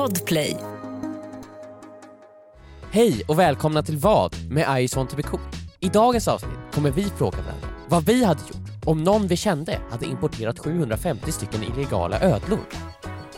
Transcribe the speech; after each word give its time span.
Podplay. 0.00 0.56
Hej 2.90 3.22
och 3.28 3.38
välkomna 3.38 3.82
till 3.82 3.96
Vad 3.96 4.36
med 4.50 4.78
I 4.78 4.82
just 4.82 4.96
want 4.96 5.10
to 5.10 5.16
be 5.16 5.22
cool. 5.22 5.40
I 5.80 5.88
dagens 5.88 6.28
avsnitt 6.28 6.58
kommer 6.72 6.90
vi 6.90 7.04
fråga 7.04 7.38
varandra 7.38 7.68
vad 7.88 8.06
vi 8.06 8.24
hade 8.24 8.40
gjort 8.40 8.86
om 8.86 9.02
någon 9.02 9.26
vi 9.26 9.36
kände 9.36 9.80
hade 9.90 10.06
importerat 10.06 10.58
750 10.58 11.32
stycken 11.32 11.62
illegala 11.62 12.20
ödlor. 12.20 12.66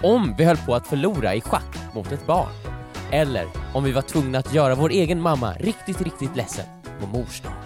Om 0.03 0.35
vi 0.39 0.45
höll 0.45 0.57
på 0.57 0.75
att 0.75 0.87
förlora 0.87 1.35
i 1.35 1.41
schack 1.41 1.95
mot 1.95 2.13
ett 2.13 2.27
barn. 2.27 2.53
Eller 3.11 3.47
om 3.75 3.85
vi 3.85 3.93
var 3.93 4.03
tvungna 4.03 4.39
att 4.39 4.55
göra 4.55 4.75
vår 4.75 4.91
egen 4.91 5.21
mamma 5.21 5.53
riktigt, 5.53 6.01
riktigt 6.01 6.37
ledsen 6.37 6.67
på 7.01 7.07
mors 7.07 7.41
dag. 7.41 7.62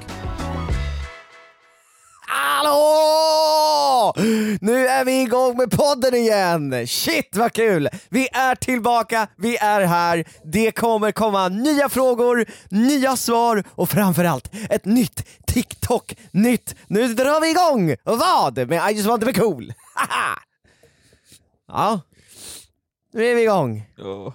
Nu 4.61 4.87
är 4.87 5.05
vi 5.05 5.23
igång 5.23 5.57
med 5.57 5.71
podden 5.71 6.15
igen! 6.15 6.87
Shit 6.87 7.37
vad 7.37 7.53
kul! 7.53 7.89
Vi 8.09 8.29
är 8.33 8.55
tillbaka, 8.55 9.29
vi 9.37 9.57
är 9.57 9.81
här, 9.81 10.25
det 10.45 10.71
kommer 10.73 11.13
komma 11.13 11.49
nya 11.49 11.89
frågor, 11.89 12.45
nya 12.69 13.17
svar 13.17 13.65
och 13.71 13.89
framförallt 13.91 14.51
ett 14.71 14.85
nytt 14.85 15.27
TikTok-nytt. 15.47 16.75
Nu 16.87 17.15
drar 17.15 17.41
vi 17.41 17.51
igång! 17.51 17.97
Vad? 18.19 18.69
Med 18.69 18.91
I 18.91 18.95
just 18.95 19.07
want 19.09 19.21
to 19.23 19.27
be 19.27 19.33
cool! 19.33 19.73
Ja, 21.69 22.01
nu 23.13 23.27
är 23.27 23.35
vi 23.35 23.43
igång. 23.43 23.87
Jo. 23.99 24.33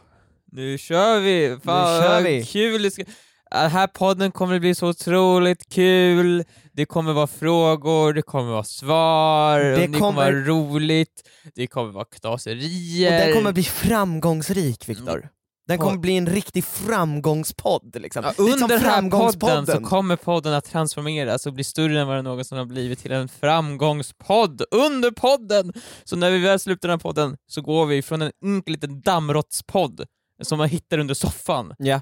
Nu 0.51 0.77
kör 0.77 1.19
vi! 1.19 1.57
Fan 1.63 1.95
Nu 1.97 2.01
kör 2.07 2.21
vi. 2.21 2.45
kul 2.45 2.83
det 2.83 2.91
ska... 2.91 3.03
Den 3.51 3.71
här 3.71 3.87
podden 3.87 4.31
kommer 4.31 4.59
bli 4.59 4.75
så 4.75 4.87
otroligt 4.87 5.73
kul, 5.73 6.43
det 6.73 6.85
kommer 6.85 7.13
vara 7.13 7.27
frågor, 7.27 8.13
det 8.13 8.21
kommer 8.21 8.51
vara 8.51 8.63
svar, 8.63 9.59
Det 9.59 9.73
och 9.73 9.79
det 9.79 9.85
kommer 9.85 9.99
kommer- 9.99 10.15
vara 10.31 10.31
roligt, 10.45 11.29
det 11.55 11.67
kommer 11.67 11.91
vara 11.91 12.01
Och 12.03 12.13
knaserier. 12.13 13.25
den 13.25 13.33
kommer 13.33 13.51
bli 13.51 13.63
framgångsrik 13.63 14.89
Viktor. 14.89 15.29
Den 15.67 15.77
kommer 15.77 15.97
bli 15.97 16.17
en 16.17 16.27
riktig 16.27 16.63
framgångspodd 16.65 17.95
liksom. 18.01 18.23
Ja, 18.25 18.33
under 18.37 18.67
den 18.67 18.79
här 18.79 19.09
podden 19.09 19.65
så 19.67 19.79
kommer 19.79 20.15
podden 20.15 20.53
att 20.53 20.65
transformeras 20.65 21.45
och 21.45 21.53
bli 21.53 21.63
större 21.63 22.01
än 22.01 22.07
vad 22.07 22.15
den 22.15 22.23
någonsin 22.25 22.57
har 22.57 22.65
blivit 22.65 22.99
till 22.99 23.11
en 23.11 23.27
framgångspodd 23.27 24.61
under 24.71 25.11
podden! 25.11 25.73
Så 26.03 26.15
när 26.15 26.31
vi 26.31 26.39
väl 26.39 26.59
slutar 26.59 26.87
den 26.89 26.93
här 26.93 26.99
podden 27.01 27.37
så 27.47 27.61
går 27.61 27.85
vi 27.85 28.01
från 28.01 28.21
en 28.21 28.31
enkel 28.45 28.71
liten 28.73 29.01
dammrottspodd 29.01 30.05
som 30.41 30.57
man 30.57 30.69
hittar 30.69 30.97
under 30.97 31.13
soffan 31.13 31.73
Ja. 31.77 32.01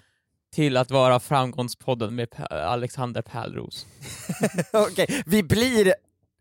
Till 0.52 0.78
att 0.78 0.92
vara 0.92 1.19
framgångspodden 1.19 2.16
med 2.16 2.28
Alexander 2.50 3.22
Pärlros. 3.22 3.86
Okej, 4.73 5.23
vi 5.25 5.44
blir, 5.44 5.94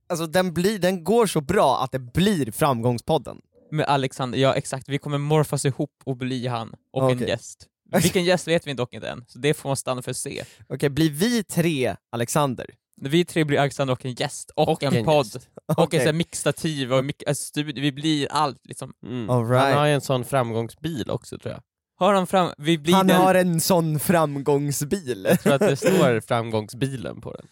alltså 0.08 0.26
den, 0.26 0.54
blir, 0.54 0.78
den 0.78 1.04
går 1.04 1.26
så 1.26 1.40
bra 1.40 1.82
att 1.84 1.92
det 1.92 1.98
blir 1.98 2.52
framgångspodden. 2.52 3.40
Med 3.70 3.86
Alexander, 3.86 4.38
ja 4.38 4.54
exakt, 4.54 4.88
vi 4.88 4.98
kommer 4.98 5.18
morfas 5.18 5.64
ihop 5.64 6.02
och 6.04 6.16
bli 6.16 6.46
han 6.46 6.74
och 6.92 7.10
en 7.10 7.16
Okej. 7.16 7.28
gäst. 7.28 7.66
Vilken 8.02 8.24
gäst 8.24 8.48
vet 8.48 8.66
vi 8.66 8.74
dock 8.74 8.94
inte 8.94 9.08
än, 9.08 9.24
så 9.28 9.38
det 9.38 9.54
får 9.54 9.68
man 9.68 9.76
stanna 9.76 10.02
för 10.02 10.10
att 10.10 10.16
se. 10.16 10.44
Okej, 10.68 10.88
blir 10.88 11.10
vi 11.10 11.44
tre 11.44 11.96
Alexander? 12.12 12.66
Vi 13.00 13.24
tre 13.24 13.44
blir 13.44 13.58
Alexander 13.58 13.92
och 13.92 14.04
en 14.04 14.14
gäst, 14.14 14.50
och, 14.56 14.68
Och 14.68 14.82
en, 14.82 14.96
en 14.96 15.04
podd, 15.04 15.26
och 15.66 15.78
Okej. 15.78 16.00
en 16.00 16.06
sån 16.06 16.16
mixtativ 16.16 16.92
och 16.92 17.04
alltså, 17.26 17.44
studio, 17.44 17.82
vi 17.82 17.92
blir 17.92 18.28
allt 18.30 18.66
liksom. 18.66 18.92
Mm. 19.06 19.30
All 19.30 19.48
right. 19.48 19.64
Han 19.64 19.78
har 19.78 19.86
ju 19.86 19.92
en 19.92 20.00
sån 20.00 20.24
framgångsbil 20.24 21.10
också 21.10 21.38
tror 21.38 21.52
jag. 21.54 21.62
Har 21.98 22.14
han 22.14 22.26
fram, 22.26 22.52
vi 22.58 22.78
blir 22.78 22.94
Han 22.94 23.06
den, 23.06 23.16
har 23.16 23.34
en 23.34 23.60
sån 23.60 24.00
framgångsbil. 24.00 25.26
Jag 25.28 25.40
tror 25.40 25.52
att 25.54 25.60
det 25.60 25.76
står 25.76 26.20
framgångsbilen 26.28 27.20
på 27.20 27.32
den. 27.32 27.46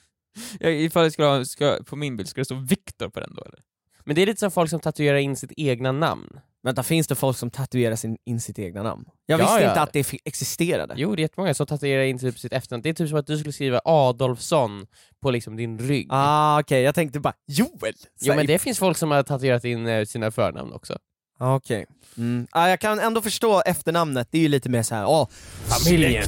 ja, 0.60 0.68
ifall 0.68 1.04
det 1.04 1.10
skulle 1.10 1.28
ha, 1.28 1.44
ska, 1.44 1.78
på 1.86 1.96
min 1.96 2.16
bild, 2.16 2.28
ska 2.28 2.40
det 2.40 2.44
stå 2.44 2.54
Viktor 2.54 3.08
på 3.08 3.20
den 3.20 3.34
då 3.34 3.42
eller? 3.42 3.58
Men 4.04 4.14
det 4.14 4.22
är 4.22 4.26
lite 4.26 4.40
som 4.40 4.50
folk 4.50 4.70
som 4.70 4.80
tatuerar 4.80 5.16
in 5.16 5.36
sitt 5.36 5.52
egna 5.56 5.92
namn. 5.92 6.40
Vänta, 6.62 6.82
finns 6.82 7.06
det 7.06 7.14
folk 7.14 7.36
som 7.36 7.50
tatuerar 7.50 7.96
sin, 7.96 8.16
in 8.26 8.40
sitt 8.40 8.58
egna 8.58 8.82
namn? 8.82 9.04
Jag 9.26 9.40
Ja, 9.40 9.44
visste 9.44 9.62
ja. 9.62 9.68
inte 9.68 9.80
att 9.80 9.92
det 9.92 10.12
existerade. 10.24 10.94
Jo, 10.96 11.14
det 11.14 11.20
är 11.20 11.22
jättemånga 11.22 11.54
som 11.54 11.66
tatuerar 11.66 12.02
in 12.02 12.18
typ 12.18 12.38
sitt 12.38 12.52
efternamn. 12.52 12.82
Det 12.82 12.88
är 12.88 12.94
typ 12.94 13.08
som 13.08 13.18
att 13.18 13.26
du 13.26 13.38
skulle 13.38 13.52
skriva 13.52 13.80
Adolfsson 13.84 14.86
på 15.22 15.30
liksom 15.30 15.56
din 15.56 15.78
rygg. 15.78 16.06
Ah, 16.10 16.60
okej, 16.60 16.82
jag 16.82 16.94
tänkte 16.94 17.20
bara 17.20 17.34
Joel! 17.46 17.94
Jo 18.20 18.34
men 18.36 18.46
det 18.46 18.58
finns 18.58 18.78
folk 18.78 18.96
som 18.96 19.10
har 19.10 19.22
tatuerat 19.22 19.64
in 19.64 19.86
eh, 19.86 20.04
sina 20.04 20.30
förnamn 20.30 20.72
också. 20.72 20.98
Okej. 21.38 21.86
Mm. 22.18 22.46
Ah, 22.50 22.68
jag 22.68 22.80
kan 22.80 22.98
ändå 22.98 23.22
förstå 23.22 23.62
efternamnet, 23.66 24.28
det 24.30 24.38
är 24.38 24.42
ju 24.42 24.48
lite 24.48 24.68
mer 24.68 24.82
såhär, 24.82 25.06
åh, 25.06 25.28
Familjen. 25.66 26.24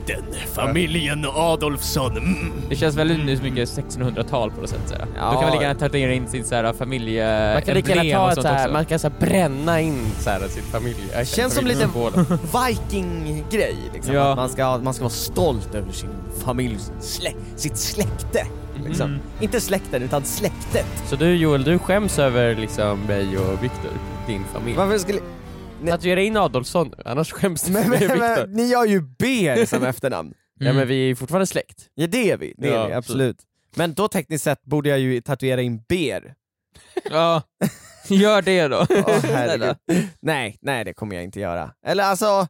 familjen 0.55 1.27
Adolfsson, 1.35 2.17
mm. 2.17 2.53
Det 2.69 2.77
känns 2.77 2.97
väldigt 2.97 3.25
nu 3.25 3.37
så 3.37 3.43
mycket 3.43 3.69
1600-tal 3.69 4.51
på 4.51 4.61
något 4.61 4.71
sätt 4.71 4.81
såhär. 4.87 5.07
Ja. 5.17 5.25
Då 5.25 5.33
kan 5.33 5.43
man 5.43 5.53
lika 5.53 5.63
gärna 5.63 5.81
tatuera 5.81 6.13
in 6.13 6.29
sin 6.29 6.45
såhär, 6.45 6.73
familje... 6.73 7.53
Man 7.55 7.63
kan 7.63 7.75
lika 7.75 8.05
gärna 8.05 8.25
ta 8.25 8.33
ett 8.33 8.43
så 8.43 8.49
här, 8.49 8.73
man 8.73 8.85
kan 8.85 8.99
så 8.99 9.09
här, 9.09 9.21
bränna 9.21 9.81
in 9.81 10.07
så 10.21 10.31
här, 10.31 10.49
sin 10.49 10.63
familj. 10.63 10.97
jag 11.15 11.27
Känns 11.27 11.55
som 11.55 11.67
lite 11.67 11.89
viking-grej 12.69 13.77
liksom. 13.95 14.15
Ja. 14.15 14.35
Man 14.35 14.49
ska, 14.49 14.79
man 14.79 14.95
ska 14.95 15.05
vara 15.05 15.13
stolt 15.13 15.75
över 15.75 15.93
sin 15.93 16.11
familj, 16.45 16.79
slä, 17.01 17.33
sitt 17.57 17.77
släkte. 17.77 18.47
Liksom. 18.89 19.11
Mm. 19.11 19.21
Inte 19.41 19.61
släkten, 19.61 20.03
utan 20.03 20.25
släktet. 20.25 20.87
Så 21.07 21.17
du 21.17 21.37
Joel, 21.37 21.65
du 21.65 21.79
skäms 21.79 22.19
över 22.19 22.55
liksom 22.55 23.01
mig 23.01 23.39
och 23.39 23.63
Viktor, 23.65 23.91
din 24.27 24.45
familj. 24.45 24.77
Varför 24.77 24.99
skulle... 24.99 25.21
Tatuera 25.89 26.21
in 26.23 26.37
Adolfsson 26.37 26.95
annars 27.05 27.33
skäms 27.33 27.63
du 27.63 27.73
Men, 27.73 27.91
men, 27.91 27.99
Viktor. 27.99 28.47
ni 28.47 28.75
har 28.75 28.87
ju 28.87 29.01
B 29.19 29.67
som 29.67 29.85
efternamn. 29.85 30.35
Ja 30.61 30.65
Mm. 30.67 30.77
men 30.77 30.89
vi 30.89 31.11
är 31.11 31.15
fortfarande 31.15 31.47
släkt. 31.47 31.87
Ja 31.95 32.07
det 32.07 32.31
är 32.31 32.37
vi, 32.37 32.55
det 32.59 32.69
är 32.69 32.73
Ja, 32.75 32.87
vi 32.87 32.93
absolut. 32.93 33.37
Men 33.75 33.95
då 33.95 34.09
tekniskt 34.09 34.45
sett 34.45 34.65
borde 34.65 34.89
jag 34.89 34.99
ju 34.99 35.21
tatuera 35.21 35.63
in 35.63 35.83
ber. 35.89 36.35
Ja, 37.11 37.43
gör 38.09 38.43
det 38.43 38.69
då. 38.69 38.87
Herregud. 39.23 39.77
nej, 40.21 40.59
nej 40.61 40.85
det 40.85 40.95
kommer 40.95 41.15
jag 41.15 41.25
inte 41.25 41.41
göra. 41.41 41.71
Eller 41.87 42.05
alltså, 42.05 42.47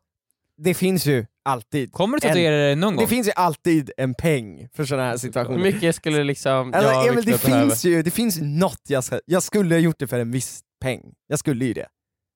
det 0.59 0.75
finns 0.75 1.07
ju 1.07 1.27
alltid. 1.45 1.93
Kommer 1.93 2.17
du 2.17 2.29
tatuera 2.29 2.57
det 2.57 2.75
någon 2.75 2.97
gång? 2.97 3.05
Det 3.05 3.09
finns 3.09 3.29
ju 3.29 3.33
alltid 3.37 3.91
en 3.97 4.15
peng 4.15 4.69
för 4.73 4.85
sådana 4.85 5.05
här 5.05 5.11
Hur 5.13 5.19
situationer. 5.19 5.59
mycket 5.59 5.97
skulle 5.97 6.25
liksom 6.25 6.75
Alltså, 6.75 6.95
och 6.95 7.07
Emil, 7.07 7.25
det 7.25 7.39
finns 7.39 7.85
ju 7.85 8.03
det 8.03 8.11
finns 8.11 8.39
något 8.41 8.83
jag 8.89 9.05
ska, 9.05 9.21
jag 9.25 9.43
skulle 9.43 9.75
ha 9.75 9.81
gjort 9.81 9.99
det 9.99 10.07
för 10.07 10.19
en 10.19 10.31
viss 10.31 10.61
peng. 10.81 11.15
Jag 11.27 11.39
skulle 11.39 11.65
ju 11.65 11.73
det. 11.73 11.87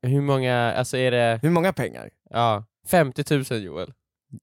Hur 0.06 0.20
många, 0.20 0.72
alltså 0.72 0.96
är 0.96 1.10
det, 1.10 1.38
Hur 1.42 1.50
många 1.50 1.72
pengar? 1.72 2.10
ja, 2.30 2.64
50 2.88 3.24
000 3.50 3.62
Joel? 3.62 3.92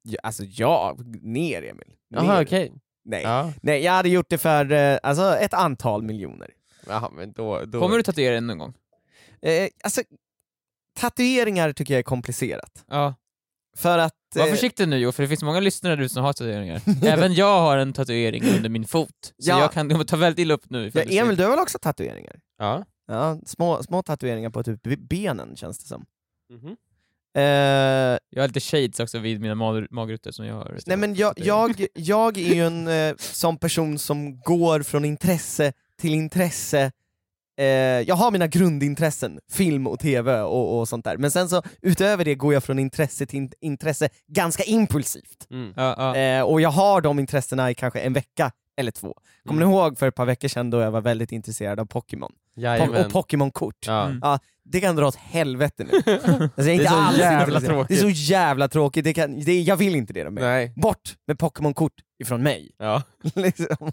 Ja, 0.01 0.19
alltså 0.23 0.43
ja, 0.43 0.97
ner 1.21 1.63
Emil. 1.63 1.93
Jaha 2.09 2.41
okej. 2.41 2.73
Nej. 3.05 3.23
Ja. 3.23 3.53
Nej, 3.61 3.83
jag 3.83 3.91
hade 3.91 4.09
gjort 4.09 4.29
det 4.29 4.37
för 4.37 4.71
eh, 4.71 4.97
alltså, 5.03 5.35
ett 5.35 5.53
antal 5.53 6.03
miljoner. 6.03 6.49
Jaha 6.87 7.09
men 7.15 7.31
då, 7.31 7.65
då... 7.65 7.79
Kommer 7.79 7.97
du 7.97 8.03
tatuera 8.03 8.33
det 8.35 8.41
någon 8.41 8.57
gång? 8.57 8.73
Eh, 9.41 9.67
alltså, 9.83 10.01
tatueringar 10.99 11.71
tycker 11.71 11.93
jag 11.93 11.99
är 11.99 12.03
komplicerat. 12.03 12.85
Ja. 12.87 13.13
För 13.79 13.97
att... 13.97 14.13
Var 14.35 14.45
eh, 14.47 14.51
försiktig 14.51 14.87
nu 14.87 14.97
Jo, 14.97 15.11
för 15.11 15.23
det 15.23 15.29
finns 15.29 15.43
många 15.43 15.59
lyssnare 15.59 15.95
där 15.95 16.03
ute 16.03 16.13
som 16.13 16.23
har 16.23 16.33
tatueringar. 16.33 16.81
Även 17.03 17.33
jag 17.33 17.59
har 17.61 17.77
en 17.77 17.93
tatuering 17.93 18.43
under 18.57 18.69
min 18.69 18.87
fot, 18.87 19.09
så 19.23 19.49
Ja. 19.49 19.59
jag 19.59 19.71
kan 19.71 20.05
ta 20.05 20.15
väldigt 20.17 20.39
illa 20.43 20.53
upp 20.53 20.69
nu. 20.69 20.91
ja, 20.93 21.01
Emil, 21.01 21.35
du 21.35 21.43
har 21.43 21.49
väl 21.49 21.59
också 21.59 21.79
tatueringar? 21.81 22.35
Ja. 22.57 22.85
Ja, 23.07 23.39
små, 23.45 23.83
små 23.83 24.03
tatueringar 24.03 24.49
på 24.49 24.63
typ 24.63 24.81
benen 25.09 25.55
känns 25.55 25.77
det 25.79 25.87
som. 25.87 26.05
Mhm. 26.53 26.75
Eh, 27.37 27.43
Jag 28.29 28.41
har 28.43 28.47
lite 28.47 28.59
shades 28.59 28.99
också 28.99 29.19
vid 29.19 29.41
mina 29.41 29.55
mag- 29.55 29.87
magrutor 29.91 30.31
som 30.31 30.45
jag 30.45 30.55
har. 30.55 30.77
nej 30.85 30.97
men 30.97 31.15
jag, 31.15 31.33
jag, 31.37 31.85
jag 31.93 32.37
är 32.37 32.53
ju 32.55 32.65
en 32.65 32.87
eh, 32.87 33.15
sån 33.17 33.57
person 33.57 33.99
som 33.99 34.39
går 34.41 34.81
från 34.83 35.05
intresse 35.05 35.73
till 36.01 36.13
intresse 36.13 36.91
eh, 37.59 37.65
jag 38.07 38.15
har 38.15 38.31
mina 38.31 38.47
grundintressen, 38.47 39.39
film 39.51 39.87
och 39.87 39.99
tv 39.99 40.41
och, 40.41 40.79
och 40.79 40.87
sånt 40.87 41.05
där, 41.05 41.17
men 41.17 41.31
sen 41.31 41.49
så 41.49 41.61
utöver 41.81 42.25
det 42.25 42.35
går 42.35 42.53
jag 42.53 42.63
från 42.63 42.79
intresse 42.79 43.25
till 43.25 43.37
in- 43.37 43.51
intresse 43.61 44.09
ganska 44.27 44.63
impulsivt. 44.63 45.47
Mm. 45.51 45.73
Ja, 45.75 45.95
ja. 45.97 46.15
Eh, 46.15 46.41
och 46.43 46.61
jag 46.61 46.69
har 46.69 47.01
de 47.01 47.19
intressena 47.19 47.71
i 47.71 47.73
kanske 47.75 47.99
en 47.99 48.13
vecka 48.13 48.51
eller 48.77 48.91
två. 48.91 49.13
Kommer 49.47 49.61
Mm. 49.61 49.69
ni 49.69 49.75
ihåg 49.75 49.97
för 49.99 50.07
ett 50.07 50.15
par 50.15 50.25
veckor 50.25 50.47
sedan 50.47 50.69
då 50.69 50.79
jag 50.79 50.91
var 50.91 51.01
väldigt 51.01 51.31
intresserad 51.31 51.79
av 51.79 51.85
Pokémon? 51.85 52.31
Po- 52.57 53.05
och 53.05 53.11
Pokémon-kort. 53.11 53.87
Ja. 53.87 54.05
Mm. 54.05 54.19
Ja, 54.23 54.39
det 54.63 54.79
kan 54.81 54.95
dra 54.95 55.07
åt 55.07 55.15
helvete 55.15 55.83
nu. 55.83 55.91
Alltså, 56.05 56.49
jag 56.57 56.67
är 56.67 56.73
inte 56.73 56.89
alls 56.89 57.17
jävla 57.17 57.61
tråkigt. 57.61 57.87
Det 57.87 57.93
är 58.07 58.13
så 58.13 58.21
jävla 58.31 58.67
tråkigt, 58.67 59.03
det 59.03 59.13
kan, 59.13 59.39
det, 59.39 59.61
jag 59.61 59.75
vill 59.77 59.95
inte 59.95 60.13
det 60.13 60.29
med. 60.29 60.43
Nej. 60.43 60.73
Bort 60.75 61.15
med 61.27 61.39
Pokémon-kort 61.39 61.93
ifrån 62.19 62.43
mig. 62.43 62.71
Ja. 62.77 63.03
liksom. 63.35 63.91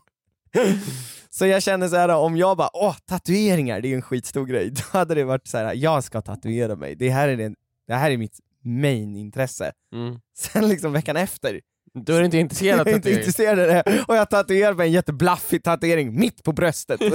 Så 1.31 1.47
jag 1.47 1.63
känner 1.63 1.89
så 1.89 1.97
här 1.97 2.09
om 2.09 2.37
jag 2.37 2.57
bara, 2.57 2.71
åh 2.73 2.97
tatueringar, 3.09 3.81
det 3.81 3.89
är 3.89 3.91
ju 3.91 3.95
en 3.97 4.03
skitstor 4.03 4.47
grej, 4.47 4.71
då 4.93 4.99
hade 4.99 5.15
det 5.15 5.25
varit 5.25 5.47
så 5.47 5.59
här: 5.59 5.75
jag 5.75 6.05
ska 6.05 6.21
tatuera 6.21 6.77
mig, 6.77 6.95
det 6.95 7.11
här 7.11 7.29
är, 7.29 7.37
den, 7.37 7.55
det 7.87 7.95
här 7.95 8.11
är 8.11 8.17
mitt 8.17 8.39
main-intresse. 8.65 9.73
Mm. 9.95 10.19
Sen 10.39 10.69
liksom 10.69 10.93
veckan 10.93 11.17
efter, 11.17 11.61
Då 11.95 12.13
är 12.13 12.23
inte 12.23 12.39
intresserad 12.39 12.81
av 12.81 12.87
jag 12.87 12.93
är 12.93 12.97
inte 12.97 13.09
tatuering? 13.09 13.19
intresserad 13.19 13.59
av 13.59 13.67
det, 13.67 14.05
och 14.09 14.17
jag 14.17 14.31
tatuerar 14.31 14.75
mig 14.75 14.87
en 14.87 14.93
jätteblaffig 14.93 15.63
tatuering 15.65 16.21
mitt 16.21 16.43
på 16.43 16.53
bröstet. 16.53 17.01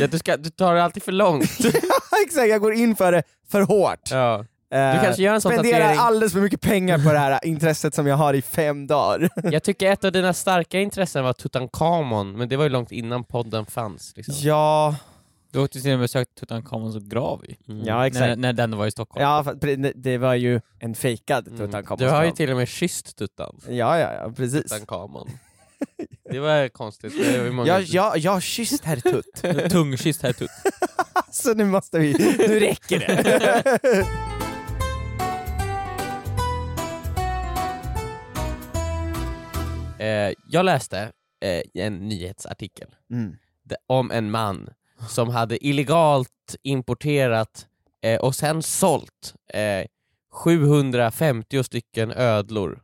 Ja, 0.00 0.06
du, 0.06 0.18
ska, 0.18 0.36
du 0.36 0.50
tar 0.50 0.74
det 0.74 0.84
alltid 0.84 1.02
för 1.02 1.12
långt. 1.12 1.44
Exakt, 2.26 2.48
jag 2.48 2.60
går 2.60 2.74
in 2.74 2.96
för 2.96 3.12
det 3.12 3.22
för 3.50 3.60
hårt. 3.60 4.10
Ja. 4.10 4.44
Eh, 4.74 4.94
Du 4.94 5.04
kanske 5.04 5.22
gör 5.22 5.34
en 5.34 5.40
sån 5.40 5.52
Spenderar 5.52 5.78
tatuering. 5.80 5.98
alldeles 6.00 6.32
för 6.32 6.40
mycket 6.40 6.60
pengar 6.60 6.98
på 6.98 7.12
det 7.12 7.18
här 7.18 7.40
intresset 7.46 7.94
som 7.94 8.06
jag 8.06 8.16
har 8.16 8.34
i 8.34 8.42
fem 8.42 8.86
dagar. 8.86 9.28
Jag 9.52 9.62
tycker 9.62 9.90
ett 9.92 10.04
av 10.04 10.12
dina 10.12 10.32
starka 10.44 10.80
intressen 10.80 11.24
var 11.24 11.32
Tutankhamon, 11.32 12.32
men 12.32 12.48
det 12.48 12.56
var 12.56 12.64
ju 12.64 12.70
långt 12.70 12.92
innan 12.92 13.24
podden 13.24 13.66
fanns. 13.66 14.12
Liksom. 14.16 14.34
Ja, 14.38 14.96
Du 15.52 15.58
åkte 15.58 15.80
till 15.80 15.82
och 15.82 15.86
med 15.90 15.94
och 15.94 16.00
besökte 16.00 16.40
Tutankhamons 16.40 16.96
grav 17.08 17.44
ju. 17.48 17.54
Mm. 17.74 17.86
Ja 17.86 17.96
När, 17.98 18.04
exakt. 18.04 18.38
när 18.38 18.52
den 18.52 18.76
var 18.76 18.86
i 18.86 18.90
Stockholm. 18.90 19.22
Ja, 19.22 19.44
det 19.94 20.18
var 20.18 20.34
ju 20.34 20.60
en 20.78 20.94
fejkad 20.94 21.46
Mm. 21.48 21.58
Tutankhamons 21.58 22.00
Du 22.00 22.08
har 22.08 22.24
ju 22.24 22.30
till 22.30 22.50
och 22.50 22.56
med 22.56 22.68
kysst 22.68 23.16
Tuttan. 23.16 23.56
Ja, 23.68 23.98
ja, 23.98 24.12
ja, 24.12 24.32
precis. 24.36 24.62
Tutankhamon. 24.62 25.28
Det 26.30 26.38
var 26.40 26.68
konstigt. 26.68 27.12
Det 27.32 27.38
var 27.42 27.50
många... 27.50 27.68
Jag, 27.68 27.82
jag, 27.82 28.18
jag 28.18 28.32
har 28.32 28.40
kysst 28.40 28.84
herr 28.84 28.96
Tutt. 28.96 29.70
Tungkysst 29.70 30.22
här 30.22 30.32
tutt. 30.32 30.50
Så 31.30 31.54
nu 31.54 31.64
måste 31.64 31.98
vi, 31.98 32.12
nu 32.38 32.60
räcker 32.60 32.98
det. 32.98 34.06
Eh, 40.04 40.32
jag 40.50 40.64
läste 40.64 41.12
eh, 41.40 41.84
en 41.84 42.08
nyhetsartikel 42.08 42.88
Mm. 43.10 43.36
om 43.86 44.10
en 44.10 44.30
man 44.30 44.68
som 45.08 45.28
hade 45.28 45.66
illegalt 45.66 46.56
importerat 46.62 47.66
eh, 48.02 48.20
och 48.20 48.34
sen 48.34 48.62
sålt 48.62 49.34
eh, 49.54 49.86
750 50.32 51.64
stycken 51.64 52.12
ödlor. 52.12 52.82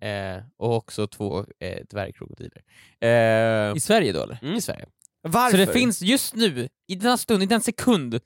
Eh, 0.00 0.42
och 0.56 0.76
också 0.76 1.06
två 1.06 1.44
eh, 1.58 1.78
dvärgkrokodiler. 1.90 2.62
Eh, 3.00 3.76
I 3.76 3.80
Sverige 3.80 4.12
då 4.12 4.22
eller? 4.22 4.38
mm, 4.42 4.54
I 4.54 4.60
Sverige. 4.60 4.86
Varför? 5.22 5.58
Så 5.58 5.64
det 5.66 5.72
finns 5.72 6.02
just 6.02 6.34
nu, 6.34 6.68
i 6.86 6.94
denna 6.94 7.16
stund, 7.16 7.42
i 7.42 7.46
den 7.46 7.60
sekund, 7.60 8.20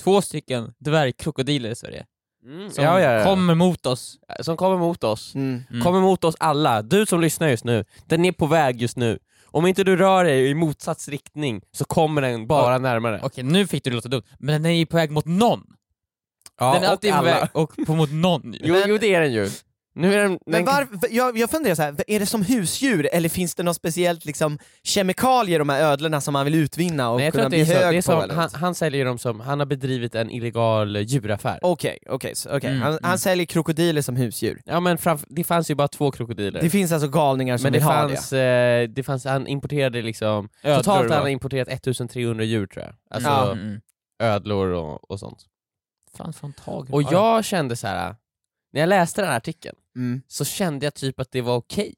två 0.00 0.22
stycken 0.22 0.74
dvärgkrokodiler 0.78 1.70
i 1.70 1.74
Sverige. 1.74 2.06
Mm, 2.44 2.70
Som 2.70 2.84
ja, 2.84 3.00
ja, 3.00 3.12
ja. 3.12 3.24
kommer 3.24 3.54
mot 3.54 3.86
oss. 3.86 4.18
Som 4.40 4.56
kommer 4.56 4.76
mot 4.76 5.04
oss. 5.04 5.34
Mm. 5.34 5.62
Mm. 5.70 5.82
Kommer 5.82 6.00
mot 6.00 6.24
oss 6.24 6.36
alla. 6.40 6.82
Du 6.82 7.06
som 7.06 7.20
lyssnar 7.20 7.48
just 7.48 7.64
nu, 7.64 7.84
den 8.06 8.24
är 8.24 8.32
på 8.32 8.46
väg 8.46 8.82
just 8.82 8.96
nu. 8.96 9.18
Om 9.44 9.66
inte 9.66 9.84
du 9.84 9.96
rör 9.96 10.24
dig 10.24 10.50
i 10.50 10.54
motsats 10.54 11.08
riktning 11.08 11.62
så 11.72 11.84
kommer 11.84 12.22
den 12.22 12.46
bara 12.46 12.78
närmare. 12.78 13.20
Okej, 13.22 13.44
nu 13.44 13.66
fick 13.66 13.84
du 13.84 13.90
det 13.90 13.94
låta 13.96 14.08
dumt, 14.08 14.22
men 14.38 14.62
den 14.62 14.72
är 14.72 14.76
ju 14.76 14.86
på 14.86 14.96
väg 14.96 15.10
mot 15.10 15.24
någon. 15.26 15.62
Ja, 16.60 16.72
den 16.74 16.82
är 16.82 16.86
och 16.86 16.92
alltid 16.92 17.10
på 17.12 17.16
alla. 17.16 17.40
väg 17.40 17.48
och 17.52 17.72
på 17.86 17.94
mot 17.94 18.12
någon 18.12 18.52
ju. 18.52 18.58
Jo, 18.62 18.76
jo 18.86 18.98
det 18.98 19.14
är 19.14 19.20
den 19.20 19.32
ju. 19.32 19.48
Nu 20.00 20.14
är 20.14 20.22
den, 20.22 20.38
Men 20.46 20.64
var, 20.64 20.88
jag, 21.10 21.38
jag 21.38 21.50
funderar 21.50 21.74
så 21.74 21.82
här, 21.82 21.94
är 22.06 22.20
det 22.20 22.26
som 22.26 22.42
husdjur 22.42 23.08
eller 23.12 23.28
finns 23.28 23.54
det 23.54 23.62
något 23.62 23.76
speciellt 23.76 24.24
liksom, 24.24 24.58
kemikalier 24.82 25.58
de 25.58 25.68
här 25.68 25.82
ödlorna 25.82 26.20
som 26.20 26.32
man 26.32 26.44
vill 26.44 26.54
utvinna 26.54 27.10
och 27.10 27.16
Nej, 27.16 27.24
jag 27.26 27.34
tror 27.34 27.38
kunna 27.42 27.46
att 27.46 27.50
det 27.50 27.64
bli 27.64 27.74
är 27.74 27.78
så. 27.80 27.84
hög 27.84 27.94
Det 27.94 27.98
är 27.98 28.02
på? 28.02 28.02
som, 28.02 28.22
eller 28.22 28.34
han, 28.34 28.50
han 28.52 28.74
säljer 28.74 29.04
dem 29.04 29.18
som, 29.18 29.40
han 29.40 29.58
har 29.58 29.66
bedrivit 29.66 30.14
en 30.14 30.30
illegal 30.30 30.96
djuraffär. 30.96 31.58
Okej, 31.62 31.98
okej, 32.08 32.34
så- 32.34 32.56
okej. 32.56 32.70
Mm, 32.70 32.82
han, 32.82 32.90
mm. 32.92 33.00
han 33.04 33.18
säljer 33.18 33.46
krokodiler 33.46 34.02
som 34.02 34.16
husdjur. 34.16 34.62
Ja 34.64 34.80
men 34.80 34.98
framf- 34.98 35.24
det 35.28 35.44
fanns 35.44 35.70
ju 35.70 35.74
bara 35.74 35.88
två 35.88 36.10
krokodiler. 36.10 36.60
Det 36.60 36.70
finns 36.70 36.92
alltså 36.92 37.08
galningar 37.08 37.56
som 37.56 37.62
men 37.62 37.72
det 37.72 37.78
vill 37.78 37.86
ha 37.88 37.92
fanns, 38.08 38.32
eh, 38.32 38.88
det 38.88 39.02
fanns, 39.02 39.24
han 39.24 39.46
importerade 39.46 40.02
liksom, 40.02 40.48
Ödlor, 40.62 40.76
totalt 40.82 41.10
har 41.10 41.18
han 41.18 41.28
importerat 41.28 41.68
1300 41.68 42.44
djur 42.44 42.66
tror 42.66 42.84
jag. 42.84 42.94
Alltså 43.10 43.30
Ja. 43.30 43.52
Mm, 43.52 43.80
ödlor 44.22 44.68
och, 44.68 45.10
och 45.10 45.20
sånt. 45.20 45.46
Fan 46.16 46.52
tagen. 46.52 46.92
Och 46.94 47.02
Ja, 47.02 47.08
ja. 47.12 47.34
jag 47.36 47.44
kände 47.44 47.76
så 47.76 47.86
här. 47.86 48.14
när 48.72 48.80
jag 48.80 48.88
läste 48.88 49.20
den 49.20 49.30
här 49.30 49.36
artikeln, 49.36 49.76
det. 49.76 49.79
Mm. 49.96 50.22
så 50.28 50.44
kände 50.44 50.86
jag 50.86 50.94
typ 50.94 51.20
att 51.20 51.30
det 51.30 51.40
var 51.40 51.56
okej. 51.56 51.94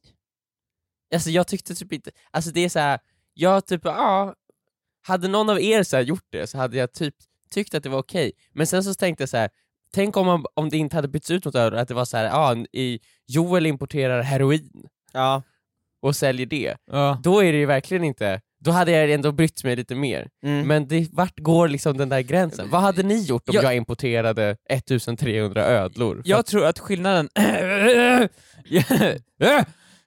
Alltså 1.15 1.31
jag 1.31 1.47
tyckte 1.47 1.75
typ 1.75 1.93
inte, 1.93 2.11
alltså 2.31 2.51
det 2.51 2.61
är 2.61 2.69
så 2.69 2.79
här, 2.79 3.01
jag 3.35 3.67
typ, 3.67 3.81
ja, 3.85 4.35
hade 5.07 5.29
någon 5.29 5.51
av 5.51 5.61
er 5.61 5.83
så 5.83 5.97
här 5.97 6.03
gjort 6.03 6.27
det 6.31 6.47
så 6.47 6.59
hade 6.59 6.77
jag 6.77 6.93
typ 6.93 7.15
tyckt 7.51 7.75
att 7.75 7.83
det 7.83 7.89
var 7.89 7.99
okej. 7.99 8.33
Men 8.53 8.67
sen 8.67 8.85
så 8.85 8.95
tänkte 8.95 9.23
jag 9.23 9.29
så 9.29 9.37
här. 9.37 9.51
tänk 9.95 10.17
om, 10.17 10.27
man, 10.27 10.45
om 10.55 10.69
det 10.69 10.77
inte 10.77 10.97
hade 10.97 11.09
bytts 11.09 11.31
ut 11.31 11.45
mot 11.45 11.55
öl, 11.55 11.75
att 11.75 11.89
det 11.89 11.95
var 11.95 12.05
så 12.05 12.17
här, 12.17 12.25
ja, 12.25 12.57
i, 12.73 13.01
Joel 13.27 13.67
importerar 13.67 14.23
heroin 14.23 14.89
Ja. 15.13 15.43
och 16.01 16.17
säljer 16.17 16.47
det. 16.47 16.77
Ja. 16.87 17.21
Då 17.23 17.41
är 17.45 17.53
det 17.53 17.59
ju 17.59 17.67
verkligen 17.67 18.05
inte, 18.05 18.41
då 18.65 18.71
hade 18.71 18.93
jag 18.93 19.11
ändå 19.11 19.33
brytt 19.33 19.65
mig 19.65 19.77
lite 19.77 19.95
mer. 19.95 20.29
Mm. 20.45 20.67
Men 20.67 20.89
det, 20.89 21.09
vart 21.13 21.39
går 21.39 21.69
liksom 21.69 21.97
den 21.97 22.09
där 22.09 22.21
gränsen? 22.21 22.71
Vad 22.71 22.81
hade 22.81 23.03
ni 23.03 23.23
gjort 23.23 23.49
om 23.49 23.55
Jag- 23.55 23.65
jag 23.65 23.77
importerade 23.77 24.57
1300 24.69 25.65
ödlor? 25.67 26.23
Jag 26.25 26.47
tror 26.47 26.65
att 26.67 26.79
skillnaden... 26.79 27.29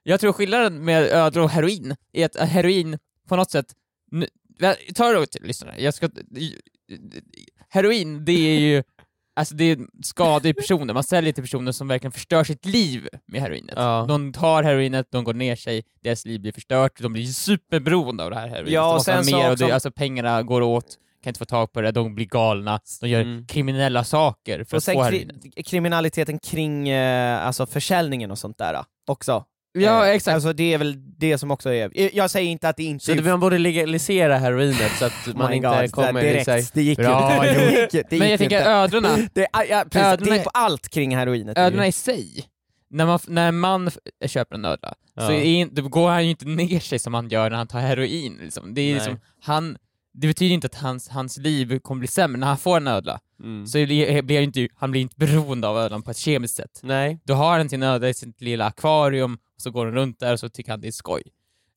jag 0.02 0.20
tror 0.20 0.32
skillnaden 0.32 0.84
med 0.84 1.02
ödlor 1.02 1.44
och 1.44 1.50
heroin 1.50 1.96
är 2.12 2.26
att 2.26 2.48
heroin 2.48 2.98
på 3.28 3.36
något 3.36 3.50
sätt... 3.50 3.66
Ta 4.94 5.12
det 5.12 5.26
till 5.26 5.42
lyssnare, 5.42 5.74
jag 5.78 5.94
ska... 5.94 6.08
Heroin, 7.68 8.24
det 8.24 8.32
är 8.32 8.58
ju... 8.58 8.82
Alltså 9.36 9.54
det 9.54 9.64
är 9.64 9.78
skador 10.02 10.46
i 10.50 10.54
personer, 10.54 10.94
man 10.94 11.02
säljer 11.04 11.32
till 11.32 11.44
personer 11.44 11.72
som 11.72 11.88
verkligen 11.88 12.12
förstör 12.12 12.44
sitt 12.44 12.64
liv 12.66 13.08
med 13.26 13.40
heroinet. 13.40 13.74
Ja. 13.76 14.04
De 14.08 14.32
tar 14.32 14.62
heroinet, 14.62 15.06
de 15.10 15.24
går 15.24 15.34
ner 15.34 15.56
sig, 15.56 15.82
deras 16.02 16.24
liv 16.26 16.40
blir 16.40 16.52
förstört, 16.52 16.92
de 17.00 17.12
blir 17.12 17.26
superberoende 17.26 18.24
av 18.24 18.30
det 18.30 18.36
här 18.36 18.48
heroinet. 18.48 18.72
Ja, 18.72 18.94
och 18.94 19.02
sen 19.02 19.24
så 19.24 19.36
mer, 19.36 19.50
och 19.50 19.56
det, 19.58 19.72
alltså 19.72 19.90
pengarna 19.90 20.42
går 20.42 20.60
åt, 20.60 20.86
kan 21.22 21.30
inte 21.30 21.38
få 21.38 21.44
tag 21.44 21.72
på 21.72 21.80
det, 21.80 21.90
de 21.90 22.14
blir 22.14 22.26
galna, 22.26 22.80
de 23.00 23.08
gör 23.08 23.20
Mm. 23.20 23.46
kriminella 23.46 24.04
saker 24.04 24.64
för 24.64 24.76
Och 24.76 24.78
att 24.78 24.84
få 24.84 24.90
kri- 24.90 25.02
heroinet. 25.04 25.66
kriminaliteten 25.66 26.38
kring 26.38 26.88
eh, 26.88 27.46
alltså 27.46 27.66
försäljningen 27.66 28.30
och 28.30 28.38
sånt 28.38 28.58
där 28.58 28.84
också. 29.06 29.44
Ja, 29.76 30.06
Eh, 30.06 30.14
exakt. 30.14 30.34
Alltså 30.34 30.52
det 30.52 30.74
är 30.74 30.78
väl 30.78 30.94
det 31.18 31.38
som 31.38 31.50
också 31.50 31.70
är... 31.72 31.90
eh, 31.94 32.10
Jag 32.16 32.30
säger 32.30 32.50
inte 32.50 32.68
att 32.68 32.76
det 32.76 32.82
inte 32.84 33.04
Så 33.04 33.14
det, 33.14 33.22
man 33.22 33.40
borde 33.40 33.58
legalisera 33.58 34.38
heroinet 34.38 34.92
så 34.98 35.04
att 35.04 35.12
Oh 35.28 35.36
man 35.36 35.52
inte 35.52 35.68
God, 35.68 35.92
kommer 35.92 36.20
sig... 36.20 36.32
direkt, 36.32 36.74
det 36.74 36.82
gick 36.82 36.98
Bra, 36.98 37.46
ju 37.46 37.52
det 37.52 37.80
gick, 37.80 37.90
det 37.92 38.04
Men 38.10 38.18
jag 38.18 38.28
gick 38.30 38.38
tänker 38.38 38.66
ödlorna, 38.66 39.08
Det, 39.34 39.46
ja, 39.52 39.64
ja, 39.64 39.84
precis, 39.90 40.06
Ödlorna 40.06 40.32
det 40.32 40.36
är- 40.36 40.40
är 40.40 40.44
på 40.44 40.50
allt 40.54 40.88
kring 40.88 41.16
heroinet. 41.16 41.58
ödlorna 41.58 41.86
i 41.86 41.92
sig, 41.92 42.44
när, 42.90 43.06
man, 43.06 43.18
när 43.28 43.52
man 43.52 43.90
köper 44.26 44.54
en 44.54 44.64
ödla, 44.64 44.94
Ja. 45.14 45.26
så 45.26 45.32
är, 45.32 45.66
då 45.66 45.88
går 45.88 46.08
han 46.10 46.24
ju 46.24 46.30
inte 46.30 46.44
ner 46.46 46.80
sig 46.80 46.98
som 46.98 47.14
han 47.14 47.28
gör 47.28 47.50
när 47.50 47.56
han 47.56 47.66
tar 47.66 47.80
heroin. 47.80 48.38
Liksom. 48.42 48.74
Det, 48.74 48.80
är 48.80 48.94
liksom, 48.94 49.20
han, 49.42 49.76
det 50.16 50.26
betyder 50.26 50.54
inte 50.54 50.66
att 50.66 50.74
hans, 50.74 51.08
hans 51.08 51.36
liv 51.38 51.78
kommer 51.78 51.98
bli 51.98 52.08
sämre 52.08 52.40
när 52.40 52.46
han 52.46 52.58
får 52.58 52.76
en 52.76 52.86
ödla. 52.86 53.20
Mm. 53.42 53.66
Så 53.66 53.78
blir, 53.78 54.22
blir 54.22 54.36
han 54.36 54.44
inte, 54.44 54.68
han 54.76 54.90
blir 54.90 55.00
inte 55.00 55.14
beroende 55.18 55.68
av 55.68 55.78
ödlan 55.78 56.02
på 56.02 56.10
ett 56.10 56.16
kemiskt 56.16 56.54
sätt. 56.56 56.80
Nej. 56.82 57.18
Då 57.24 57.34
har 57.34 57.58
han 57.58 57.68
sin 57.68 57.82
ödla 57.82 58.08
i 58.08 58.14
sitt 58.14 58.40
lilla 58.40 58.66
akvarium, 58.66 59.34
och 59.34 59.62
så 59.62 59.70
går 59.70 59.84
han 59.86 59.94
runt 59.94 60.20
där 60.20 60.32
och 60.32 60.40
så 60.40 60.48
tycker 60.48 60.70
han 60.70 60.80
det 60.80 60.88
är 60.88 60.92
skoj. 60.92 61.22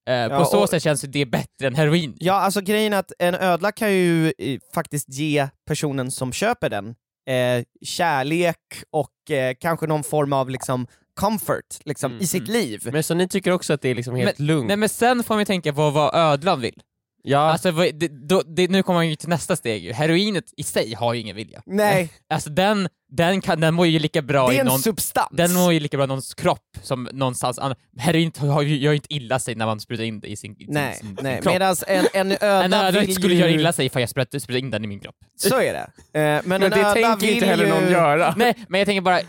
Eh, 0.07 0.27
på 0.27 0.33
Ja, 0.33 0.45
så 0.45 0.61
och- 0.63 0.69
sätt 0.69 0.83
känns 0.83 1.01
det 1.01 1.25
bättre 1.25 1.67
än 1.67 1.75
heroin. 1.75 2.17
Ja, 2.19 2.33
alltså 2.33 2.61
grejen 2.61 2.93
är 2.93 2.97
att 2.97 3.11
en 3.19 3.35
ödla 3.35 3.71
kan 3.71 3.93
ju 3.93 4.33
eh, 4.37 4.59
faktiskt 4.73 5.09
ge 5.09 5.47
personen 5.67 6.11
som 6.11 6.31
köper 6.33 6.69
den 6.69 6.87
eh, 7.27 7.63
kärlek 7.81 8.57
och 8.89 9.31
eh, 9.31 9.55
kanske 9.61 9.87
någon 9.87 10.03
form 10.03 10.33
av 10.33 10.49
liksom 10.49 10.87
comfort 11.13 11.77
liksom, 11.85 12.11
Mm, 12.11 12.23
i 12.23 12.27
sitt 12.27 12.47
liv. 12.47 12.89
Men 12.93 13.03
så 13.03 13.13
ni 13.13 13.27
tycker 13.27 13.51
också 13.51 13.73
att 13.73 13.81
det 13.81 13.89
är 13.89 13.95
liksom 13.95 14.15
helt 14.15 14.39
lugnt? 14.39 14.67
Nej 14.67 14.77
men 14.77 14.89
sen 14.89 15.23
får 15.23 15.33
man 15.35 15.41
ju 15.41 15.45
tänka 15.45 15.73
på 15.73 15.89
vad 15.89 16.15
ödlan 16.15 16.61
vill. 16.61 16.81
Ja, 17.23 17.39
Alltså, 17.39 17.71
det, 17.71 18.07
då, 18.07 18.41
det, 18.45 18.67
nu 18.67 18.83
kommer 18.83 18.97
man 18.97 19.09
ju 19.09 19.15
till 19.15 19.29
nästa 19.29 19.55
steg. 19.55 19.93
Heroinet 19.93 20.53
i 20.57 20.63
sig 20.63 20.93
har 20.93 21.13
ju 21.13 21.19
ingen 21.21 21.35
vilja. 21.35 21.61
Nej, 21.65 22.09
Alltså 22.29 22.49
den, 22.49 22.89
den, 23.11 23.41
kan, 23.41 23.61
den 23.61 23.73
mår 23.73 23.87
ju 23.87 23.99
lika 23.99 24.21
bra 24.21 24.47
det 24.47 24.53
är 24.53 24.55
i 24.55 24.59
en 24.59 24.65
någon... 24.65 24.79
substans. 24.79 25.29
Den 25.31 25.53
mår 25.53 25.73
ju 25.73 25.79
lika 25.79 25.97
bra 25.97 26.03
i 26.03 26.07
någons 26.07 26.33
kropp 26.33 26.77
som 26.81 27.09
någonstans 27.13 27.59
annars. 27.59 27.77
Heroinet 27.97 28.37
har 28.37 28.61
ju, 28.61 28.77
gör 28.77 28.91
ju 28.91 28.95
inte 28.95 29.13
illa 29.13 29.39
sig 29.39 29.55
när 29.55 29.65
man 29.65 29.79
sprutar 29.79 30.03
in 30.03 30.19
det 30.19 30.27
i 30.27 30.35
sin, 30.35 30.51
i 30.51 30.65
sin, 30.65 30.73
nej, 30.73 30.95
sin, 30.95 31.17
nej. 31.21 31.41
kropp. 31.41 31.53
medan 31.53 31.75
en, 31.87 32.05
en 32.13 32.31
ödla 32.31 32.63
En 32.63 32.73
ödla 32.73 33.01
vill 33.01 33.15
skulle 33.15 33.33
ju... 33.33 33.39
göra 33.39 33.51
illa 33.51 33.73
sig 33.73 33.85
ifall 33.85 34.01
jag 34.01 34.09
sprutar, 34.09 34.39
sprutar 34.39 34.59
in 34.59 34.71
den 34.71 34.83
i 34.83 34.87
min 34.87 34.99
kropp. 34.99 35.15
Så 35.37 35.61
är 35.61 35.73
det. 35.73 35.79
Eh, 36.19 36.21
men, 36.21 36.41
men 36.45 36.63
en 36.63 36.69
det 36.69 36.93
tänker 36.93 37.17
vill 37.27 37.29
inte 37.29 37.45
heller 37.45 37.65
ju, 37.65 37.71
någon 37.71 37.91
göra. 37.91 38.33
Nej, 38.37 38.53
men 38.69 38.79
jag 38.79 38.85
tänker 38.85 39.01
bara, 39.01 39.19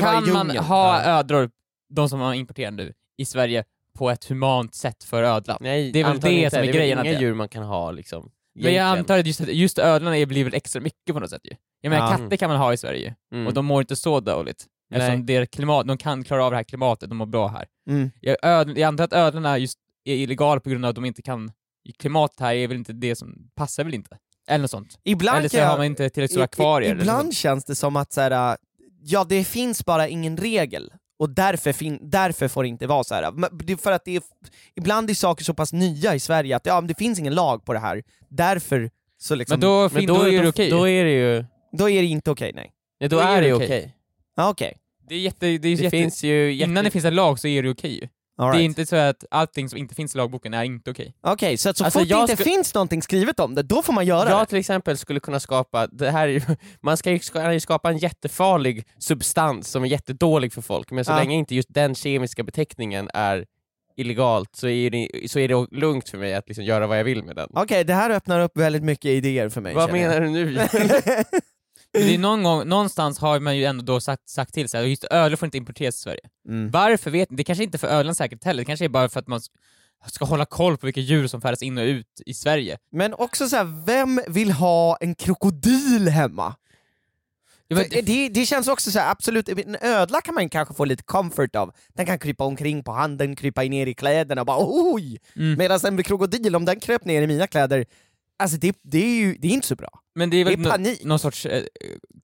kan 0.00 0.32
man 0.32 0.56
ha 0.56 1.02
Ja. 1.02 1.18
ödlor, 1.18 1.50
de 1.94 2.08
som 2.08 2.18
man 2.18 2.34
importerar 2.34 2.70
nu, 2.70 2.92
i 3.18 3.24
Sverige 3.24 3.64
på 4.00 4.10
ett 4.10 4.24
humant 4.24 4.74
sätt 4.74 5.04
för 5.04 5.22
ödlan? 5.22 5.58
Nej, 5.60 5.92
det 5.92 6.00
är 6.00 6.04
väl 6.04 6.20
det 6.20 6.30
inte. 6.32 6.50
som 6.50 6.58
är 6.58 6.62
det 6.62 6.68
är 6.68 6.72
grejen, 6.72 6.98
att 6.98 7.04
inga 7.04 7.14
det- 7.14 7.20
djur 7.20 7.34
man 7.34 7.48
kan 7.48 7.62
ha 7.62 7.90
liksom. 7.90 8.30
Men 8.54 8.74
jag 8.74 8.86
antar 8.98 9.18
att 9.18 9.26
just, 9.26 9.40
just 9.40 9.78
är- 9.78 10.26
blir 10.26 10.44
väl 10.44 10.54
extra 10.54 10.80
mycket 10.82 11.14
på 11.14 11.20
något 11.20 11.30
sätt 11.30 11.40
ju. 11.44 11.56
Jag 11.80 11.90
menar 11.90 12.10
Ja. 12.12 12.16
katter 12.16 12.36
kan 12.36 12.50
man 12.50 12.58
ha 12.58 12.72
i 12.72 12.76
Sverige, 12.76 13.14
Mm. 13.32 13.46
och 13.46 13.54
de 13.54 13.66
mår 13.66 13.80
inte 13.80 13.96
så 13.96 14.20
dåligt. 14.20 14.66
Nej. 14.90 15.00
Eftersom 15.00 15.26
det 15.26 15.36
är 15.36 15.46
klimat, 15.46 15.86
de 15.88 15.98
kan 15.98 16.24
klara 16.24 16.44
av 16.44 16.50
det 16.50 16.56
här 16.56 16.64
klimatet, 16.64 17.08
de 17.08 17.14
mår 17.14 17.26
bra 17.26 17.48
här. 17.48 17.66
Mm. 17.90 18.10
Jag, 18.20 18.36
öd, 18.42 18.68
jag 18.78 18.82
antar 18.82 19.04
att 19.04 19.12
ödlorna 19.12 19.58
just 19.58 19.78
är 20.04 20.14
illegala 20.14 20.60
på 20.60 20.70
grund 20.70 20.84
av 20.84 20.88
att 20.88 20.94
de 20.94 21.04
inte 21.04 21.22
kan... 21.22 21.52
Klimatet 21.98 22.40
här 22.40 22.54
är 22.54 22.68
väl 22.68 22.76
inte 22.76 22.92
det 22.92 23.16
som 23.16 23.50
passar 23.54 23.84
väl 23.84 23.94
inte? 23.94 24.18
Eller 24.48 24.62
något 24.62 24.70
sånt. 24.70 24.98
Ibland 25.04 25.38
eller 25.38 25.48
så 25.48 25.56
jag- 25.56 25.66
har 25.66 25.76
man 25.76 25.86
inte 25.86 26.08
tillräckligt 26.10 26.30
stora 26.30 26.42
I- 26.42 26.44
i- 26.44 26.44
akvarier. 26.44 26.90
eller 26.90 27.00
Ibland 27.02 27.34
känns 27.34 27.64
det 27.64 27.74
som 27.74 27.96
att 27.96 28.12
så 28.12 28.20
här, 28.20 28.56
ja 29.02 29.24
det 29.28 29.44
finns 29.44 29.84
bara 29.84 30.08
ingen 30.08 30.36
regel, 30.36 30.92
och 31.20 31.30
därför, 31.30 31.72
fin- 31.72 31.98
därför 32.02 32.48
får 32.48 32.62
det 32.62 32.68
inte 32.68 32.86
vara 32.86 33.04
så 33.04 33.14
här. 33.14 33.32
Men 33.32 33.50
det 33.64 33.72
är 33.72 33.76
för 33.76 33.92
att 33.92 34.04
det 34.04 34.16
är, 34.16 34.22
ibland 34.76 35.10
är 35.10 35.14
saker 35.14 35.44
så 35.44 35.54
pass 35.54 35.72
nya 35.72 36.14
i 36.14 36.20
Sverige 36.20 36.56
att 36.56 36.66
ja, 36.66 36.80
men 36.80 36.88
det 36.88 36.94
finns 36.98 37.18
ingen 37.18 37.34
lag 37.34 37.64
på 37.64 37.72
det 37.72 37.78
här, 37.78 38.02
därför 38.28 38.90
så 39.18 39.34
liksom, 39.34 39.54
Men 39.54 39.60
då, 39.60 39.80
Men 39.80 39.90
fin, 39.90 40.06
då, 40.06 40.14
då, 40.14 40.22
är 40.28 40.42
det 40.42 40.48
okej. 40.48 40.70
då 40.70 40.88
är 40.88 41.04
det 41.04 41.10
ju... 41.12 41.44
då 41.72 41.90
är 41.90 42.02
det 42.02 42.08
inte 42.08 42.30
okej, 42.30 42.52
nej. 42.54 42.72
Nej, 43.00 43.08
då, 43.08 43.16
Då 43.16 43.22
är 43.22 43.42
det 43.42 43.52
okej. 43.52 43.66
okej. 43.66 43.94
Ja, 44.36 44.48
okej. 44.50 44.76
Det 45.08 45.14
är 45.14 45.18
jätte... 45.18 45.46
Det 45.46 45.52
är 45.54 45.58
Det 45.58 45.68
jätte 45.70 45.90
finns 45.90 46.24
ju 46.24 46.52
jätte... 46.52 46.70
Innan 46.70 46.84
det 46.84 46.90
finns 46.90 47.04
en 47.04 47.14
lag 47.14 47.38
så 47.38 47.48
är 47.48 47.62
det 47.62 47.70
okej 47.70 48.10
All 48.40 48.50
Det 48.52 48.56
är 48.56 48.58
right. 48.58 48.64
inte 48.78 48.86
så 48.86 48.96
att 48.96 49.24
allting 49.30 49.68
som 49.68 49.78
inte 49.78 49.94
finns 49.94 50.14
i 50.14 50.18
lagboken 50.18 50.54
är 50.54 50.64
inte 50.64 50.90
okej. 50.90 51.14
Okej, 51.22 51.56
så 51.56 51.68
att 51.68 51.76
så 51.76 51.84
Alltså, 51.84 51.98
fort 51.98 52.08
det 52.08 52.14
jag 52.14 52.22
inte 52.22 52.34
sku- 52.34 52.44
finns 52.44 52.74
någonting 52.74 53.02
skrivet 53.02 53.40
om 53.40 53.54
det, 53.54 53.62
då 53.62 53.82
får 53.82 53.92
man 53.92 54.06
göra 54.06 54.30
Jag 54.30 54.42
det? 54.42 54.46
till 54.46 54.58
exempel 54.58 54.96
skulle 54.96 55.20
kunna 55.20 55.40
skapa, 55.40 55.86
det 55.86 56.10
här 56.10 56.28
är 56.28 56.42
man 56.82 56.96
ska 56.96 57.10
ju 57.10 57.18
ska, 57.18 57.52
ju 57.52 57.60
skapa 57.60 57.90
en 57.90 57.98
jättefarlig 57.98 58.84
substans 58.98 59.68
som 59.68 59.82
är 59.84 59.88
jättedålig 59.88 60.52
för 60.52 60.62
folk, 60.62 60.90
men 60.90 61.04
så 61.04 61.12
Ja. 61.12 61.16
länge 61.16 61.34
inte 61.34 61.54
just 61.54 61.68
den 61.74 61.94
kemiska 61.94 62.42
beteckningen 62.42 63.10
är 63.14 63.44
illegalt 63.96 64.56
så 64.56 64.68
är 64.68 64.90
det, 64.90 65.08
så 65.30 65.38
är 65.38 65.48
det 65.48 65.66
lugnt 65.70 66.08
för 66.08 66.18
mig 66.18 66.34
att 66.34 66.48
liksom 66.48 66.64
göra 66.64 66.86
vad 66.86 66.98
jag 66.98 67.04
vill 67.04 67.22
med 67.24 67.36
den. 67.36 67.48
Okej, 67.54 67.84
det 67.84 67.94
här 67.94 68.10
öppnar 68.10 68.40
upp 68.40 68.56
väldigt 68.58 68.82
mycket 68.82 69.04
idéer 69.10 69.48
för 69.48 69.60
mig. 69.60 69.74
vad 69.74 69.82
jag. 69.82 69.92
menar 69.92 70.20
du 70.20 70.28
nu? 70.30 70.44
Det 71.92 72.14
är 72.14 72.18
någon 72.28 72.42
gång, 72.42 72.68
någonstans 72.68 73.18
har 73.18 73.40
man 73.40 73.56
ju 73.56 73.64
ändå 73.64 73.84
då 73.84 74.00
sagt, 74.00 74.28
sagt 74.28 74.54
till 74.54 74.68
sig 74.68 74.82
att 74.82 74.88
just 74.88 75.04
öl 75.04 75.36
får 75.36 75.46
inte 75.46 75.58
importeras 75.58 75.94
till 75.94 76.02
Sverige. 76.02 76.20
Mm. 76.48 76.70
Varför 76.70 77.10
vet 77.10 77.30
ni? 77.30 77.36
Det 77.36 77.44
kanske 77.44 77.64
inte 77.64 77.76
är 77.76 77.78
för 77.78 77.88
ölens 77.88 78.18
säkerhet 78.18 78.44
heller, 78.44 78.60
det 78.60 78.64
kanske 78.64 78.84
är 78.84 78.88
bara 78.88 79.08
för 79.08 79.20
att 79.20 79.26
man 79.28 79.40
ska- 80.06 80.24
hålla 80.24 80.44
koll 80.44 80.76
på 80.76 80.86
vilka 80.86 81.00
djur 81.00 81.26
som 81.26 81.40
färdas 81.40 81.62
in 81.62 81.78
och 81.78 81.84
ut 81.84 82.22
i 82.26 82.34
Sverige. 82.34 82.78
Men 82.92 83.14
också 83.14 83.48
så 83.48 83.56
här, 83.56 83.84
vem 83.86 84.20
vill 84.28 84.52
ha 84.52 84.96
en 85.00 85.14
krokodil 85.14 86.08
hemma? 86.08 86.54
För 87.74 87.90
det, 87.90 88.00
det, 88.00 88.28
det 88.28 88.46
känns 88.46 88.68
också 88.68 88.90
så 88.90 88.98
här, 88.98 89.10
absolut, 89.10 89.48
en 89.48 89.76
ödla 89.80 90.20
kan 90.20 90.34
man 90.34 90.48
kanske 90.48 90.74
få 90.74 90.84
lite 90.84 91.02
comfort 91.02 91.56
av. 91.56 91.72
Den 91.94 92.06
kan 92.06 92.18
krypa 92.18 92.44
omkring 92.44 92.84
på 92.84 92.92
handen, 92.92 93.36
krypa 93.36 93.62
ner 93.62 93.86
i 93.86 93.94
kläderna 93.94 94.42
och 94.42 94.46
bara 94.46 94.58
oj! 94.60 95.18
Mm. 95.36 95.58
Medan 95.58 95.80
en 95.84 96.02
krokodil, 96.02 96.56
om 96.56 96.64
den 96.64 96.80
kröp 96.80 97.04
ner 97.04 97.22
i 97.22 97.26
mina 97.26 97.46
kläder, 97.46 97.84
alltså 98.38 98.56
det, 98.56 98.76
det 98.82 98.98
är 98.98 99.20
ju 99.20 99.34
det 99.34 99.48
är 99.48 99.52
inte 99.52 99.66
så 99.66 99.74
bra. 99.76 100.00
Men 100.20 100.30
det 100.30 100.36
är 100.36 100.44
väl 100.44 100.62
Det 100.62 100.68
är 100.68 100.70
panik. 100.70 101.04
någon 101.04 101.18
sorts 101.18 101.46
eh, 101.46 101.64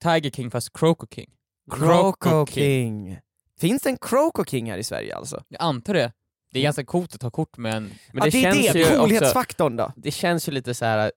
Tiger 0.00 0.30
King 0.30 0.50
fast 0.50 0.72
Croco 0.78 1.06
King? 1.14 1.30
Croco 1.70 2.46
King. 2.46 3.18
Finns 3.60 3.82
det 3.82 3.90
en 3.90 3.96
Croco 3.96 4.44
King 4.44 4.70
här 4.70 4.78
i 4.78 4.84
Sverige 4.84 5.16
alltså? 5.16 5.42
Jag 5.48 5.62
antar 5.62 5.94
det. 5.94 6.12
Det 6.52 6.58
är 6.58 6.62
ganska 6.62 6.84
coolt 6.84 7.14
att 7.14 7.20
ta 7.20 7.30
kort 7.30 7.56
med 7.56 7.74
en... 7.74 7.82
Men 7.84 7.90
ja, 8.12 8.24
det, 8.24 8.30
det 8.30 8.38
är 8.38 8.52
känns 8.52 8.72
det, 8.72 8.78
ju 8.78 8.98
coolhetsfaktorn 8.98 9.76
då. 9.76 9.92
det 9.96 10.10
känns 10.10 10.48
ju 10.48 10.52
lite 10.52 10.74
så 10.74 10.84
här. 10.84 11.12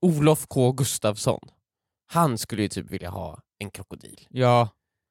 Olof 0.00 0.46
K 0.46 0.72
Gustafsson, 0.72 1.40
han 2.06 2.38
skulle 2.38 2.62
ju 2.62 2.68
typ 2.68 2.90
vilja 2.90 3.10
ha 3.10 3.40
en 3.58 3.70
krokodil. 3.70 4.26
Ja, 4.30 4.68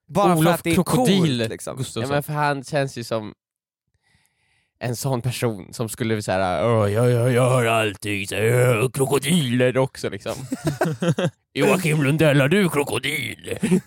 Bara 0.08 0.34
för 0.34 0.38
Olof 0.40 0.54
att 0.54 0.64
det 0.64 0.70
är 0.70 0.76
Krokodil 0.76 1.38
coolt 1.40 1.50
liksom. 1.50 1.72
Ja, 1.72 1.78
Gustafsson. 1.78 2.12
men 2.14 2.24
för 2.24 2.34
han 2.34 2.64
känns 2.64 2.98
ju 2.98 3.04
som 3.04 3.34
en 4.80 4.96
sån 4.96 5.22
person 5.22 5.74
som 5.74 5.90
skulle 5.90 6.22
säga 6.22 6.40
jag, 6.90 7.12
jag 7.12 7.32
gör 7.32 7.66
alltid 7.66 8.30
så 8.30 8.36
här, 8.36 8.90
krokodiler 8.94 9.78
också 9.78 10.10
liksom. 10.10 10.34
Joakim 11.54 12.04
Lundell, 12.04 12.42
har 12.42 12.48
du 12.48 12.70
krokodil? 12.70 13.58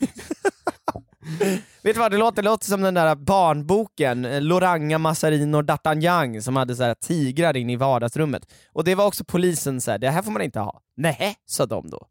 Vet 1.82 1.94
du 1.94 2.00
vad, 2.00 2.10
det 2.10 2.18
låter, 2.18 2.42
det 2.42 2.48
låter 2.48 2.66
som 2.66 2.80
den 2.80 2.94
där 2.94 3.14
barnboken, 3.14 4.24
eh, 4.24 4.40
Loranga, 4.42 4.98
Massarin 4.98 5.54
och 5.54 5.62
D'Artagnan 5.62 6.40
som 6.40 6.56
hade 6.56 6.76
så 6.76 6.82
här 6.82 6.94
tigrar 6.94 7.56
in 7.56 7.70
i 7.70 7.76
vardagsrummet. 7.76 8.52
Och 8.72 8.84
det 8.84 8.94
var 8.94 9.06
också 9.06 9.24
polisen 9.24 9.80
så 9.80 9.90
här, 9.90 9.98
det 9.98 10.10
här 10.10 10.22
får 10.22 10.30
man 10.30 10.42
inte 10.42 10.60
ha. 10.60 10.82
Nej, 10.96 11.36
sa 11.46 11.66
de 11.66 11.90
då. 11.90 12.06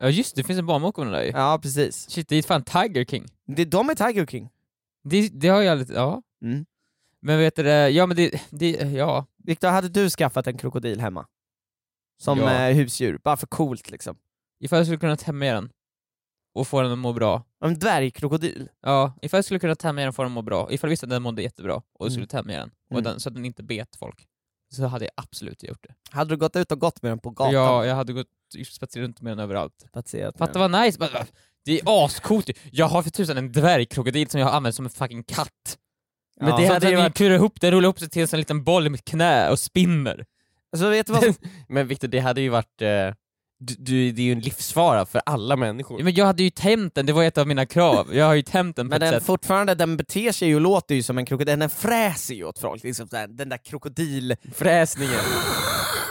Ja 0.00 0.08
just 0.08 0.36
det, 0.36 0.44
finns 0.44 0.58
en 0.58 0.66
barnbok 0.66 0.98
om 0.98 1.06
det 1.06 1.12
där 1.12 1.22
ju. 1.22 1.30
Ja, 1.30 1.58
precis. 1.62 2.10
Shit, 2.10 2.28
det 2.28 2.36
är 2.36 2.42
fan 2.42 2.64
Tiger 2.64 3.04
King. 3.04 3.26
Det, 3.46 3.64
de 3.64 3.90
är 3.90 3.94
Tiger 3.94 4.26
King. 4.26 4.48
Det, 5.04 5.28
det 5.28 5.48
har 5.48 5.62
jag 5.62 5.78
lite, 5.78 5.92
ja. 5.92 6.22
Mm. 6.42 6.64
Men 7.22 7.38
vet 7.38 7.56
du 7.56 7.62
ja 7.68 8.06
men 8.06 8.16
det, 8.16 8.42
det 8.50 8.70
ja. 8.70 9.26
Viktor, 9.44 9.68
hade 9.68 9.88
du 9.88 10.10
skaffat 10.10 10.46
en 10.46 10.58
krokodil 10.58 11.00
hemma? 11.00 11.26
Som 12.22 12.38
Ja. 12.38 12.52
eh, 12.68 12.76
husdjur, 12.76 13.18
bara 13.24 13.36
för 13.36 13.46
coolt 13.46 13.90
liksom. 13.90 14.16
Ifall 14.60 14.76
jag 14.78 14.86
skulle 14.86 14.98
kunna 14.98 15.16
tämja 15.16 15.54
den 15.54 15.70
och 16.54 16.68
få 16.68 16.82
den 16.82 16.92
att 16.92 16.98
må 16.98 17.12
bra. 17.12 17.44
En 17.64 17.78
dvärgkrokodil. 17.78 18.68
Ja, 18.82 19.12
ifall 19.22 19.38
jag 19.38 19.44
skulle 19.44 19.60
kunna 19.60 19.74
tämja 19.74 20.02
den 20.02 20.08
och 20.08 20.14
få 20.14 20.22
den 20.22 20.32
att 20.32 20.34
må 20.34 20.42
bra, 20.42 20.72
ifall 20.72 20.88
jag 20.88 20.90
visste 20.90 21.06
att 21.06 21.10
den 21.10 21.22
mådde 21.22 21.42
jättebra 21.42 21.74
och 21.74 22.06
Mm. 22.06 22.10
skulle 22.10 22.26
tämja 22.26 22.58
den, 22.58 22.70
och 22.90 22.92
Mm. 22.92 23.04
den, 23.04 23.20
så 23.20 23.28
att 23.28 23.34
den 23.34 23.44
inte 23.44 23.62
bet 23.62 23.96
folk, 23.96 24.26
så 24.74 24.86
hade 24.86 25.04
jag 25.04 25.12
absolut 25.16 25.62
gjort 25.62 25.82
det. 25.88 25.94
Hade 26.10 26.30
du 26.30 26.36
gått 26.36 26.56
ut 26.56 26.72
och 26.72 26.80
gått 26.80 27.02
med 27.02 27.12
den 27.12 27.18
på 27.18 27.30
gatan? 27.30 27.52
Ja, 27.54 27.86
jag 27.86 27.94
hade 27.94 28.12
gått 28.12 28.26
spatserat 28.72 29.02
runt 29.04 29.20
med 29.20 29.30
den 29.32 29.38
överallt. 29.38 29.84
Spatserat 29.88 30.38
Fatta 30.38 30.58
vad 30.58 30.70
nice! 30.70 31.26
Det 31.64 31.80
är 31.80 32.04
ascoolt. 32.04 32.50
Jag 32.72 32.86
har 32.86 33.02
för 33.02 33.10
tusan 33.10 33.36
en 33.38 33.52
dvärgkrokodil 33.52 34.30
som 34.30 34.40
jag 34.40 34.46
har 34.48 34.56
använt 34.56 34.74
som 34.76 34.84
en 34.84 34.90
fucking 34.90 35.22
katt. 35.24 35.78
Men 36.40 36.48
Men 36.48 36.60
det 36.60 36.66
hade 36.66 36.86
att 36.86 36.92
ju 36.92 36.96
varit... 36.96 37.14
kurar 37.16 37.34
ihop, 37.34 37.62
rullar 37.62 37.82
ihop 37.82 37.98
sig 37.98 38.08
till 38.08 38.26
en 38.32 38.38
liten 38.38 38.64
boll 38.64 38.86
i 38.86 38.90
mitt 38.90 39.04
knä 39.04 39.50
och 39.50 39.58
spinner. 39.58 40.24
Alltså, 40.72 40.88
vet 40.88 41.06
du 41.06 41.12
vad 41.12 41.24
som... 41.24 41.34
Men 41.68 41.86
Viktor, 41.88 42.08
det 42.08 42.20
hade 42.20 42.40
ju 42.40 42.48
varit, 42.48 42.82
eh, 42.82 42.88
du, 43.58 43.74
du, 43.78 44.12
det 44.12 44.22
är 44.22 44.24
ju 44.26 44.32
en 44.32 44.40
livsfara 44.40 45.06
för 45.06 45.22
alla 45.26 45.56
människor. 45.56 46.00
Ja, 46.00 46.04
Men 46.04 46.14
jag 46.14 46.26
hade 46.26 46.42
ju 46.42 46.50
tämt 46.50 46.94
den, 46.94 47.06
det 47.06 47.12
var 47.12 47.24
ett 47.24 47.38
av 47.38 47.46
mina 47.46 47.66
krav. 47.66 48.14
Jag 48.14 48.24
har 48.26 48.34
ju 48.34 48.42
tämt 48.42 48.76
den 48.76 48.86
på 48.86 48.90
Men 48.90 48.96
ett 49.02 49.10
den 49.12 49.20
sätt. 49.20 49.26
fortfarande, 49.26 49.74
den 49.74 49.96
beter 49.96 50.32
sig 50.32 50.48
ju 50.48 50.54
och 50.54 50.60
låter 50.60 50.94
ju 50.94 51.02
som 51.02 51.18
en 51.18 51.26
krokodil, 51.26 51.58
den 51.58 51.70
fräser 51.70 52.34
ju 52.34 52.44
åt 52.44 52.58
folk, 52.58 52.82
liksom 52.84 53.06
där, 53.06 53.28
den 53.28 53.48
där 53.48 53.58
krokodil... 53.58 54.36
Fräsningen. 54.54 55.20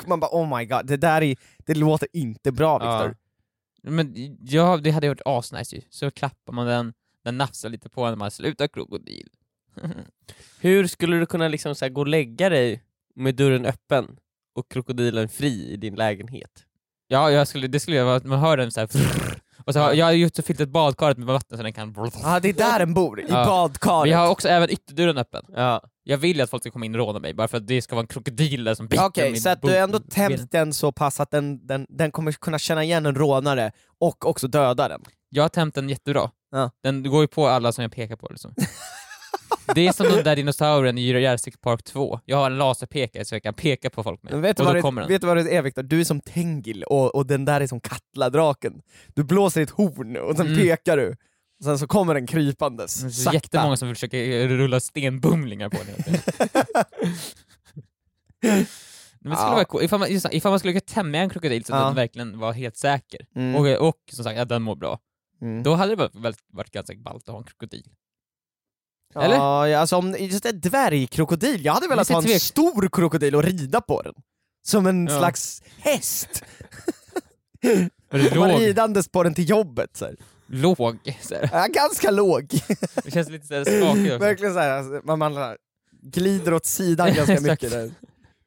Man 0.07 0.19
bara 0.19 0.31
oh 0.31 0.57
my 0.57 0.65
god, 0.65 0.86
det 0.88 0.98
där 0.98 1.21
är, 1.21 1.36
det 1.65 1.74
låter 1.75 2.07
inte 2.13 2.51
bra 2.51 2.77
Viktor. 2.77 3.15
Men 3.83 4.13
ja, 4.41 4.77
det 4.77 4.91
hade 4.91 5.07
varit 5.07 5.21
asnice 5.25 5.75
ju. 5.75 5.81
Så 5.89 6.12
klappar 6.12 6.53
man 6.53 6.67
den, 6.67 6.93
den 7.24 7.38
nafsar 7.38 7.69
lite 7.69 7.89
på 7.89 8.03
och 8.03 8.17
man 8.17 8.31
slutar 8.31 8.67
krokodil. 8.67 9.27
Hur 10.59 10.88
skulle 10.88 11.17
du 11.19 11.25
kunna 11.25 11.47
liksom 11.47 11.75
så 11.75 11.85
här 11.85 11.89
gå 11.89 12.01
och 12.01 12.07
lägga 12.07 12.49
dig 12.49 12.83
med 13.15 13.35
dörren 13.35 13.65
öppen 13.65 14.07
och 14.55 14.71
krokodilen 14.71 15.29
fri 15.29 15.71
i 15.71 15.77
din 15.77 15.95
lägenhet? 15.95 16.51
Ja, 17.07 17.31
jag 17.31 17.47
skulle, 17.47 17.67
det 17.67 17.79
skulle 17.79 17.97
jag 17.97 18.05
vara, 18.05 18.21
man 18.23 18.39
hör 18.39 18.57
den 18.57 18.71
så 18.71 18.79
här. 18.79 18.89
Och 19.65 19.73
så 19.73 19.79
har, 19.79 19.93
jag 19.93 20.05
har 20.05 20.11
ju 20.11 20.25
också 20.25 20.41
fyllt 20.41 20.59
ett 20.59 20.69
badkar 20.69 21.15
med 21.15 21.27
vatten 21.27 21.57
så 21.57 21.63
den 21.63 21.73
kan... 21.73 21.95
Ja 22.23 22.39
det 22.39 22.49
är 22.49 22.53
där 22.53 22.79
den 22.79 22.93
bor, 22.93 23.21
i 23.21 23.25
Ja. 23.29 23.45
badkaret. 23.45 24.07
Vi 24.07 24.13
har 24.13 24.29
också 24.29 24.47
även 24.47 24.69
ytterdörren 24.69 25.17
öppen. 25.17 25.45
Ja. 25.55 25.81
Jag 26.03 26.17
vill 26.17 26.38
ju 26.38 26.43
att 26.43 26.49
folk 26.49 26.63
ska 26.63 26.71
komma 26.71 26.85
in 26.85 26.95
och 26.95 26.99
råna 26.99 27.19
mig, 27.19 27.33
bara 27.33 27.47
för 27.47 27.57
att 27.57 27.67
det 27.67 27.81
ska 27.81 27.95
vara 27.95 28.03
en 28.03 28.07
krokodil 28.07 28.63
där 28.63 28.75
som 28.75 28.88
biter 28.88 29.05
Okej, 29.05 29.35
så 29.35 29.49
att 29.49 29.61
du 29.61 29.77
ändå 29.77 29.99
tämt 29.99 30.51
den 30.51 30.73
så 30.73 30.91
pass 30.91 31.19
att 31.19 31.31
den, 31.31 31.67
den, 31.67 31.85
den 31.89 32.11
kommer 32.11 32.31
kunna 32.31 32.59
känna 32.59 32.83
igen 32.83 33.05
en 33.05 33.15
rånare 33.15 33.71
och 33.99 34.25
också 34.25 34.47
döda 34.47 34.88
den. 34.88 35.01
Jag 35.29 35.43
har 35.43 35.49
tämt 35.49 35.75
den 35.75 35.89
jättebra. 35.89 36.31
Ja. 36.51 36.71
Den 36.83 37.03
går 37.03 37.21
ju 37.21 37.27
på 37.27 37.47
alla 37.47 37.71
som 37.71 37.81
jag 37.81 37.91
pekar 37.91 38.15
på 38.15 38.27
liksom. 38.29 38.53
Det 39.75 39.88
är 39.88 39.91
som 39.91 40.05
den 40.07 40.23
där 40.23 40.35
dinosaurien 40.35 40.97
i 40.97 41.01
Jurassic 41.01 41.57
Park 41.61 41.83
2. 41.83 42.19
Jag 42.25 42.38
har 42.38 42.45
en 42.51 42.57
laserpekare 42.57 43.25
så 43.25 43.35
jag 43.35 43.43
kan 43.43 43.53
peka 43.53 43.89
på 43.89 44.03
folk 44.03 44.23
med. 44.23 44.31
Men 44.33 44.41
vet, 44.41 44.57
du 44.57 44.63
och 44.63 44.65
vad 44.65 44.73
då 44.73 44.77
det, 44.77 44.81
kommer 44.81 45.01
den. 45.01 45.09
vet 45.09 45.21
du 45.21 45.27
vad 45.27 45.38
det 45.38 45.55
är 45.55 45.61
Viktor? 45.61 45.83
Du 45.83 45.99
är 45.99 46.03
som 46.03 46.19
Tengil 46.21 46.83
och, 46.83 47.15
och 47.15 47.25
den 47.25 47.45
där 47.45 47.61
är 47.61 47.67
som 47.67 47.79
Katla-draken. 47.79 48.81
Du 49.13 49.23
blåser 49.23 49.59
i 49.61 49.63
ett 49.63 49.69
horn 49.69 50.17
och 50.17 50.35
sen 50.38 50.47
Mm. 50.47 50.59
pekar 50.59 50.97
du. 50.97 51.15
Och 51.59 51.65
sen 51.65 51.79
så 51.79 51.88
kommer 51.88 52.13
den 52.13 52.27
krypandes. 52.27 53.01
Det 53.01 53.07
är 53.07 53.09
sakta. 53.11 53.33
jättemånga 53.35 53.77
som 53.77 53.89
försöker 53.95 54.47
rulla 54.47 54.79
stenbumlingar 54.79 55.69
på 55.69 55.77
den. 55.77 56.15
Men 59.21 59.29
det 59.31 59.35
skulle 59.35 59.49
Ja. 59.49 59.53
vara 59.55 59.65
cool. 59.65 59.83
ifall, 59.83 59.99
man, 59.99 60.07
ifall 60.31 60.51
man 60.51 60.59
skulle 60.59 60.73
kunna 60.73 60.93
tämja 60.93 61.21
en 61.21 61.29
krokodil 61.29 61.65
så 61.65 61.73
att 61.73 61.79
Ja. 61.81 61.85
den 61.85 61.95
verkligen 61.95 62.39
var 62.39 62.53
helt 62.53 62.77
säker, 62.77 63.25
Mm. 63.35 63.55
och, 63.55 63.88
och 63.88 63.95
som 64.11 64.23
sagt 64.23 64.39
att 64.39 64.49
den 64.49 64.61
mår 64.61 64.75
bra, 64.75 64.99
Mm. 65.41 65.63
då 65.63 65.73
hade 65.73 65.95
det 65.95 66.09
varit, 66.09 66.39
varit 66.53 66.71
ganska 66.71 66.95
ballt 66.97 67.23
att 67.29 67.31
ha 67.31 67.38
en 67.38 67.43
krokodil. 67.43 67.83
Eller? 69.16 69.36
ja, 69.36 69.78
alltså 69.80 69.96
om 69.96 70.16
just 70.20 70.46
en 70.46 70.60
dvärgkrokodil, 70.60 71.66
jag 71.66 71.74
hade 71.74 71.88
velat 71.88 72.10
ha 72.10 72.18
en 72.18 72.24
tvek- 72.24 72.39
stor 72.39 72.89
krokodil 72.92 73.36
och 73.36 73.44
rida 73.44 73.82
på 73.82 74.01
den. 74.01 74.13
Som 74.68 74.88
en 74.88 75.08
Ja. 75.08 75.20
slags 75.20 75.62
häst. 75.78 76.44
Låg, 78.12 78.62
ridandes 78.62 79.08
på 79.08 79.24
den 79.24 79.34
till 79.34 79.50
jobbet. 79.50 79.98
Så 79.98 80.06
här. 80.06 80.16
låg 80.48 80.78
så 81.22 81.36
här. 81.36 81.50
Ja, 81.54 81.68
ganska 81.68 82.12
låg. 82.12 82.48
Det 83.04 83.12
känns 83.12 83.30
lite 83.30 83.48
så 83.48 83.66
skakigt 83.66 83.89
också. 84.12 84.18
Verkligen 84.18 84.54
såhär, 84.54 84.70
alltså, 84.70 85.01
man, 85.08 85.20
man 85.20 85.56
glider 86.01 86.54
åt 86.54 86.66
sidan 86.66 87.13
ganska 87.13 87.39
mycket 87.42 87.72
där, 87.72 87.92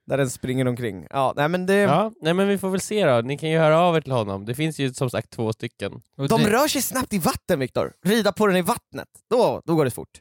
där 0.07 0.19
den 0.19 0.31
springer 0.31 0.69
omkring. 0.69 1.07
Ja, 1.11 1.33
nej 1.37 1.49
men 1.49 1.67
det, 1.67 1.75
ja, 1.75 2.13
nej 2.21 2.35
men 2.35 2.49
vi 2.49 2.59
får 2.59 2.71
väl 2.71 2.81
se 2.81 3.07
då. 3.07 3.21
Ni 3.21 3.39
kan 3.39 3.51
ju 3.51 3.59
höra 3.59 3.79
av 3.81 3.97
er 3.97 4.01
till 4.01 4.13
honom. 4.13 4.45
Det 4.45 4.55
finns 4.55 4.79
ju 4.79 4.95
som 4.95 5.11
sagt 5.11 5.31
två 5.31 5.53
stycken. 5.53 5.93
De 6.29 6.41
rör 6.47 6.69
sig 6.69 6.83
snabbt 6.83 7.13
i 7.13 7.19
vatten 7.19 7.59
Viktor. 7.59 7.93
Rida 8.05 8.33
på 8.33 8.47
den 8.47 8.57
i 8.57 8.63
vattnet, 8.63 9.09
då, 9.31 9.63
då 9.65 9.75
går 9.75 9.85
det 9.85 9.91
fort. 9.91 10.21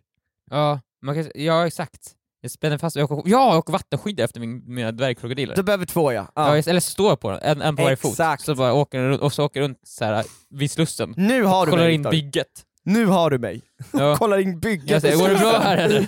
Ja, 0.51 0.79
man 1.05 1.15
kan, 1.15 1.31
ja 1.35 1.67
exakt. 1.67 2.15
Jag 2.41 2.51
spänner 2.51 2.77
fast, 2.77 2.95
jag 2.95 3.21
ja, 3.25 3.57
åker 3.57 3.73
vattenskidor 3.73 4.23
efter 4.25 4.39
min, 4.39 4.75
mina 4.75 4.91
dvärgkrokodiler. 4.91 5.55
Du 5.55 5.63
behöver 5.63 5.85
två 5.85 6.11
ja. 6.11 6.27
Ja. 6.35 6.57
ja. 6.57 6.63
eller 6.67 6.79
står 6.79 7.15
på 7.15 7.31
den, 7.31 7.39
en, 7.41 7.61
en 7.61 7.75
på 7.75 7.83
varje 7.83 7.95
fot. 7.95 8.17
Så 8.39 8.55
bara 8.55 8.73
åker 8.73 8.99
runt, 8.99 9.21
och 9.21 9.33
så 9.33 9.45
åker 9.45 9.61
runt 9.61 9.79
så 9.83 10.05
här, 10.05 10.25
vid 10.49 10.71
Slussen. 10.71 11.13
Nu 11.17 11.43
har 11.43 11.65
du 11.65 11.71
Kollar 11.71 11.83
mig 11.83 11.93
in 11.93 12.01
Viktor. 12.01 12.11
bygget. 12.11 12.47
Nu 12.83 13.05
har 13.05 13.29
du 13.29 13.39
mig. 13.39 13.61
Ja. 13.93 14.15
Kollar 14.19 14.37
in 14.37 14.59
bygget. 14.59 14.89
Jag 14.89 15.01
säger, 15.01 15.17
går 15.17 15.29
det 15.29 15.35
bra 15.35 15.59
här 15.59 15.77
eller? 15.77 15.99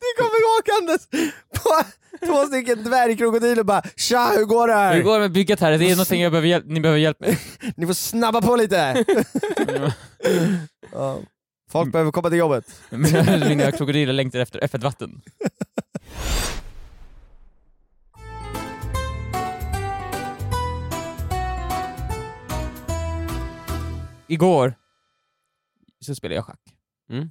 Det 0.00 0.22
kommer 0.22 0.58
åkandes 0.60 1.08
på 1.54 1.70
två 2.26 2.46
stycken 2.46 2.84
dvärgkrokodiler 2.84 3.58
och 3.58 3.66
bara 3.66 3.82
Tja, 3.96 4.32
hur 4.36 4.44
går 4.44 4.68
det 4.68 4.74
här? 4.74 4.94
Hur 4.94 5.02
går 5.02 5.14
det 5.14 5.20
med 5.20 5.32
bygget 5.32 5.60
här? 5.60 5.78
Det 5.78 5.84
är 5.84 5.90
någonting 5.90 6.22
jag 6.22 6.32
behöver 6.32 6.48
hjälp, 6.48 6.64
ni 6.66 6.80
behöver 6.80 7.00
hjälp 7.00 7.20
med. 7.20 7.36
Ni 7.76 7.86
får 7.86 7.94
snabba 7.94 8.42
på 8.42 8.56
lite! 8.56 9.04
ja. 10.92 11.20
Folk 11.70 11.92
behöver 11.92 12.12
komma 12.12 12.28
till 12.28 12.38
jobbet. 12.38 12.82
Mina, 12.90 13.72
krokodiler 13.72 14.12
längtar 14.12 14.38
efter 14.38 14.64
öppet 14.64 14.82
vatten. 14.82 15.20
Igår 24.28 24.74
så 26.00 26.14
spelade 26.14 26.34
jag 26.34 26.44
schack. 26.44 26.60
Mhm. 27.08 27.30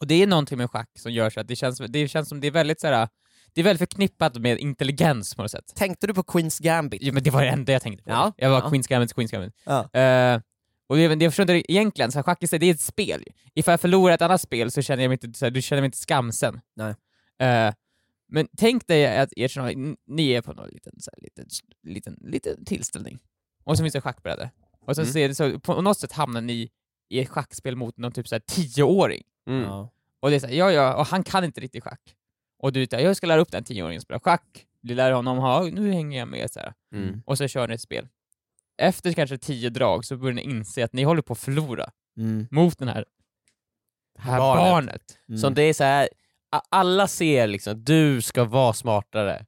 Och 0.00 0.06
det 0.06 0.22
är 0.22 0.26
någonting 0.26 0.58
med 0.58 0.70
schack 0.70 0.90
som 0.98 1.12
gör 1.12 1.30
så 1.30 1.40
att 1.40 1.48
det 1.48 1.56
känns, 1.56 1.78
det 1.78 2.08
känns 2.08 2.28
som 2.28 2.40
det 2.40 2.46
är 2.46 2.50
väldigt 2.50 2.80
så 2.80 2.86
här, 2.86 3.08
det 3.52 3.60
är 3.60 3.64
väldigt 3.64 3.90
förknippat 3.90 4.38
med 4.38 4.58
intelligens 4.58 5.34
på 5.34 5.42
något 5.42 5.50
sätt. 5.50 5.64
Tänkte 5.74 6.06
du 6.06 6.14
på 6.14 6.22
Queens 6.22 6.58
Gambit? 6.58 7.02
Jo 7.02 7.14
men 7.14 7.22
det 7.22 7.30
var 7.30 7.42
det 7.42 7.48
enda 7.48 7.72
jag 7.72 7.82
tänkte 7.82 8.04
på. 8.04 8.10
Ja, 8.10 8.32
Jag 8.36 8.50
var 8.50 8.60
ja. 8.60 8.68
Queens 8.70 8.86
Gambit, 8.86 9.14
Queens 9.14 9.30
Gambit. 9.30 9.54
Ja. 9.64 10.00
Eh, 10.00 10.40
Och 10.86 10.96
det, 10.96 11.14
det 11.14 11.24
jag 11.24 11.32
förstår 11.32 11.56
inte 11.56 11.72
egentligen, 11.72 12.12
så 12.12 12.18
här, 12.18 12.22
schack 12.22 12.42
är 12.42 12.58
det 12.58 12.66
är 12.66 12.74
ett 12.74 12.80
spel. 12.80 13.24
Ifall 13.54 13.72
jag 13.72 13.80
förlorar 13.80 14.14
ett 14.14 14.22
annat 14.22 14.40
spel 14.40 14.70
så 14.70 14.82
känner 14.82 15.02
jag 15.02 15.08
mig 15.10 15.18
inte, 15.22 15.38
så 15.38 15.44
här, 15.46 15.50
du 15.50 15.62
känner 15.62 15.82
mig 15.82 15.86
inte 15.86 15.98
skamsen. 15.98 16.60
Nej. 16.76 16.94
Eh, 17.38 17.74
men 18.28 18.48
tänk 18.58 18.86
dig 18.86 19.18
att 19.18 19.32
er 19.36 19.84
ni 20.12 20.30
är 20.30 20.42
på 20.42 20.52
någon 20.52 20.68
liten, 20.68 20.92
så 21.00 21.10
här, 21.12 21.22
liten, 21.22 21.46
liten, 21.82 22.18
liten 22.20 22.64
tillställning, 22.64 23.18
och 23.64 23.76
så 23.76 23.84
finns 23.84 23.92
det 23.92 24.00
schackbrädor. 24.00 24.50
Och 24.86 24.94
så, 24.96 25.02
Mm. 25.02 25.12
ser 25.12 25.28
det 25.28 25.34
så 25.34 25.60
på 25.60 25.80
något 25.82 25.98
sätt 25.98 26.12
hamnar 26.12 26.40
ni 26.40 26.70
i 27.10 27.20
ett 27.20 27.28
schackspel 27.28 27.76
mot 27.76 27.96
någon 27.98 28.12
typ 28.12 28.28
så 28.28 28.34
här 28.34 28.40
tioåring. 28.46 29.22
Mm. 29.48 29.62
Ja. 29.62 29.90
Och 30.20 30.30
det 30.30 30.36
är 30.36 30.40
så 30.40 30.46
här, 30.46 30.54
ja, 30.54 30.72
ja, 30.72 30.96
och 30.96 31.06
han 31.06 31.22
kan 31.24 31.44
inte 31.44 31.60
riktigt 31.60 31.84
schack. 31.84 32.00
Och 32.58 32.72
du 32.72 32.86
säger 32.86 33.06
jag 33.06 33.16
ska 33.16 33.26
lära 33.26 33.40
upp 33.40 33.50
den 33.52 33.64
tioåringen 33.64 33.98
att 33.98 34.02
spela 34.02 34.20
schack. 34.20 34.66
Du 34.80 34.94
lär 34.94 35.12
honom, 35.12 35.38
ha, 35.38 35.64
nu 35.64 35.92
hänger 35.92 36.18
jag 36.18 36.28
med 36.28 36.50
så 36.50 36.60
här. 36.60 36.74
Mm. 36.94 37.22
Och 37.26 37.38
så 37.38 37.48
kör 37.48 37.68
ni 37.68 37.74
ett 37.74 37.80
spel. 37.80 38.08
Efter 38.78 39.12
kanske 39.12 39.38
tio 39.38 39.70
drag 39.70 40.04
så 40.04 40.16
börjar 40.16 40.34
ni 40.34 40.42
inse 40.42 40.84
att 40.84 40.92
ni 40.92 41.02
håller 41.02 41.22
på 41.22 41.32
att 41.32 41.38
förlora 41.38 41.90
Mm. 42.16 42.46
mot 42.50 42.78
den 42.78 42.88
här, 42.88 43.04
det 44.14 44.20
här 44.20 44.38
Barnet. 44.38 44.64
barnet. 44.64 45.02
Mm. 45.28 45.38
Så 45.38 45.48
det 45.50 45.62
är 45.62 45.72
så 45.74 45.84
här, 45.84 46.08
alla 46.70 47.06
ser 47.08 47.46
liksom 47.46 47.72
att 47.72 47.86
du 47.86 48.22
ska 48.22 48.44
vara 48.44 48.72
smartare 48.72 49.46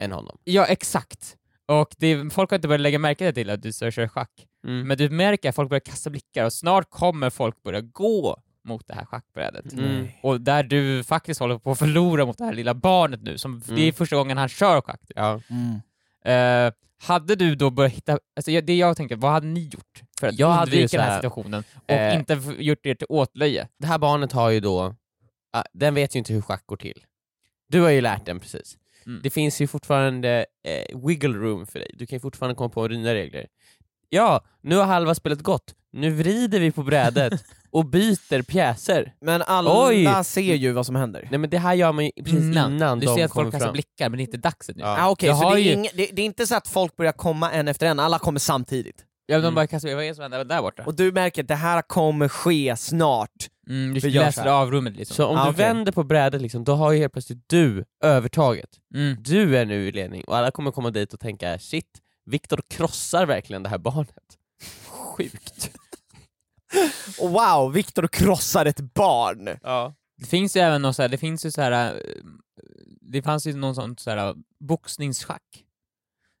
än 0.00 0.12
honom. 0.12 0.38
Ja, 0.44 0.66
exakt. 0.66 1.36
Och 1.66 1.94
det, 1.98 2.30
folk 2.32 2.50
har 2.50 2.56
inte 2.56 2.68
börjat 2.68 2.80
lägga 2.80 2.98
märke 2.98 3.32
till 3.32 3.50
att 3.50 3.62
du 3.62 3.72
kör 3.72 4.08
schack. 4.08 4.30
Mm. 4.66 4.88
Men 4.88 4.98
du 4.98 5.10
märker 5.10 5.48
att 5.48 5.54
folk 5.54 5.68
börjar 5.68 5.80
kasta 5.80 6.10
blickar 6.10 6.44
och 6.44 6.52
snart 6.52 6.90
kommer 6.90 7.30
folk 7.30 7.62
börja 7.62 7.80
gå 7.80 8.36
mot 8.64 8.86
det 8.86 8.94
här 8.94 9.04
schackbrädet. 9.04 9.72
Mm. 9.72 10.08
Och 10.22 10.40
där 10.40 10.62
du 10.62 11.04
faktiskt 11.04 11.40
håller 11.40 11.58
på 11.58 11.70
att 11.70 11.78
förlora 11.78 12.26
mot 12.26 12.38
det 12.38 12.44
här 12.44 12.52
lilla 12.52 12.74
barnet 12.74 13.22
nu, 13.22 13.38
som 13.38 13.60
det 13.66 13.72
är 13.74 13.78
Mm. 13.78 13.92
första 13.92 14.16
gången 14.16 14.38
han 14.38 14.48
kör 14.48 14.80
schack. 14.80 15.00
Ja. 15.14 15.40
Mm. 15.50 15.80
Hade 17.04 17.36
du 17.36 17.54
då 17.54 17.70
börjat 17.70 17.92
hitta, 17.92 18.18
alltså 18.36 18.60
det 18.60 18.76
jag 18.76 18.96
tänkte, 18.96 19.16
vad 19.16 19.32
hade 19.32 19.46
ni 19.46 19.60
gjort 19.60 20.02
för 20.20 20.26
att 20.26 20.38
Jag 20.38 20.62
undvika 20.62 20.96
den 20.96 21.00
här 21.00 21.10
här, 21.10 21.18
situationen 21.18 21.64
och 21.86 21.90
eh, 21.90 22.14
inte 22.18 22.40
gjort 22.58 22.86
er 22.86 22.94
till 22.94 23.06
åtlöje? 23.08 23.68
Det 23.78 23.86
här 23.86 23.98
barnet 23.98 24.32
har 24.32 24.50
ju 24.50 24.60
då, 24.60 24.94
ah, 25.52 25.64
den 25.72 25.94
vet 25.94 26.14
ju 26.14 26.18
inte 26.18 26.32
hur 26.32 26.40
schack 26.40 26.66
går 26.66 26.76
till. 26.76 27.04
Du 27.68 27.80
har 27.80 27.90
ju 27.90 28.00
lärt 28.00 28.26
den 28.26 28.40
precis. 28.40 28.78
Mm. 29.06 29.20
Det 29.22 29.30
finns 29.30 29.60
ju 29.60 29.66
fortfarande 29.66 30.46
eh, 30.64 31.06
wiggle 31.06 31.38
room 31.38 31.66
för 31.66 31.78
dig, 31.78 31.90
du 31.94 32.06
kan 32.06 32.16
ju 32.16 32.20
fortfarande 32.20 32.54
komma 32.54 32.68
på 32.68 32.88
nya 32.88 33.14
regler. 33.14 33.46
Ja, 34.08 34.44
nu 34.62 34.76
har 34.76 34.84
halva 34.84 35.14
spelet 35.14 35.42
gått, 35.42 35.74
nu 35.92 36.10
vrider 36.10 36.60
vi 36.60 36.70
på 36.70 36.82
brädet 36.82 37.44
och 37.70 37.84
byter 37.86 38.42
pjäser. 38.42 39.14
Men 39.20 39.42
alla 39.42 39.86
Oj! 39.88 40.08
ser 40.24 40.54
ju 40.54 40.72
vad 40.72 40.86
som 40.86 40.94
händer. 40.96 41.28
Nej 41.30 41.38
men 41.38 41.50
det 41.50 41.58
här 41.58 41.74
gör 41.74 41.92
man 41.92 42.04
ju 42.04 42.10
precis 42.24 42.40
innan, 42.40 43.00
Du 43.00 43.06
de 43.06 43.14
ser 43.16 43.24
att 43.24 43.30
kommer 43.30 43.44
folk 43.44 43.52
kastar 43.52 43.66
fram. 43.66 43.72
blickar, 43.72 44.08
men 44.08 44.16
det 44.16 44.22
är 44.22 44.26
inte 44.26 44.36
dags 44.36 44.68
ännu. 44.68 44.80
Ja. 44.80 44.96
Ah, 45.04 45.08
Okej, 45.10 45.28
Jag 45.28 45.38
så 45.38 45.44
har 45.44 45.54
det 45.54 45.60
är, 45.62 45.76
ju- 45.76 45.88
det, 45.94 46.06
det 46.12 46.22
är 46.22 46.26
inte 46.26 46.46
så 46.46 46.54
att 46.54 46.68
folk 46.68 46.96
börjar 46.96 47.12
komma 47.12 47.50
en 47.52 47.68
efter 47.68 47.86
en, 47.86 47.98
alla 48.00 48.18
kommer 48.18 48.38
samtidigt. 48.40 49.04
Ja, 49.26 49.36
de 49.36 49.42
Mm. 49.44 49.54
bara 49.54 49.66
kastar, 49.66 49.94
vad 49.94 50.04
är 50.04 50.08
det 50.08 50.14
som 50.14 50.22
händer 50.22 50.44
där 50.44 50.62
borta? 50.62 50.82
Och 50.86 50.94
du 50.94 51.12
märker 51.12 51.42
att 51.42 51.48
det 51.48 51.54
här 51.54 51.82
kommer 51.82 52.28
ske 52.28 52.76
snart. 52.76 53.30
Mm, 53.68 53.94
du 53.94 54.00
vi 54.00 54.08
gör 54.08 54.22
så 54.22 54.26
läser 54.26 54.42
här. 54.42 54.50
av 54.50 54.70
rummet 54.70 54.96
liksom. 54.96 55.14
Så 55.14 55.26
om 55.26 55.36
Ah, 55.36 55.44
du 55.44 55.50
okej. 55.50 55.64
vänder 55.64 55.92
på 55.92 56.04
brädet 56.04 56.42
liksom, 56.42 56.64
då 56.64 56.74
har 56.74 56.92
ju 56.92 56.98
helt 56.98 57.12
plötsligt 57.12 57.38
du 57.46 57.84
övertaget. 58.04 58.68
Mm. 58.94 59.16
Du 59.20 59.56
är 59.58 59.64
nu 59.64 59.88
i 59.88 59.92
ledning 59.92 60.24
och 60.24 60.36
alla 60.36 60.50
kommer 60.50 60.70
komma 60.70 60.90
dit 60.90 61.12
och 61.14 61.20
tänka 61.20 61.58
shit, 61.58 61.86
Viktor 62.24 62.60
krossar 62.68 63.26
verkligen 63.26 63.62
det 63.62 63.68
här 63.68 63.78
barnet. 63.78 64.38
Sjukt. 64.86 65.70
Wow, 67.20 67.72
Viktor 67.72 68.08
krossar 68.08 68.66
ett 68.66 68.80
barn! 68.94 69.58
Ja. 69.62 69.94
Det 70.16 70.26
finns 70.26 70.56
ju 70.56 70.60
även 70.60 70.82
någon 70.82 70.94
så 70.94 71.02
här, 71.02 71.08
det 71.08 71.18
finns 71.18 71.46
ju 71.46 71.50
så 71.50 71.60
här, 71.60 71.94
eh, 71.94 72.00
det 73.00 73.22
fanns 73.22 73.46
ju 73.46 73.56
någon 73.56 73.74
sån 73.74 73.96
så 73.96 74.10
här 74.10 74.34
boxningsschack. 74.60 75.64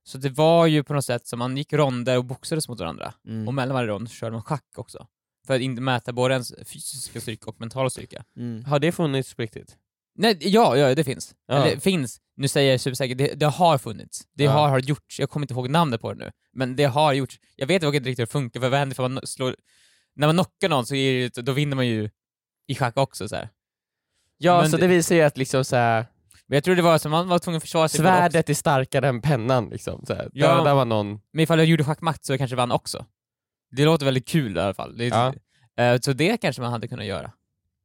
Så 0.06 0.18
det 0.18 0.30
var 0.30 0.66
ju 0.66 0.84
på 0.84 0.94
något 0.94 1.04
sätt 1.04 1.26
som 1.26 1.38
man 1.38 1.56
gick 1.56 1.72
ronder 1.72 2.18
och 2.18 2.24
boxades 2.24 2.68
mot 2.68 2.80
varandra. 2.80 3.14
Mm. 3.28 3.48
Och 3.48 3.54
mellan 3.54 3.74
varje 3.74 3.88
rond 3.88 4.10
körde 4.10 4.32
man 4.32 4.42
schack 4.42 4.68
också. 4.76 5.06
För 5.46 5.54
att 5.54 5.60
inte 5.60 5.82
mäta 5.82 6.12
både 6.12 6.34
ens 6.34 6.54
fysiska 6.64 7.20
styrka 7.20 7.50
och 7.50 7.60
mentala 7.60 7.90
styrka. 7.90 8.24
Mm. 8.36 8.64
Har 8.64 8.78
det 8.78 8.92
funnits 8.92 9.34
på 9.34 9.42
riktigt? 9.42 9.76
Nej, 10.16 10.36
ja, 10.40 10.76
ja 10.76 10.94
det 10.94 11.04
finns. 11.04 11.34
Ja. 11.46 11.54
Eller 11.54 11.80
finns, 11.80 12.20
nu 12.36 12.48
säger 12.48 12.70
jag 12.70 12.80
supersäkert, 12.80 13.18
det, 13.18 13.34
det 13.34 13.46
har 13.46 13.78
funnits. 13.78 14.22
Det 14.34 14.44
Ja. 14.44 14.50
har, 14.50 14.68
har 14.68 14.78
gjorts, 14.78 15.20
jag 15.20 15.30
kommer 15.30 15.44
inte 15.44 15.54
ihåg 15.54 15.70
namnet 15.70 16.00
på 16.00 16.12
det 16.12 16.24
nu. 16.24 16.30
Men 16.52 16.76
det 16.76 16.84
har 16.84 17.12
gjorts. 17.12 17.38
Jag 17.56 17.66
vet 17.66 17.82
inte 17.82 17.98
riktigt 17.98 18.18
hur 18.18 18.22
det 18.26 18.32
funkar, 18.32 18.60
för 18.60 18.68
vad 18.68 18.78
händer 18.78 18.94
för 18.96 19.08
man 19.08 19.26
slår... 19.26 19.56
När 20.16 20.26
man 20.26 20.36
knockar 20.36 20.68
någon 20.68 20.86
så 20.86 20.94
är 20.94 21.30
det, 21.34 21.42
då 21.42 21.52
vinner 21.52 21.76
man 21.76 21.86
ju 21.86 22.10
i 22.66 22.74
schack 22.74 22.96
också 22.96 23.28
så 23.28 23.36
här. 23.36 23.48
Ja, 24.38 24.60
Men 24.60 24.70
så 24.70 24.76
det- 24.76 24.86
visar 24.86 25.14
ju 25.14 25.20
att 25.22 25.36
liksom 25.38 25.64
så 25.64 25.76
här, 25.76 26.06
Men 26.46 26.56
jag 26.56 26.64
tror 26.64 26.76
det 26.76 26.82
var 26.82 26.98
så 26.98 27.08
man 27.08 27.28
var 27.28 27.38
tvungen 27.38 27.56
att 27.56 27.62
försvara 27.62 27.88
sig. 27.88 28.00
svärdet 28.00 28.50
är 28.50 28.54
starkare 28.54 29.08
än 29.08 29.20
pennan. 29.22 29.68
Liksom, 29.68 30.04
så 30.06 30.14
här. 30.14 30.28
Ja. 30.32 30.56
Dödar 30.56 30.74
man 30.74 30.88
någon... 30.88 31.20
Men 31.32 31.42
ifall 31.42 31.58
jag 31.58 31.66
gjorde 31.68 31.84
schackmatt 31.84 32.24
så 32.24 32.32
jag 32.32 32.38
kanske 32.38 32.56
vann 32.56 32.72
också. 32.72 33.06
Det 33.70 33.84
låter 33.84 34.04
väldigt 34.04 34.28
kul 34.28 34.56
i 34.56 34.60
alla 34.60 34.74
fall. 34.74 34.96
Det, 34.98 35.06
Ja. 35.06 35.34
eh, 35.84 36.00
så 36.00 36.12
det 36.12 36.36
kanske 36.36 36.62
man 36.62 36.72
hade 36.72 36.88
kunnat 36.88 37.06
göra. 37.06 37.32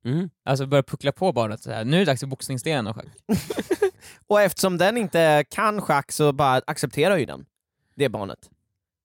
Mm. 0.05 0.29
Alltså 0.45 0.65
börja 0.65 0.83
puckla 0.83 1.11
på 1.11 1.31
barnet 1.33 1.61
så 1.63 1.71
här. 1.71 1.85
nu 1.85 1.95
är 1.95 1.99
det 1.99 2.05
dags 2.05 2.19
för 2.19 2.27
boxningsdelen 2.27 2.87
av 2.87 2.93
schack. 2.93 3.05
Och 4.27 4.41
eftersom 4.41 4.77
den 4.77 4.97
inte 4.97 5.45
kan 5.49 5.81
schack 5.81 6.11
så 6.11 6.31
bara 6.33 6.61
accepterar 6.67 7.17
ju 7.17 7.25
den 7.25 7.45
det 7.95 8.09
barnet. 8.09 8.39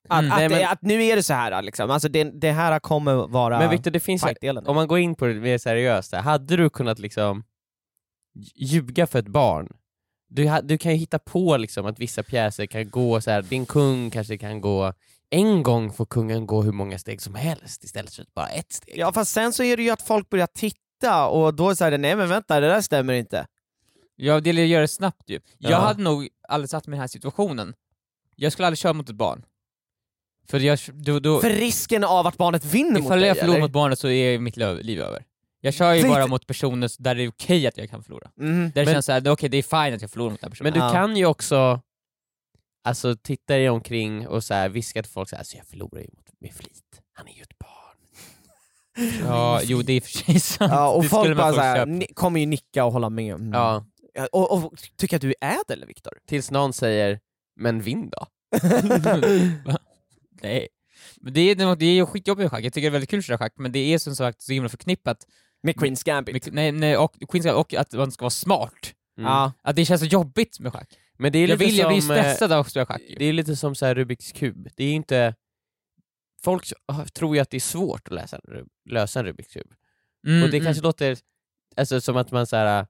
Att, 0.09 0.18
Mm. 0.20 0.33
att, 0.33 0.38
Nej, 0.38 0.48
men- 0.48 0.68
att 0.68 0.83
nu 0.83 1.04
är 1.04 1.16
det 1.16 1.22
så 1.22 1.35
här 1.35 1.62
liksom, 1.62 1.90
alltså 1.90 2.09
det, 2.09 2.24
det 2.24 2.52
här 2.52 2.78
kommer 2.80 3.14
vara 3.14 3.59
Men 3.59 3.70
Viktor, 3.70 3.90
det 3.90 4.00
finns 4.00 4.22
fightdelen. 4.24 4.66
om 4.66 4.76
man 4.76 4.88
går 4.88 4.98
in 4.98 5.14
på 5.14 5.26
det 5.26 5.35
mer 5.35 5.59
seriöst, 5.59 6.12
här, 6.12 6.22
hade 6.22 6.57
du 6.57 6.70
kunnat 6.70 6.98
liksom 6.98 7.44
ljuga 8.54 9.07
för 9.07 9.18
ett 9.18 9.28
barn? 9.28 9.68
Du, 10.28 10.50
du 10.62 10.78
kan 10.78 10.92
ju 10.92 10.98
hitta 10.98 11.18
på 11.18 11.57
liksom 11.57 11.87
att 11.87 11.98
vissa 11.98 12.22
pjäser 12.22 12.66
kan 12.66 12.90
gå 12.90 13.20
så 13.20 13.30
här. 13.30 13.42
din 13.42 13.66
kung 13.66 14.11
kanske 14.11 14.38
kan 14.38 14.61
gå, 14.61 14.92
en 15.30 15.62
gång 15.62 15.92
får 15.92 16.07
kungen 16.07 16.46
gå 16.46 16.62
hur 16.62 16.72
många 16.72 16.98
steg 16.98 17.22
som 17.22 17.35
helst 17.35 17.85
istället 17.85 18.14
för 18.14 18.24
bara 18.35 18.48
ett 18.48 18.72
steg. 18.72 18.94
Ja 18.98 19.12
fast 19.12 19.33
sen 19.33 19.52
så 19.52 19.62
är 19.62 19.76
det 19.76 19.83
ju 19.83 19.90
att 19.90 20.02
folk 20.02 20.30
börjar 20.30 20.46
titta 20.46 20.78
och 21.12 21.54
då 21.54 21.76
säger 21.76 21.90
det 21.90 21.98
nej 21.98 22.16
men 22.16 22.28
vänta 22.28 22.60
det 22.60 22.68
där 22.68 22.80
stämmer 22.80 23.12
inte. 23.14 23.46
Ja, 24.16 24.40
det 24.40 24.48
gäller 24.48 24.62
att 24.62 24.68
göra 24.68 24.80
det 24.80 24.88
snabbt 24.88 25.30
ju. 25.30 25.40
Jag 25.58 25.72
Ja. 25.72 25.76
hade 25.78 26.02
nog 26.02 26.28
aldrig 26.48 26.70
satt 26.70 26.86
mig 26.86 26.94
i 26.94 26.96
den 26.96 27.00
här 27.00 27.06
situationen. 27.08 27.74
Jag 28.36 28.52
skulle 28.52 28.66
aldrig 28.66 28.78
köra 28.78 28.92
mot 28.92 29.08
ett 29.08 29.14
barn. 29.16 29.44
För 30.48 30.60
jag, 30.60 30.78
då, 30.92 31.18
då, 31.20 31.40
För 31.40 31.50
risken 31.50 32.04
av 32.04 32.26
att 32.26 32.36
barnet 32.36 32.64
vinner 32.64 32.90
mot 32.90 33.00
ifall 33.04 33.18
dig 33.18 33.28
jag 33.28 33.38
förlorar 33.38 33.60
mot 33.60 33.70
barnet 33.72 33.98
så 33.98 34.08
är 34.08 34.38
mitt 34.38 34.56
liv 34.56 35.00
över. 35.00 35.24
Jag 35.60 35.74
kör 35.74 35.92
ju 35.92 35.96
Lite- 36.02 36.08
bara 36.08 36.26
mot 36.26 36.46
personer 36.46 36.90
där 37.02 37.14
det 37.14 37.22
är 37.22 37.28
okej 37.28 37.66
att 37.66 37.76
jag 37.76 37.90
kan 37.90 38.02
förlora. 38.02 38.30
Mhm. 38.36 38.60
Där 38.62 38.70
det 38.74 38.84
Men- 38.84 38.94
känns 38.94 39.06
såhär, 39.06 39.28
okej 39.30 39.48
det 39.48 39.56
är 39.56 39.62
fine 39.84 39.94
att 39.94 40.00
jag 40.02 40.10
förlorar 40.10 40.30
mot 40.30 40.40
den 40.40 40.50
personen. 40.50 40.72
Men 40.72 40.80
du 40.80 40.86
Ja. 40.86 40.92
kan 40.92 41.16
ju 41.16 41.26
också 41.26 41.80
alltså, 42.84 43.16
titta 43.16 43.54
dig 43.54 43.70
omkring 43.70 44.28
och 44.28 44.44
så 44.44 44.54
här, 44.54 44.68
viska 44.68 45.02
till 45.02 45.12
folk 45.12 45.28
så 45.28 45.36
här, 45.36 45.44
så 45.44 45.56
jag 45.56 45.66
förlorar 45.66 46.00
ju 46.00 46.08
mot, 46.16 46.26
med 46.40 46.52
flit. 46.54 47.00
Han 47.12 47.28
är 47.28 47.32
ju 47.32 47.42
ett 47.42 47.58
barn. 47.58 47.70
Ja, 49.22 49.61
jo 49.64 49.83
det 49.83 49.92
är 49.92 49.96
i 49.96 50.00
och 50.00 50.04
för 50.04 50.11
sig 50.11 50.40
sant. 50.40 50.72
Ja, 50.72 50.88
och 50.88 51.02
det 51.02 51.09
folk 51.09 51.37
bara 51.37 51.52
såhär, 51.52 52.14
kommer 52.14 52.40
ju 52.40 52.46
nicka 52.46 52.85
och 52.85 52.92
hålla 52.92 53.11
med. 53.11 53.35
Mm. 53.35 53.52
Ja, 53.52 53.85
Och, 54.33 54.52
och 54.52 54.74
tycker 54.96 55.16
att 55.16 55.22
du 55.22 55.35
är 55.40 55.61
ädel 55.61 55.85
Viktor? 55.87 56.12
tills 56.28 56.50
någon 56.50 56.72
säger, 56.72 57.20
men 57.61 57.80
vinn 57.80 58.11
då. 58.11 58.26
Nej. 60.42 60.68
Men 61.20 61.33
det 61.33 61.40
är, 61.40 61.76
det 61.76 61.87
är 61.87 61.94
ju 61.94 62.07
skitjobbigt 62.07 62.42
med 62.44 62.50
schack, 62.50 62.64
jag 62.64 62.72
tycker 62.72 62.87
det 62.87 62.88
är 62.88 62.92
väldigt 62.92 63.11
kul 63.11 63.18
att 63.18 63.24
köra 63.24 63.38
schack, 63.38 63.52
men 63.57 63.72
det 63.72 63.78
är 63.94 63.98
som 63.98 64.16
sagt 64.16 64.42
så 64.42 64.52
himla 64.52 64.68
förknippat 64.68 65.18
Med 65.62 65.74
Queen's 65.74 66.04
Gambit. 66.04 66.46
med, 66.46 66.54
nej, 66.54 66.72
nej, 66.72 66.96
och, 66.96 67.14
Queens 67.28 67.44
Gambit, 67.46 67.59
och 67.59 67.74
att 67.74 67.92
man 67.92 68.12
ska 68.12 68.22
vara 68.22 68.30
smart. 68.30 68.92
Mm. 69.18 69.30
Ja. 69.30 69.52
Att 69.62 69.76
det 69.76 69.85
känns 69.85 70.00
så 70.00 70.07
jobbigt 70.07 70.61
med 70.61 70.72
schack. 70.72 70.88
Men 71.18 71.33
det 71.33 71.38
är 71.38 71.40
Jag 71.40 71.48
lite 71.48 71.64
vill, 71.64 71.78
jag 71.78 71.88
blir 71.90 72.00
som, 72.00 72.11
eh, 72.11 72.18
stressad 72.20 72.52
av 72.52 72.61
att 72.61 72.70
spela 72.70 72.87
schack. 72.87 73.02
Det 73.18 73.24
är 73.24 73.33
lite 73.33 73.57
som 73.57 73.74
så 73.74 73.87
här 73.87 73.94
Rubiks 73.94 74.33
kub. 74.33 74.68
Det 74.76 74.85
är 74.85 74.88
ju 74.88 74.94
inte... 74.94 75.35
Folk 76.44 76.72
tror 77.12 77.37
ju 77.37 77.42
att 77.42 77.50
det 77.50 77.57
är 77.57 77.61
svårt 77.61 78.09
att 78.09 78.14
läsa, 78.14 78.40
lösa 78.90 79.20
en 79.20 79.26
Rubiks 79.26 79.52
kub. 79.52 79.72
Mm, 80.26 80.42
och 80.42 80.50
det 80.50 80.57
mm. 80.57 80.64
kanske 80.64 80.83
låter 80.83 81.16
alltså, 81.76 82.00
som 82.00 82.16
att 82.16 82.30
man 82.30 82.46
så 82.46 82.57
här, 82.57 82.87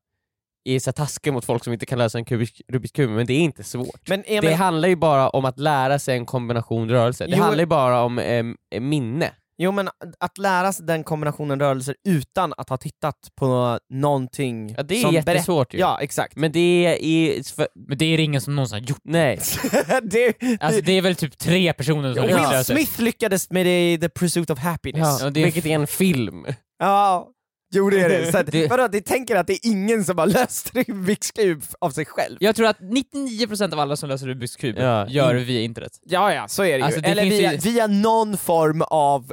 är 0.64 0.78
så 0.78 0.92
taskig 0.92 1.32
mot 1.32 1.44
folk 1.44 1.64
som 1.64 1.72
inte 1.72 1.86
kan 1.86 1.98
lösa 1.98 2.18
en 2.18 2.24
kubisk, 2.24 2.62
Rubiks 2.68 2.92
kub, 2.92 3.10
men 3.10 3.26
det 3.26 3.32
är 3.32 3.40
inte 3.40 3.64
svårt. 3.64 4.08
Men, 4.08 4.22
Det 4.22 4.36
Emil, 4.36 4.54
handlar 4.54 4.88
ju 4.88 4.96
bara 4.96 5.28
om 5.28 5.44
att 5.44 5.58
lära 5.58 5.98
sig 5.98 6.16
en 6.16 6.26
kombination 6.26 6.90
rörelser. 6.90 7.26
Det 7.26 7.36
Jo, 7.36 7.42
handlar 7.42 7.62
ju 7.62 7.66
bara 7.66 8.02
om 8.02 8.18
eh, 8.18 8.80
minne. 8.80 9.32
Jo 9.58 9.72
men 9.72 9.88
att 10.20 10.38
lära 10.38 10.72
sig 10.72 10.86
den 10.86 11.04
kombinationen 11.04 11.60
rörelser 11.60 11.94
utan 12.08 12.54
att 12.56 12.68
ha 12.68 12.76
tittat 12.76 13.16
på 13.38 13.78
någonting 13.92 14.74
Ja, 14.76 14.82
det 14.82 14.94
är 14.96 15.00
som 15.02 15.14
jättesvårt 15.14 15.74
ju. 15.74 15.78
Ja, 15.78 15.98
exakt. 16.00 16.36
Men 16.36 16.52
det 16.52 16.86
är... 17.00 17.54
För, 17.54 17.68
Men 17.88 17.98
det 17.98 18.04
är 18.04 18.20
ingen 18.20 18.40
som 18.40 18.56
någonsin 18.56 18.74
har 18.78 18.88
gjort. 18.88 19.00
nej. 19.04 19.40
det, 20.02 20.34
Alltså 20.60 20.80
det 20.80 20.92
är 20.92 21.02
väl 21.02 21.16
typ 21.16 21.38
tre 21.38 21.72
personer 21.72 22.14
som 22.14 22.28
Ja. 22.28 22.50
Will. 22.56 22.64
Smith 22.64 23.00
lyckades 23.00 23.50
med 23.50 23.66
det, 23.66 23.98
The 24.00 24.08
Pursuit 24.08 24.50
of 24.50 24.58
Happiness. 24.58 25.20
Ja, 25.22 25.30
det 25.30 25.40
är- 25.40 25.44
vilket 25.44 25.66
är 25.66 25.74
en 25.74 25.86
film. 25.86 26.46
Ja, 26.78 27.28
jo 27.74 27.90
det 27.90 28.00
är 28.00 28.08
det. 28.08 28.32
Så 28.32 28.38
att, 28.38 28.46
Det- 28.46 28.66
vadå, 28.70 28.88
det 28.88 29.00
tänker 29.00 29.36
att 29.36 29.46
det 29.46 29.52
är 29.52 29.70
ingen 29.70 30.04
som 30.04 30.18
har 30.18 30.26
löst 30.26 30.74
Rubiks 30.88 31.30
kub 31.30 31.62
av 31.78 31.90
sig 31.90 32.04
själv? 32.04 32.36
Jag 32.40 32.56
tror 32.56 32.66
att 32.66 32.78
99% 32.80 33.72
av 33.72 33.80
alla 33.80 33.96
som 33.96 34.08
löser 34.08 34.26
Rubiks 34.26 34.56
kub 34.56 34.76
Ja. 34.78 35.08
gör 35.08 35.34
det 35.34 35.44
via 35.44 35.60
internet. 35.60 35.92
Ja, 36.04 36.34
ja, 36.34 36.48
så 36.48 36.64
är 36.64 36.78
det 36.78 36.84
Alltså, 36.84 36.98
ju. 37.00 37.02
det 37.02 37.08
Eller 37.10 37.22
via, 37.24 37.52
ju- 37.52 37.58
via 37.58 37.86
någon 37.86 38.36
form 38.36 38.82
av 38.82 39.32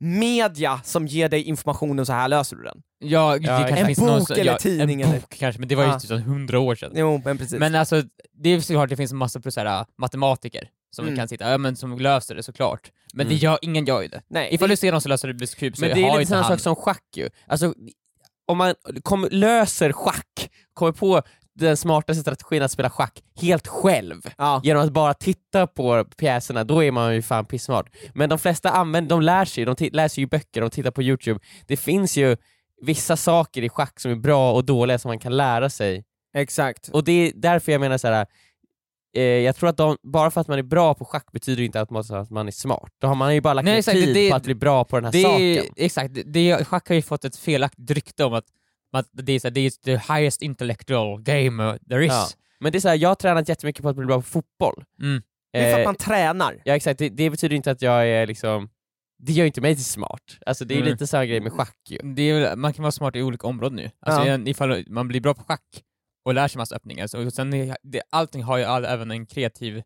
media 0.00 0.80
som 0.84 1.06
ger 1.06 1.28
dig 1.28 1.42
informationen 1.42 2.06
så 2.06 2.12
här 2.12 2.28
löser 2.28 2.56
du 2.56 2.62
den. 2.62 2.78
Ja, 3.00 3.38
det 3.38 3.44
kanske 3.46 3.76
En 3.76 3.86
finns 3.86 3.98
någon 3.98 4.18
bok 4.18 4.28
som, 4.28 4.36
eller 4.36 4.52
ja, 4.52 4.58
tidning 4.58 5.00
En 5.02 5.08
eller- 5.08 5.20
bok 5.20 5.36
kanske, 5.38 5.58
men 5.58 5.68
det 5.68 5.74
var 5.74 5.84
ju 5.84 5.90
Ja. 5.90 6.00
typ 6.00 6.10
100 6.10 6.58
år 6.60 6.74
sedan. 6.74 6.92
Jo, 6.94 7.22
men 7.24 7.38
precis. 7.38 7.58
Men 7.58 7.74
alltså, 7.74 8.02
det 8.42 8.48
är 8.50 8.60
såklart 8.60 8.88
det 8.88 8.96
finns 8.96 9.12
en 9.12 9.18
massa 9.18 9.40
plus, 9.40 9.54
så 9.54 9.60
här, 9.60 9.86
matematiker 10.00 10.68
som 10.90 11.04
Mm. 11.04 11.16
kan 11.16 11.28
sitta, 11.28 11.50
ja 11.50 11.58
men 11.58 11.76
som 11.76 11.98
löser 11.98 12.34
det 12.34 12.42
såklart. 12.42 12.90
Men 13.14 13.26
Mm. 13.26 13.36
det 13.38 13.42
gör, 13.44 13.58
ingen 13.62 13.84
gör 13.84 14.02
ju 14.02 14.08
det. 14.08 14.22
Nej, 14.28 14.54
Ifall 14.54 14.68
det- 14.68 14.72
du 14.72 14.76
ser 14.76 14.92
någon 14.92 15.00
som 15.00 15.08
löser 15.10 15.28
Rubiks 15.28 15.54
kub 15.54 15.76
så 15.76 15.80
Men 15.80 15.90
det 15.94 16.02
är 16.08 16.12
ju 16.12 16.18
lite 16.18 16.30
samma 16.30 16.44
sak 16.48 16.60
som 16.60 16.76
schack 16.76 17.04
ju. 17.16 17.28
Alltså, 17.46 17.74
om 18.46 18.58
man 18.58 18.74
kom, 19.02 19.28
löser 19.30 19.92
schack, 19.92 20.50
kommer 20.74 20.92
på 20.92 21.22
den 21.54 21.76
smartaste 21.76 22.20
strategin 22.22 22.62
att 22.62 22.70
spela 22.72 22.90
schack 22.90 23.22
helt 23.40 23.66
själv, 23.66 24.22
ja. 24.38 24.60
genom 24.64 24.82
att 24.82 24.92
bara 24.92 25.14
titta 25.14 25.66
på 25.66 26.04
pjäserna, 26.04 26.64
då 26.64 26.84
är 26.84 26.90
man 26.92 27.14
ju 27.14 27.22
fan 27.22 27.44
pissmart. 27.46 27.90
Men 28.14 28.28
de 28.28 28.38
flesta 28.38 28.70
använder, 28.70 29.10
de 29.10 29.22
lär 29.22 29.44
sig, 29.44 29.64
de 29.64 29.76
läser 29.92 30.20
ju 30.22 30.26
böcker, 30.26 30.60
de 30.60 30.70
tittar 30.70 30.90
på 30.90 31.02
youtube. 31.02 31.40
Det 31.66 31.76
finns 31.76 32.16
ju 32.16 32.36
vissa 32.82 33.16
saker 33.16 33.62
i 33.62 33.68
schack 33.68 34.00
som 34.00 34.10
är 34.10 34.16
bra 34.16 34.52
och 34.52 34.64
dåliga 34.64 34.98
som 34.98 35.08
man 35.08 35.18
kan 35.18 35.36
lära 35.36 35.70
sig. 35.70 36.04
Exakt. 36.34 36.88
Och 36.88 37.04
det 37.04 37.12
är 37.12 37.32
därför 37.34 37.72
jag 37.72 37.80
menar 37.80 37.98
så 37.98 38.08
här. 38.08 38.26
Eh, 39.18 39.22
jag 39.24 39.56
tror 39.56 39.68
att 39.68 39.76
de, 39.76 39.96
bara 40.02 40.30
för 40.30 40.40
att 40.40 40.48
man 40.48 40.58
är 40.58 40.62
bra 40.62 40.94
på 40.94 41.04
schack 41.04 41.32
betyder 41.32 41.62
inte 41.62 41.80
automatiskt 41.80 42.12
att 42.12 42.30
man 42.30 42.46
är 42.48 42.52
smart. 42.52 42.90
Då 43.00 43.06
har 43.06 43.14
man 43.14 43.34
ju 43.34 43.40
bara 43.40 43.54
lagt 43.54 43.64
Nej, 43.64 43.72
ner 43.72 43.78
exakt, 43.78 43.96
tid 43.98 44.14
det- 44.14 44.30
på 44.30 44.36
att 44.36 44.42
bli 44.42 44.54
bra 44.54 44.84
på 44.84 44.96
den 44.96 45.04
här 45.04 45.12
det 45.12 45.22
saken. 45.22 45.74
exakt, 45.76 46.14
det, 46.14 46.22
det, 46.22 46.64
schack 46.64 46.88
har 46.88 46.94
ju 46.94 47.02
fått 47.02 47.24
ett 47.24 47.36
felaktigt 47.36 47.90
rykte 47.90 48.24
om 48.24 48.34
att, 48.34 48.44
att 48.92 49.06
det, 49.12 49.32
är, 49.32 49.40
så 49.40 49.46
här, 49.48 49.52
det 49.54 49.60
är 49.60 49.70
the 49.70 50.12
highest 50.14 50.42
intellectual 50.42 51.22
game 51.22 51.78
there 51.88 52.04
is. 52.04 52.12
Ja. 52.12 52.26
Men 52.60 52.72
det 52.72 52.78
är 52.78 52.80
så 52.80 52.88
här, 52.88 52.96
jag 52.96 53.08
har 53.08 53.14
tränat 53.14 53.48
jättemycket 53.48 53.82
på 53.82 53.88
att 53.88 53.96
bli 53.96 54.06
bra 54.06 54.16
på 54.16 54.22
fotboll. 54.22 54.84
Mm. 55.02 55.22
Det 55.52 55.58
är 55.58 55.64
för 55.64 55.72
att 55.72 55.78
Eh, 55.80 55.84
man 55.84 55.94
tränar. 55.94 56.62
Ja 56.64 56.76
exakt, 56.76 56.98
det, 56.98 57.08
det 57.08 57.30
betyder 57.30 57.56
inte 57.56 57.70
att 57.70 57.82
jag 57.82 58.08
är 58.08 58.26
liksom, 58.26 58.68
det 59.18 59.32
gör 59.32 59.46
inte 59.46 59.60
mig 59.60 59.74
till 59.74 59.84
smart. 59.84 60.22
Alltså 60.46 60.64
det 60.64 60.74
är 60.74 60.78
Mm. 60.78 60.90
lite 60.90 61.06
samma 61.06 61.26
grej 61.26 61.40
med 61.40 61.52
schack 61.52 61.76
ju. 61.88 61.98
Det 62.14 62.22
är, 62.30 62.56
man 62.56 62.72
kan 62.72 62.82
vara 62.82 62.92
smart 62.92 63.16
i 63.16 63.22
olika 63.22 63.46
områden 63.46 63.78
ju. 63.78 63.90
Alltså, 64.00 64.26
Ja. 64.28 64.38
ifall 64.46 64.84
man 64.88 65.08
blir 65.08 65.20
bra 65.20 65.34
på 65.34 65.42
schack 65.44 65.62
och 66.28 66.34
lär 66.34 66.48
sig 66.48 66.58
massa 66.58 66.76
öppningar, 66.76 67.06
så, 67.06 67.26
och 67.26 67.32
sen 67.32 67.54
är, 67.54 67.76
det, 67.82 68.02
allting 68.10 68.42
har 68.42 68.58
ju 68.58 68.64
all, 68.64 68.84
även 68.84 69.10
en 69.10 69.26
kreativ 69.26 69.76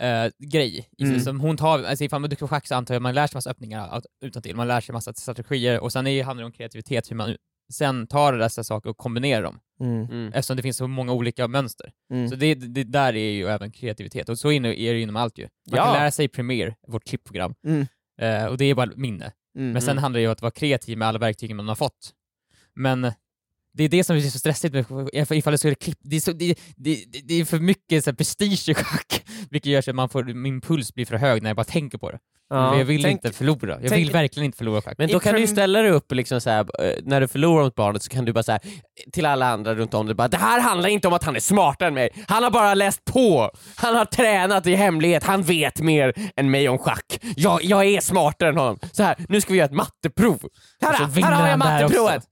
eh, 0.00 0.26
grej. 0.38 0.88
sig. 0.98 1.08
Mm. 1.10 1.20
Som 1.20 1.40
hon 1.40 1.56
tar, 1.56 1.82
alltså, 1.82 2.04
ifall 2.04 2.20
man 2.20 2.28
är 2.28 2.30
duktig 2.30 2.48
på 2.48 2.54
schack 2.54 2.66
så 2.66 2.74
antar 2.74 2.94
jag 2.94 2.98
att 2.98 3.02
man 3.02 3.14
lär 3.14 3.26
sig 3.26 3.36
massa 3.36 3.50
öppningar 3.50 4.02
utan 4.24 4.42
till. 4.42 4.56
man 4.56 4.68
lär 4.68 4.80
sig 4.80 4.92
massa 4.92 5.12
strategier 5.12 5.80
och 5.80 5.92
sen 5.92 6.06
är, 6.06 6.24
handlar 6.24 6.42
det 6.42 6.46
om 6.46 6.52
kreativitet, 6.52 7.10
hur 7.10 7.16
man 7.16 7.36
sen 7.72 8.06
tar 8.06 8.32
dessa 8.32 8.64
saker 8.64 8.90
och 8.90 8.96
kombinerar 8.96 9.42
dem, 9.42 9.60
Mm. 9.80 10.02
Mm. 10.04 10.28
eftersom 10.32 10.56
det 10.56 10.62
finns 10.62 10.76
så 10.76 10.86
många 10.88 11.12
olika 11.12 11.48
mönster. 11.48 11.92
Mm. 12.12 12.28
Så 12.28 12.34
det, 12.36 12.54
det 12.54 12.84
där 12.84 13.16
är 13.16 13.30
ju 13.30 13.46
även 13.48 13.70
kreativitet, 13.72 14.28
och 14.28 14.38
så 14.38 14.52
är 14.52 14.60
det 14.60 14.68
det 14.92 15.00
inom 15.00 15.16
allt 15.16 15.38
ju. 15.38 15.42
Man 15.70 15.76
Ja. 15.78 15.84
kan 15.84 15.92
lära 15.94 16.10
sig 16.10 16.28
Premiere, 16.28 16.74
vårt 16.88 17.04
klippprogram, 17.04 17.54
Mm. 17.66 17.86
eh, 18.20 18.44
och 18.46 18.58
det 18.58 18.64
är 18.64 18.74
bara 18.74 18.90
minne. 18.96 19.32
Mm. 19.58 19.72
Men 19.72 19.82
sen 19.82 19.98
handlar 19.98 20.18
det 20.18 20.22
ju 20.22 20.28
om 20.28 20.32
att 20.32 20.42
vara 20.42 20.50
kreativ 20.50 20.98
med 20.98 21.08
alla 21.08 21.18
verktygen 21.18 21.56
man 21.56 21.68
har 21.68 21.74
fått. 21.74 22.10
Men 22.74 23.12
det 23.80 23.84
är 23.84 23.88
det 23.88 24.04
som 24.04 24.16
är 24.16 24.20
så 24.20 24.38
stressigt 24.38 24.74
med 24.74 24.84
if- 24.88 25.32
ifall 25.34 25.52
det 25.52 25.58
skulle 25.58 25.74
klippa, 25.74 26.00
det 26.02 26.16
är, 26.16 26.20
så, 26.20 26.32
det, 26.32 26.54
det, 26.76 27.04
det- 27.24 27.34
är 27.40 27.44
för 27.44 27.58
mycket 27.58 28.04
så 28.04 28.10
här, 28.10 28.16
prestige 28.16 28.68
i 28.68 28.74
schack, 28.74 29.24
vilket 29.50 29.72
gör 29.72 29.80
så 29.82 29.90
att 29.90 29.96
man 29.96 30.08
får, 30.08 30.24
min 30.24 30.60
puls 30.60 30.94
blir 30.94 31.06
för 31.06 31.16
hög 31.16 31.42
när 31.42 31.50
jag 31.50 31.56
bara 31.56 31.64
tänker 31.64 31.98
på 31.98 32.10
det. 32.10 32.18
Ja. 32.52 32.78
Jag 32.78 32.84
vill 32.84 33.02
Tänk- 33.02 33.12
inte 33.24 33.36
förlora, 33.36 33.70
jag 33.80 33.88
tänk- 33.88 33.92
vill 34.06 34.10
verkligen 34.10 34.44
inte 34.44 34.58
förlora 34.58 34.82
schack. 34.82 34.94
Men 34.98 35.08
då 35.08 35.20
kan 35.20 35.34
du 35.34 35.46
ställa 35.46 35.82
dig 35.82 35.90
upp 35.90 36.12
liksom 36.12 36.40
så 36.40 36.50
här, 36.50 36.60
eh, 36.60 36.94
när 37.02 37.20
du 37.20 37.28
förlorar 37.28 37.64
mot 37.64 37.74
barnet 37.74 38.02
så 38.02 38.10
kan 38.10 38.24
du 38.24 38.32
bara 38.32 38.42
säga 38.42 38.58
till 39.12 39.26
alla 39.26 39.46
andra 39.46 39.74
runt 39.74 39.94
om 39.94 40.06
dig 40.06 40.14
bara 40.14 40.28
det 40.28 40.36
här 40.36 40.60
handlar 40.60 40.88
inte 40.88 41.08
om 41.08 41.14
att 41.14 41.24
han 41.24 41.36
är 41.36 41.40
smartare 41.40 41.88
än 41.88 41.94
mig, 41.94 42.10
han 42.28 42.42
har 42.42 42.50
bara 42.50 42.74
läst 42.74 43.04
på, 43.04 43.50
han 43.76 43.94
har 43.96 44.04
tränat 44.04 44.66
i 44.66 44.74
hemlighet, 44.74 45.24
han 45.24 45.42
vet 45.42 45.80
mer 45.80 46.14
än 46.36 46.50
mig 46.50 46.68
om 46.68 46.78
schack. 46.78 47.20
Jag, 47.36 47.64
jag 47.64 47.84
är 47.84 48.00
smartare 48.00 48.48
än 48.48 48.56
honom. 48.56 48.78
Så 48.92 49.02
här, 49.02 49.16
nu 49.28 49.40
ska 49.40 49.52
vi 49.52 49.58
göra 49.58 49.66
ett 49.68 49.74
matteprov. 49.74 50.48
Här, 50.82 50.92
här 51.22 51.32
har 51.32 51.48
jag 51.48 51.58
matteprovet! 51.58 52.22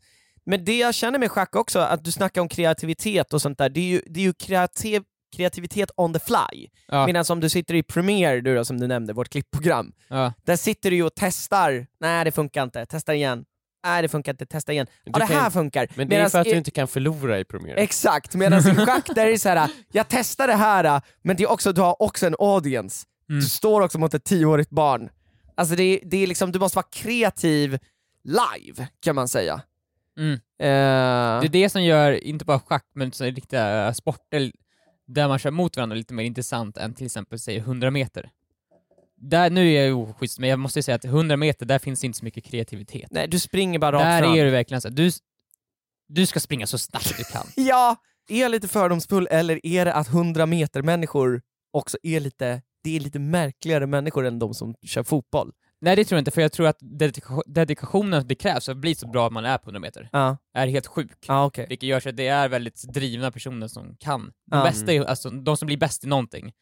Men 0.50 0.64
det 0.64 0.78
jag 0.78 0.94
känner 0.94 1.18
med 1.18 1.30
schack 1.30 1.56
också, 1.56 1.78
att 1.78 2.04
du 2.04 2.12
snackar 2.12 2.40
om 2.40 2.48
kreativitet 2.48 3.32
och 3.32 3.42
sånt 3.42 3.58
där, 3.58 3.68
det 3.68 3.80
är 3.80 3.84
ju, 3.84 4.02
det 4.06 4.20
är 4.20 4.24
ju 4.24 4.32
kreativ, 4.32 5.02
kreativitet 5.36 5.90
on 5.96 6.12
the 6.12 6.18
fly. 6.18 6.68
Ja. 6.88 7.06
Medan 7.06 7.24
om 7.28 7.40
du 7.40 7.48
sitter 7.48 7.74
i 7.74 7.82
Premiere, 7.82 8.40
du 8.40 8.54
då, 8.56 8.64
som 8.64 8.80
du 8.80 8.86
nämnde, 8.86 9.12
vårt 9.12 9.28
klippprogram, 9.28 9.92
Ja. 10.08 10.32
där 10.44 10.56
sitter 10.56 10.90
du 10.90 10.96
ju 10.96 11.02
och 11.02 11.12
testar, 11.16 11.86
nej 12.00 12.24
det 12.24 12.30
funkar 12.32 12.62
inte, 12.62 12.86
testar 12.86 13.12
igen, 13.12 13.44
nej 13.86 14.02
det 14.02 14.08
funkar 14.08 14.32
inte, 14.32 14.46
testa 14.46 14.72
igen, 14.72 14.86
ja 15.04 15.12
det 15.12 15.26
kan- 15.26 15.36
här 15.40 15.50
funkar. 15.50 15.88
Men 15.94 16.08
det 16.08 16.14
är 16.14 16.18
Medans 16.18 16.32
för 16.32 16.38
att 16.40 16.46
i- 16.46 16.50
du 16.50 16.56
inte 16.56 16.70
kan 16.70 16.88
förlora 16.88 17.38
i 17.38 17.44
Premiere. 17.44 17.80
Exakt, 17.80 18.34
medan 18.34 18.58
i 18.58 18.74
schack 18.86 19.06
där 19.14 19.26
är 19.26 19.30
det 19.30 19.38
så 19.38 19.48
här, 19.48 19.70
jag 19.92 20.08
testar 20.08 20.46
det 20.46 20.54
här, 20.54 21.02
men 21.22 21.36
det 21.36 21.42
är 21.42 21.50
också, 21.50 21.72
du 21.72 21.80
har 21.80 22.02
också 22.02 22.26
en 22.26 22.34
audience. 22.38 23.06
Mm. 23.30 23.40
Du 23.40 23.46
står 23.46 23.80
också 23.80 23.98
mot 23.98 24.14
ett 24.14 24.24
tioårigt 24.24 24.70
barn. 24.70 25.08
Alltså 25.56 25.74
det 25.74 25.82
är, 25.82 26.00
det 26.04 26.22
är 26.22 26.26
liksom, 26.26 26.52
du 26.52 26.58
måste 26.58 26.76
vara 26.76 26.86
kreativ 26.92 27.78
live, 28.24 28.88
kan 29.00 29.14
man 29.14 29.28
säga. 29.28 29.60
Mm. 30.18 30.32
Eh, 30.32 31.40
Det 31.40 31.46
är 31.46 31.48
det 31.48 31.68
som 31.68 31.82
gör, 31.84 32.12
inte 32.24 32.44
bara 32.44 32.58
schack, 32.60 32.86
men 32.94 33.12
så 33.12 33.24
riktiga 33.24 33.86
eh, 33.86 33.92
sporter 33.92 34.52
där 35.06 35.28
man 35.28 35.38
kör 35.38 35.50
mot 35.50 35.76
varandra 35.76 35.96
lite 35.96 36.14
mer 36.14 36.24
intressant 36.24 36.76
än 36.76 36.94
till 36.94 37.06
exempel 37.06 37.38
säg 37.38 37.56
100 37.56 37.90
meter. 37.90 38.30
Där, 39.20 39.50
nu 39.50 39.72
är 39.72 39.86
jag 39.86 39.98
oschysst, 39.98 40.38
men 40.38 40.48
jag 40.50 40.58
måste 40.58 40.82
säga 40.82 40.94
att 40.94 41.04
100 41.04 41.36
meter, 41.36 41.66
där 41.66 41.78
finns 41.78 42.04
inte 42.04 42.18
så 42.18 42.24
mycket 42.24 42.44
kreativitet. 42.44 43.08
Nej, 43.10 43.28
du 43.28 43.38
springer 43.38 43.78
bara 43.78 43.92
rakt 43.92 44.04
Där 44.04 44.22
fram. 44.22 44.34
är 44.34 44.44
du 44.44 44.50
verkligen 44.50 44.80
så 44.80 44.88
du, 44.88 45.10
du 46.08 46.26
ska 46.26 46.40
springa 46.40 46.66
så 46.66 46.78
snabbt 46.78 47.16
du 47.18 47.24
kan. 47.24 47.46
Ja, 47.56 47.96
är 48.28 48.40
jag 48.40 48.50
lite 48.50 48.68
fördomsfull 48.68 49.28
eller 49.30 49.66
är 49.66 49.84
det 49.84 49.92
att 49.94 50.08
100 50.08 50.46
meter 50.46 50.82
människor 50.82 51.42
också 51.70 51.98
är 52.02 52.20
lite, 52.20 52.62
det 52.84 52.96
är 52.96 53.00
lite 53.00 53.18
märkligare 53.18 53.86
människor 53.86 54.26
än 54.26 54.38
de 54.38 54.54
som 54.54 54.74
kör 54.86 55.02
fotboll? 55.02 55.52
Nej 55.80 55.96
det 55.96 56.04
tror 56.04 56.16
jag 56.16 56.20
inte, 56.20 56.30
för 56.30 56.40
jag 56.42 56.52
tror 56.52 56.66
att 56.66 56.78
dedika- 56.80 57.42
dedikationen 57.46 58.28
det 58.28 58.34
krävs 58.34 58.64
för 58.64 58.72
att 58.72 58.78
bli 58.78 58.94
så 58.94 59.06
bra 59.08 59.30
man 59.30 59.44
är 59.44 59.58
på 59.58 59.64
100 59.70 59.80
meter 59.80 60.08
Ja, 60.12 60.36
är 60.54 60.66
helt 60.66 60.86
sjuk. 60.86 61.24
ja 61.28 61.44
okej. 61.44 61.66
Vilket 61.68 61.88
gör 61.88 62.00
så 62.00 62.08
att 62.08 62.16
det 62.16 62.26
är 62.28 62.48
väldigt 62.48 62.82
drivna 62.82 63.30
personer 63.30 63.68
som 63.68 63.96
kan. 64.00 64.20
De, 64.50 64.56
Ja. 64.58 64.64
bästa 64.64 64.92
är, 64.92 65.04
alltså, 65.04 65.30
de 65.30 65.56
som 65.56 65.66
blir 65.66 65.76
bäst 65.76 66.04
i 66.04 66.06
någonting. 66.06 66.52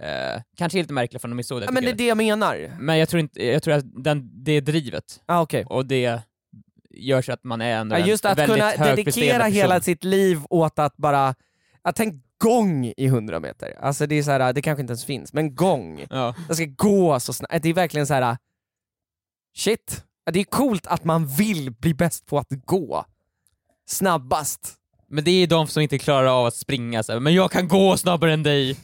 Eh, 0.00 0.42
kanske 0.56 0.78
lite 0.78 0.92
märkliga 0.92 1.20
för 1.20 1.28
de 1.28 1.38
är 1.38 1.42
så 1.42 1.60
Ja, 1.60 1.70
men 1.70 1.84
det 1.84 1.90
är 1.90 1.94
det 1.94 2.06
jag 2.06 2.16
menar. 2.16 2.76
Men 2.80 2.98
jag 2.98 3.08
tror, 3.08 3.20
inte, 3.20 3.46
jag 3.46 3.62
tror 3.62 3.74
att 3.74 3.84
den, 4.04 4.44
det 4.44 4.52
är 4.52 4.60
drivet, 4.60 5.20
Ja, 5.26 5.40
okej. 5.40 5.64
och 5.64 5.86
det 5.86 6.20
gör 6.90 7.22
så 7.22 7.32
att 7.32 7.44
man 7.44 7.60
är 7.60 7.76
ändå 7.76 7.96
Ja, 7.98 8.06
just 8.06 8.24
en 8.24 8.30
att 8.32 8.38
väldigt 8.38 8.56
kunna 8.74 8.94
dedikera 8.94 9.38
person. 9.38 9.52
hela 9.52 9.80
sitt 9.80 10.04
liv 10.04 10.40
åt 10.50 10.78
att 10.78 10.96
bara, 10.96 11.34
att 11.82 11.96
tänk 11.96 12.24
gång 12.38 12.86
i 12.96 13.06
100 13.06 13.40
meter. 13.40 13.78
Alltså 13.80 14.06
det 14.06 14.14
är 14.14 14.22
så 14.22 14.30
här, 14.30 14.52
det 14.52 14.62
kanske 14.62 14.80
inte 14.80 14.90
ens 14.90 15.04
finns, 15.04 15.32
men 15.32 15.54
gång. 15.54 16.06
Ja. 16.10 16.34
Jag 16.48 16.56
ska 16.56 16.64
gå 16.64 17.20
så 17.20 17.32
snabbt. 17.32 17.62
Det 17.62 17.68
är 17.68 17.74
verkligen 17.74 18.06
så 18.06 18.14
här 18.14 18.36
shit. 19.58 20.04
Det 20.32 20.40
är 20.40 20.44
coolt 20.44 20.86
att 20.86 21.04
man 21.04 21.26
vill 21.26 21.70
bli 21.70 21.94
bäst 21.94 22.26
på 22.26 22.38
att 22.38 22.46
gå. 22.64 23.04
Snabbast. 23.88 24.74
Men 25.10 25.24
det 25.24 25.30
är 25.30 25.46
de 25.46 25.66
som 25.66 25.82
inte 25.82 25.98
klarar 25.98 26.40
av 26.40 26.46
att 26.46 26.56
springa 26.56 27.02
så 27.02 27.12
här, 27.12 27.20
men 27.20 27.34
jag 27.34 27.50
kan 27.50 27.68
gå 27.68 27.96
snabbare 27.96 28.32
än 28.32 28.42
dig. 28.42 28.76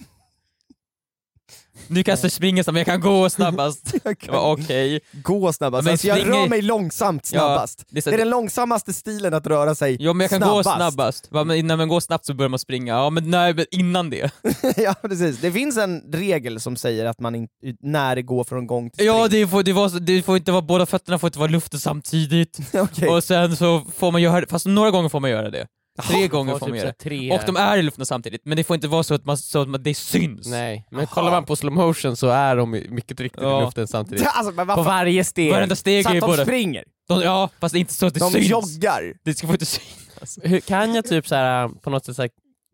Du 1.89 2.05
kan 2.05 2.17
springa 2.17 2.65
snabbare, 2.65 2.73
men 2.75 2.79
jag 2.79 2.87
kan 2.87 3.01
gå 3.13 3.31
snabbast. 3.31 3.95
Jag 4.05 4.17
Jag 4.23 4.33
bara, 4.35 4.53
Okej. 4.53 5.01
gå 5.13 5.53
snabbast. 5.53 5.85
Men 5.85 5.93
alltså, 5.93 6.07
jag 6.07 6.19
springer- 6.19 6.39
rör 6.41 6.49
mig 6.49 6.63
långsamt 6.63 7.27
snabbast. 7.27 7.85
det 7.91 7.99
är 7.99 8.03
så- 8.03 8.11
det 8.11 8.17
är 8.17 8.19
den 8.19 8.31
långsammaste 8.31 8.93
stilen 8.93 9.35
att 9.35 9.47
röra 9.47 9.75
sig 9.75 9.97
Ja 10.01 10.13
men 10.13 10.25
jag 10.25 10.31
kan 10.31 10.39
snabbast. 10.41 10.69
gå 10.69 10.75
snabbast. 10.77 11.29
Va, 11.33 11.45
men 11.45 11.67
när 11.67 11.77
man 11.77 11.89
går 11.89 12.01
snabbt 12.01 12.27
så 12.27 12.35
börjar 12.35 12.49
man 12.49 12.59
springa. 12.59 12.93
Ja 12.95 13.11
men 13.11 13.31
nej, 13.31 13.55
men 13.55 13.67
innan 13.71 14.11
det. 14.11 14.31
ja 14.77 14.95
precis, 15.03 15.39
det 15.41 15.53
finns 15.53 15.77
en 15.79 16.01
regel 16.13 16.61
som 16.61 16.77
säger 16.77 17.05
att 17.07 17.21
man 17.21 17.35
inte, 17.35 17.53
när 17.81 18.17
det 18.17 18.23
går 18.23 18.45
från 18.45 18.67
gång 18.67 18.91
till 18.91 19.07
Ja 19.07 19.27
spring. 19.27 19.41
det 19.41 19.49
får, 19.49 19.63
det, 19.63 19.73
var, 19.73 20.01
det 20.01 20.23
får 20.23 20.37
inte 20.37 20.53
vara, 20.53 20.63
båda 20.63 20.87
fötterna 20.87 21.19
får 21.19 21.29
inte 21.29 21.39
vara 21.39 21.49
i 21.49 21.53
luften 21.53 21.81
samtidigt. 21.81 22.59
Okej. 22.75 23.09
Och 23.09 23.25
sen 23.25 23.57
så 23.57 23.83
får 23.97 24.13
man 24.13 24.23
göra 24.23 24.41
det, 24.41 24.47
fast 24.51 24.67
några 24.67 24.91
gånger 24.91 25.09
får 25.09 25.21
man 25.21 25.31
göra 25.31 25.51
det. 25.51 25.67
Tre 26.03 26.29
gånger 26.29 26.53
Och 26.53 26.59
får 26.59 26.67
typ 26.67 26.73
man 26.73 26.79
så 26.81 26.85
göra 26.87 26.93
det. 26.99 27.05
tre... 27.05 27.33
Och 27.33 27.41
de 27.47 27.57
är 27.57 27.77
i 27.79 27.83
luften 27.83 28.07
samtidigt, 28.07 28.45
men 28.45 28.57
det 28.57 28.65
får 28.65 28.75
inte 28.75 28.89
vara 28.89 29.03
så 29.03 29.15
att, 29.15 29.25
man, 29.25 29.39
så 29.39 29.61
att 29.63 29.69
man, 29.69 29.83
det 29.83 29.95
syns. 29.95 30.47
Nej, 30.47 30.87
men 30.91 31.01
Aha. 31.01 31.07
kollar 31.15 31.31
man 31.31 31.45
på 31.45 31.57
slow 31.57 31.73
motion 31.73 32.17
så 32.17 32.29
är 32.29 32.57
de 32.57 32.71
mycket 32.71 33.21
riktigt 33.21 33.43
Ja. 33.43 33.61
i 33.63 33.65
luften 33.65 33.89
samtidigt. 33.89 34.27
Alltså, 34.35 34.53
På 34.53 34.83
varje 34.83 35.25
steg. 35.25 35.53
Varenda 35.53 35.77
steg 35.77 36.05
så 36.05 36.09
att 36.11 36.15
de 36.21 36.27
både... 36.27 36.43
springer, 36.43 36.85
De, 37.09 37.21
ja, 37.23 37.51
fast 37.61 37.75
inte 37.75 37.93
så 37.93 38.07
att 38.07 38.15
det 38.15 38.21
de 38.21 38.31
syns. 38.33 38.49
joggar. 38.49 39.15
Det 39.25 39.35
ska 39.35 39.47
få 39.47 39.53
inte 39.53 39.67
synas. 39.67 40.39
Hur 40.43 40.61
kan 40.61 40.95
jag 40.95 41.05
typ 41.05 41.29
så 41.29 41.35
här, 41.35 41.69
på 41.69 41.91
något 41.91 42.05
sätt 42.05 42.17
så 42.17 42.23
här, 42.23 42.31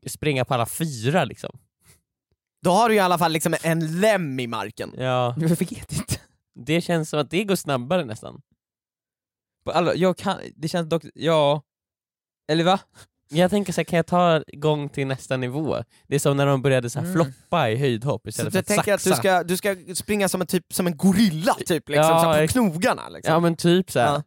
springa 0.07 0.45
på 0.45 0.55
alla 0.55 0.67
fyra 0.67 1.25
liksom? 1.25 1.59
Då 2.63 2.71
har 2.71 2.89
du 2.89 2.95
i 2.95 2.99
alla 2.99 3.19
fall 3.19 3.33
liksom 3.33 3.55
en 3.63 4.01
lem 4.01 4.41
i 4.41 4.47
marken. 4.47 4.93
Ja. 4.99 5.35
Jag 5.41 5.49
vet 5.49 5.93
inte. 5.93 6.15
Det 6.55 6.81
känns 6.81 7.11
som 7.11 7.21
att 7.21 7.31
det 7.31 7.45
går 7.45 7.57
snabbare 7.57 8.05
nästan. 8.05 8.41
Alla, 9.65 9.95
jag 9.95 10.17
kan, 10.19 10.37
det 10.57 10.69
känns 10.69 10.89
dock, 10.89 11.03
ja... 11.15 11.63
Eller 12.51 12.65
va? 12.65 12.81
Jag 13.33 13.51
tänker 13.51 13.73
så 13.73 13.81
här, 13.81 13.85
kan 13.85 13.97
jag 13.97 14.07
ta 14.07 14.43
igång 14.47 14.89
till 14.89 15.07
nästa 15.07 15.37
nivå? 15.37 15.77
Det 16.09 16.15
är 16.15 16.19
som 16.19 16.37
när 16.37 16.47
de 16.47 16.63
började 16.63 16.91
så 16.91 16.99
här 17.01 17.07
Mm. 17.07 17.15
floppa 17.15 17.71
i 17.71 17.77
höjdhopp 17.77 18.23
Så 18.25 18.29
istället 18.29 18.53
för 18.53 18.57
jag 18.59 18.61
att 18.63 18.67
tänker 18.67 18.95
att 18.95 19.05
du 19.05 19.11
saxa. 19.11 19.23
ska, 19.23 19.43
du 19.43 19.57
ska 19.57 19.77
springa 19.95 20.29
som 20.29 20.41
en, 20.41 20.47
typ, 20.47 20.65
som 20.73 20.87
en 20.87 20.97
gorilla, 20.97 21.55
typ, 21.55 21.89
liksom, 21.89 22.05
Ja, 22.05 22.23
så 22.23 22.29
här 22.33 22.47
på 22.47 22.53
knogarna. 22.53 23.09
Liksom. 23.09 23.33
Ja 23.35 23.41
men 23.41 23.57
typ 23.57 23.91
så 23.91 23.99
här. 24.01 24.07
Ja. 24.07 24.23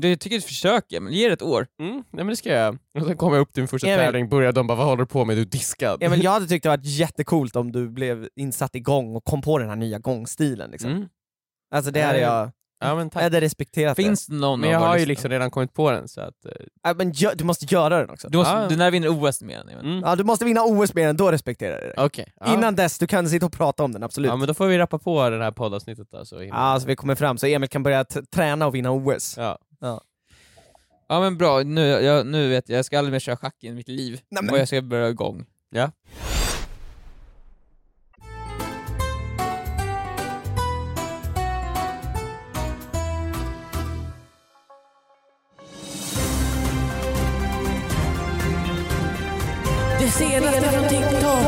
Du 0.00 0.08
jag 0.08 0.20
tycker 0.20 0.36
ett 0.38 0.44
försök, 0.44 0.84
ja, 0.88 1.00
men 1.00 1.12
ge 1.12 1.26
det 1.28 1.32
ett 1.32 1.42
år. 1.42 1.66
Mm, 1.80 1.92
nej 1.94 2.04
men 2.10 2.26
det 2.26 2.36
ska 2.36 2.50
jag. 2.52 2.78
Och 2.98 3.06
sen 3.06 3.16
kommer 3.16 3.36
jag 3.36 3.42
upp 3.42 3.52
till 3.52 3.62
min 3.62 3.68
första 3.68 3.86
Emil. 3.88 3.98
tävling, 3.98 4.28
börjar 4.28 4.52
de 4.52 4.66
bara 4.66 4.78
vad 4.78 4.86
håller 4.86 5.02
du 5.02 5.06
på 5.06 5.24
med, 5.24 5.36
du 5.36 5.40
är 5.40 5.44
diskad. 5.46 5.98
Ja, 6.02 6.10
men 6.10 6.20
jag 6.20 6.30
hade 6.30 6.46
tyckt 6.46 6.62
det 6.62 6.68
varit 6.68 6.84
jättecoolt 6.84 7.56
om 7.56 7.72
du 7.72 7.88
blev 7.88 8.28
insatt 8.36 8.74
igång 8.74 9.16
och 9.16 9.24
kom 9.24 9.42
på 9.42 9.58
den 9.58 9.68
här 9.68 9.76
nya 9.76 9.98
gångstilen. 9.98 10.70
Liksom. 10.70 10.90
Mm. 10.90 11.08
Alltså 11.74 11.90
det 11.90 12.02
hade 12.02 12.18
Eh, 12.18 12.22
jag... 12.24 12.50
Ja, 12.80 12.94
men 12.94 12.98
Jag 13.04 13.12
tack. 13.12 13.22
hade 13.22 13.40
respekterat 13.40 13.96
Finns 13.96 14.26
det 14.26 14.34
någon 14.34 14.60
Men 14.60 14.70
jag 14.70 14.76
av 14.76 14.80
våra 14.80 14.88
har 14.90 14.94
ju 14.96 14.98
lyssnare? 15.00 15.08
liksom 15.08 15.30
redan 15.30 15.50
kommit 15.50 15.74
på 15.74 15.90
den 15.90 16.08
så 16.08 16.20
att... 16.20 16.44
eh. 16.46 16.52
Ja, 16.82 16.94
men 16.94 17.12
gö- 17.12 17.32
du 17.34 17.44
måste 17.44 17.74
göra 17.74 17.98
den 18.00 18.10
också. 18.10 18.28
Du, 18.28 18.38
måste, 18.38 18.52
Ja. 18.52 18.66
du 18.68 18.76
när 18.76 18.90
vinner 18.90 19.08
OS 19.08 19.42
med 19.42 19.58
den. 19.66 19.78
Mm. 19.78 20.00
Ja, 20.04 20.16
du 20.16 20.24
måste 20.24 20.44
vinna 20.44 20.62
OS 20.64 20.94
med 20.94 21.06
den, 21.08 21.16
då 21.16 21.30
respekterar 21.32 21.72
jag 21.72 21.80
dig. 21.82 21.94
Okej. 21.96 22.32
Ja. 22.40 22.54
Innan 22.54 22.74
dess, 22.76 22.98
du 22.98 23.06
kan 23.06 23.28
sitta 23.28 23.46
och 23.46 23.52
prata 23.52 23.84
om 23.84 23.92
den, 23.92 24.02
absolut. 24.02 24.28
Ja 24.28 24.36
men 24.36 24.48
då 24.48 24.54
får 24.54 24.66
vi 24.66 24.78
rappa 24.78 24.98
på 24.98 25.30
det 25.30 25.44
här 25.44 25.50
poddavsnittet 25.52 26.08
då. 26.10 26.24
Så 26.24 26.42
Ja, 26.44 26.80
så 26.80 26.86
vi 26.86 26.96
kommer 26.96 27.14
fram, 27.14 27.38
så 27.38 27.46
Emil 27.46 27.68
kan 27.68 27.82
börja 27.82 28.04
t- 28.04 28.22
träna 28.30 28.66
och 28.66 28.74
vinna 28.74 28.90
OS. 28.90 29.34
ja. 29.36 29.58
Ja 31.10 31.20
men 31.20 31.38
bra, 31.38 31.62
nu, 31.62 31.86
jag, 31.86 32.26
nu 32.26 32.48
vet 32.48 32.68
jag, 32.68 32.78
jag 32.78 32.84
ska 32.84 32.98
aldrig 32.98 33.12
mer 33.12 33.18
köra 33.20 33.36
schack 33.36 33.64
i 33.64 33.72
mitt 33.72 33.88
liv. 33.88 34.20
Nej, 34.30 34.42
men- 34.42 34.54
Och 34.54 34.58
jag 34.60 34.68
ska 34.68 34.82
börja 34.82 35.08
igång. 35.08 35.44
Ja. 35.70 35.90
Det 50.08 50.12
senaste 50.12 50.62
från 50.62 50.88
TikTok! 50.88 51.38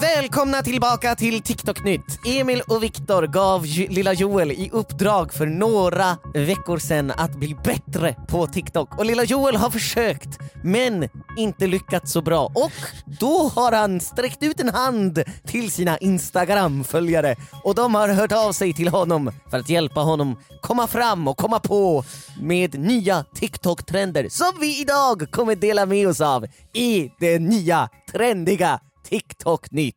Välkomna 0.00 0.62
tillbaka 0.62 1.14
till 1.14 1.42
TikTok-nytt. 1.42 2.18
Emil 2.26 2.62
och 2.66 2.82
Viktor 2.82 3.26
gav 3.26 3.66
J- 3.66 3.86
lilla 3.90 4.12
Joel 4.12 4.52
i 4.52 4.70
uppdrag 4.72 5.34
för 5.34 5.46
några 5.46 6.16
veckor 6.34 6.78
sedan 6.78 7.10
att 7.16 7.36
bli 7.36 7.56
bättre 7.64 8.16
på 8.28 8.46
TikTok. 8.46 8.98
Och 8.98 9.04
lilla 9.04 9.24
Joel 9.24 9.56
har 9.56 9.70
försökt, 9.70 10.38
men 10.62 11.08
inte 11.38 11.66
lyckats 11.66 12.12
så 12.12 12.22
bra. 12.22 12.44
Och 12.54 12.72
då 13.20 13.48
har 13.54 13.72
han 13.72 14.00
sträckt 14.00 14.42
ut 14.42 14.60
en 14.60 14.68
hand 14.68 15.22
till 15.46 15.70
sina 15.70 15.98
Instagram-följare 15.98 17.36
och 17.64 17.74
de 17.74 17.94
har 17.94 18.08
hört 18.08 18.32
av 18.32 18.52
sig 18.52 18.72
till 18.72 18.88
honom 18.88 19.32
för 19.50 19.58
att 19.58 19.68
hjälpa 19.68 20.00
honom 20.00 20.38
komma 20.62 20.86
fram 20.86 21.28
och 21.28 21.36
komma 21.36 21.60
på 21.60 22.04
med 22.40 22.80
nya 22.80 23.24
TikTok-trender 23.34 24.28
som 24.28 24.52
vi 24.60 24.80
idag 24.80 25.26
kommer 25.30 25.54
dela 25.56 25.86
med 25.86 26.08
oss 26.08 26.20
av 26.20 26.46
i 26.72 27.10
det 27.20 27.38
nya 27.38 27.88
trendiga 28.12 28.80
TikTok-nytt. 29.08 29.94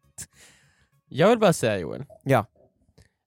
Jag 1.10 1.30
vill 1.30 1.40
bara 1.40 1.54
säga 1.54 1.78
Joel, 1.78 2.04
Ja. 2.24 2.46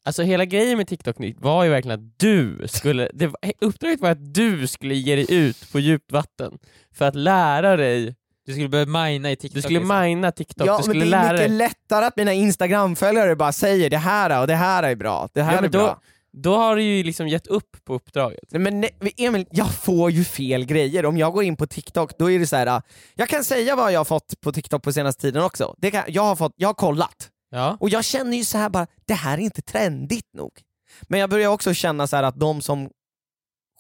Alltså 0.05 0.23
hela 0.23 0.45
grejen 0.45 0.77
med 0.79 0.89
TikTok 0.89 1.19
nytt 1.19 1.41
var 1.41 1.65
ju 1.65 1.71
verkligen 1.71 2.01
att 2.01 2.19
du 2.19 2.63
skulle, 2.69 3.11
det, 3.15 3.27
var- 3.27 3.37
uppdraget 3.61 4.01
var 4.01 4.11
att 4.11 4.35
du 4.35 4.67
skulle 4.67 4.95
ge 4.95 5.17
dig 5.17 5.27
ut 5.35 5.73
på 5.73 5.81
djupt 5.81 6.13
vatten 6.13 6.59
för 6.95 7.05
att 7.05 7.15
lära 7.15 7.77
dig, 7.77 8.15
Du 8.47 8.53
skulle 8.53 8.69
börja 8.69 8.87
mina 8.87 9.31
i 9.33 9.37
TikTok. 9.37 9.55
du 9.55 9.63
skulle 9.63 9.79
liksom. 9.79 10.01
mina 10.03 10.33
TikTok, 10.33 10.69
ja, 10.69 10.73
du 10.73 10.77
men 10.77 10.83
skulle 11.01 11.17
det 11.17 11.17
är 11.17 11.33
mycket 11.33 11.49
dig. 11.49 11.59
lättare 11.59 12.05
att 12.05 12.17
mina 12.17 12.33
Instagram-följare 12.33 13.37
bara 13.37 13.53
säger 13.53 13.91
det 13.91 13.97
här 13.99 14.41
och 14.41 14.47
det 14.47 14.55
här 14.55 14.83
är 14.83 14.97
bra, 14.97 15.29
det 15.35 15.43
här 15.43 15.53
Ja, 15.53 15.59
är 15.59 15.63
men 15.63 15.71
bra. 15.71 15.81
då, 15.87 16.01
då 16.43 16.57
har 16.57 16.77
du 16.77 16.83
ju 16.83 17.03
liksom 17.05 17.29
gett 17.29 17.47
upp 17.47 17.85
på 17.85 17.95
uppdraget. 17.95 18.45
Nej, 18.51 18.61
Men 18.61 18.81
nej, 18.81 18.91
Emil, 19.17 19.47
jag 19.51 19.75
får 19.75 20.11
ju 20.11 20.25
fel 20.25 20.65
grejer. 20.65 21.07
Om 21.07 21.17
jag 21.19 21.33
går 21.33 21.45
in 21.45 21.57
på 21.57 21.67
TikTok, 21.67 22.19
då 22.19 22.31
är 22.31 22.39
det 22.39 22.47
så 22.47 22.57
här. 22.57 22.83
jag 23.15 23.29
kan 23.29 23.45
säga 23.45 23.77
vad 23.77 23.93
jag 23.93 24.01
har 24.01 24.05
fått 24.05 24.41
på 24.41 24.53
TikTok 24.53 24.83
på 24.83 24.93
senaste 24.93 25.21
tiden 25.23 25.43
också. 25.43 25.75
Det 25.79 25.91
kan, 25.91 26.03
jag, 26.09 26.23
har 26.23 26.37
fått, 26.37 26.53
jag 26.57 26.69
har 26.69 26.75
kollat, 26.75 27.29
Ja. 27.55 27.77
och 27.81 27.89
jag 27.89 28.05
känner 28.05 28.37
ju 28.37 28.45
så 28.45 28.59
här 28.59 28.69
bara, 28.69 28.87
det 29.07 29.15
här 29.15 29.39
är 29.39 29.43
inte 29.43 29.63
trendigt 29.63 30.35
nog. 30.35 30.63
Men 31.03 31.21
jag 31.21 31.31
börjar 31.31 31.49
också 31.49 31.75
känna 31.75 32.07
så 32.07 32.17
att 32.17 32.41
de 32.41 32.63
som 32.63 32.91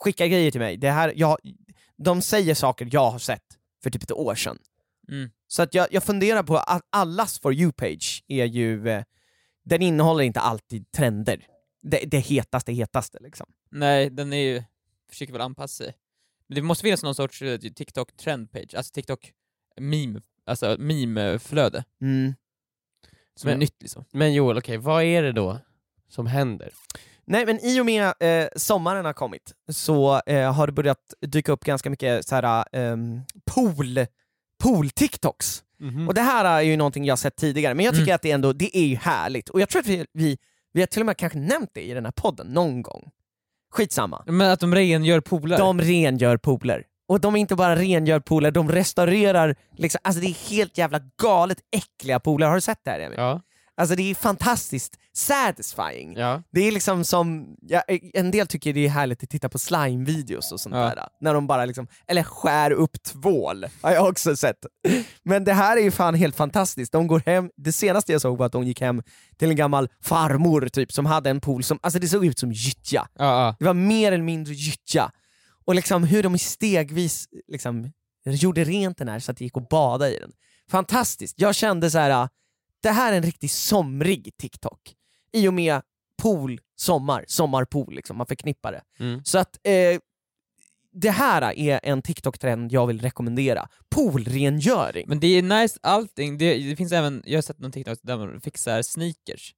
skickar 0.00 0.26
grejer 0.26 0.50
till 0.50 0.60
mig, 0.60 0.76
det 0.76 0.90
här, 0.90 1.12
jag, 1.16 1.38
de 1.96 2.22
säger 2.22 2.54
saker 2.54 2.88
jag 2.92 3.10
har 3.10 3.18
sett 3.18 3.58
för 3.82 3.90
typ 3.90 4.02
ett 4.02 4.12
år 4.12 4.34
sedan. 4.34 4.58
Mm. 5.08 5.30
Så 5.46 5.62
att 5.62 5.74
jag, 5.74 5.88
jag 5.90 6.02
funderar 6.02 6.42
på 6.42 6.56
att 6.56 6.82
allas 6.90 7.40
For 7.40 7.52
You-page 7.54 8.24
är 8.28 8.44
ju, 8.44 8.88
eh, 8.88 9.04
den 9.64 9.82
innehåller 9.82 10.24
inte 10.24 10.40
alltid 10.40 10.90
trender. 10.90 11.46
Det, 11.82 12.04
det 12.06 12.18
hetaste 12.18 12.72
hetaste 12.72 13.18
liksom. 13.20 13.46
Nej, 13.70 14.10
den 14.10 14.32
är 14.32 14.52
ju, 14.52 14.62
försöker 15.10 15.32
väl 15.32 15.42
anpassa 15.42 15.84
sig. 15.84 15.94
Men 16.48 16.54
det 16.54 16.62
måste 16.62 16.82
finnas 16.82 17.02
någon 17.02 17.14
sorts 17.14 17.42
eh, 17.42 17.58
TikTok 17.58 18.16
trendpage, 18.16 18.74
alltså 18.74 18.92
TikTok 18.92 19.32
meme, 19.80 20.20
alltså 20.46 20.76
meme-flöde, 20.78 21.84
Mm. 22.00 22.34
Som 23.36 23.48
är 23.48 23.52
Men- 23.52 23.58
nytt 23.60 23.76
liksom. 23.82 24.04
Men 24.12 24.34
Joel, 24.34 24.58
okej, 24.58 24.76
vad 24.76 25.02
är 25.02 25.22
det 25.22 25.32
då 25.32 25.58
som 26.08 26.26
händer? 26.26 26.70
Nej 27.26 27.46
men 27.46 27.64
i 27.64 27.80
och 27.80 27.86
med 27.86 28.12
eh, 28.20 28.48
sommaren 28.56 29.04
har 29.04 29.12
kommit 29.12 29.52
så 29.72 30.20
eh, 30.26 30.52
har 30.52 30.66
det 30.66 30.72
börjat 30.72 30.98
dyka 31.20 31.52
upp 31.52 31.64
ganska 31.64 31.90
mycket 31.90 32.26
såhär, 32.28 32.64
ehm, 32.72 33.20
pool, 33.54 34.06
pool-tiktoks. 34.62 35.60
Och 36.08 36.14
det 36.14 36.20
här 36.20 36.44
är 36.44 36.60
ju 36.60 36.76
någonting 36.76 37.04
jag 37.04 37.12
har 37.12 37.16
sett 37.16 37.36
tidigare, 37.36 37.74
men 37.74 37.84
jag 37.84 37.94
tycker 37.94 38.04
Mm. 38.06 38.14
att 38.14 38.22
det, 38.22 38.30
ändå, 38.30 38.52
det 38.52 38.76
är 38.78 38.84
ju 38.86 38.96
härligt. 38.96 39.48
Och 39.48 39.60
jag 39.60 39.68
tror 39.68 39.80
att 39.80 39.86
vi, 39.88 40.06
vi, 40.12 40.38
vi 40.72 40.80
har 40.80 40.86
till 40.86 41.02
och 41.02 41.06
med 41.06 41.16
kanske 41.16 41.38
nämnt 41.38 41.70
det 41.74 41.82
i 41.82 41.94
den 41.94 42.04
här 42.04 42.12
podden 42.12 42.46
någon 42.46 42.82
gång. 42.82 43.10
Skitsamma. 43.72 44.22
Men 44.26 44.50
att 44.50 44.60
de 44.60 44.74
rengör 44.74 45.20
pooler. 45.20 45.58
De 45.58 45.80
rengör 45.80 46.36
pooler. 46.36 46.84
Och 47.08 47.20
de 47.20 47.36
inte 47.36 47.56
bara 47.56 47.76
rengör 47.76 48.20
pooler, 48.20 48.50
de 48.50 48.72
restaurerar, 48.72 49.54
liksom, 49.76 49.98
alltså 50.04 50.20
det 50.20 50.26
är 50.26 50.50
helt 50.50 50.78
jävla 50.78 51.00
galet 51.22 51.58
äckliga 51.76 52.20
pooler. 52.20 52.46
Har 52.46 52.54
du 52.54 52.60
sett 52.60 52.80
det 52.84 52.90
här 52.90 53.00
Emil? 53.00 53.18
Ja, 53.18 53.40
Alltså 53.76 53.96
det 53.96 54.10
är 54.10 54.14
fantastiskt 54.14 54.98
satisfying. 55.12 56.14
ja. 56.16 56.42
Det 56.52 56.60
är 56.60 56.72
liksom 56.72 57.04
som, 57.04 57.56
ja, 57.60 57.82
en 58.14 58.30
del 58.30 58.46
tycker 58.46 58.72
det 58.72 58.84
är 58.86 58.88
härligt 58.88 59.22
att 59.22 59.30
titta 59.30 59.48
på 59.48 59.58
slime-videos 59.58 60.52
och 60.52 60.60
sånt 60.60 60.74
Ja. 60.74 60.80
där. 60.94 61.08
När 61.20 61.34
de 61.34 61.46
bara 61.46 61.64
liksom, 61.64 61.86
eller 62.08 62.22
skär 62.22 62.70
upp 62.70 63.02
tvål, 63.02 63.66
har 63.82 63.90
jag 63.92 64.08
också 64.08 64.36
sett. 64.36 64.56
Men 65.22 65.44
det 65.44 65.52
här 65.52 65.76
är 65.76 65.80
ju 65.80 65.90
fan 65.90 66.14
helt 66.14 66.36
fantastiskt. 66.36 66.92
De 66.92 67.06
går 67.06 67.22
hem, 67.26 67.50
det 67.56 67.72
senaste 67.72 68.12
jag 68.12 68.20
såg 68.20 68.38
var 68.38 68.46
att 68.46 68.52
de 68.52 68.64
gick 68.64 68.80
hem 68.80 69.02
till 69.38 69.50
en 69.50 69.56
gammal 69.56 69.88
farmor 70.02 70.68
typ 70.68 70.92
som 70.92 71.06
hade 71.06 71.30
en 71.30 71.40
pool 71.40 71.62
som, 71.64 71.78
alltså 71.82 71.98
det 71.98 72.08
såg 72.08 72.24
ut 72.26 72.38
som 72.38 72.52
gyttja. 72.52 73.06
Ja, 73.18 73.24
ja. 73.24 73.56
Det 73.58 73.64
var 73.64 73.74
mer 73.74 74.12
eller 74.12 74.24
mindre 74.24 74.54
gyttja. 74.54 75.10
Och 75.64 75.74
liksom 75.74 76.04
hur 76.04 76.22
de 76.22 76.38
stegvis 76.38 77.28
liksom, 77.48 77.92
gjorde 78.24 78.64
rent 78.64 78.98
den 78.98 79.08
här 79.08 79.18
så 79.18 79.30
att 79.30 79.36
det 79.36 79.44
gick 79.44 79.56
att 79.56 79.68
bada 79.68 80.10
i 80.10 80.18
den. 80.18 80.32
Fantastiskt. 80.70 81.40
Jag 81.40 81.54
kände 81.54 81.90
så 81.90 81.98
här. 81.98 82.28
det 82.82 82.90
här 82.90 83.12
är 83.12 83.16
en 83.16 83.22
riktigt 83.22 83.52
somrig 83.52 84.36
TikTok. 84.36 84.94
I 85.32 85.48
och 85.48 85.54
med 85.54 85.82
pool, 86.22 86.60
sommar, 86.76 87.24
sommarpool, 87.28 87.94
liksom, 87.94 88.16
man 88.16 88.26
förknippar 88.26 88.72
det. 88.72 88.82
Mm. 89.04 89.24
Så 89.24 89.38
att 89.38 89.58
eh, 89.62 90.00
det 90.92 91.10
här 91.10 91.58
är 91.58 91.80
en 91.82 92.02
TikTok-trend 92.02 92.72
jag 92.72 92.86
vill 92.86 93.00
rekommendera. 93.00 93.68
Poolrengöring. 93.88 95.04
Men 95.08 95.20
det 95.20 95.26
är 95.26 95.42
nice 95.42 95.78
allting, 95.82 96.38
det, 96.38 96.58
det 96.58 96.76
finns 96.76 96.92
även, 96.92 97.22
jag 97.26 97.36
har 97.36 97.42
sett 97.42 97.58
någon 97.58 97.72
TikTok 97.72 97.98
där 98.02 98.16
man 98.16 98.40
fixar 98.40 98.82
sneakers. 98.82 99.54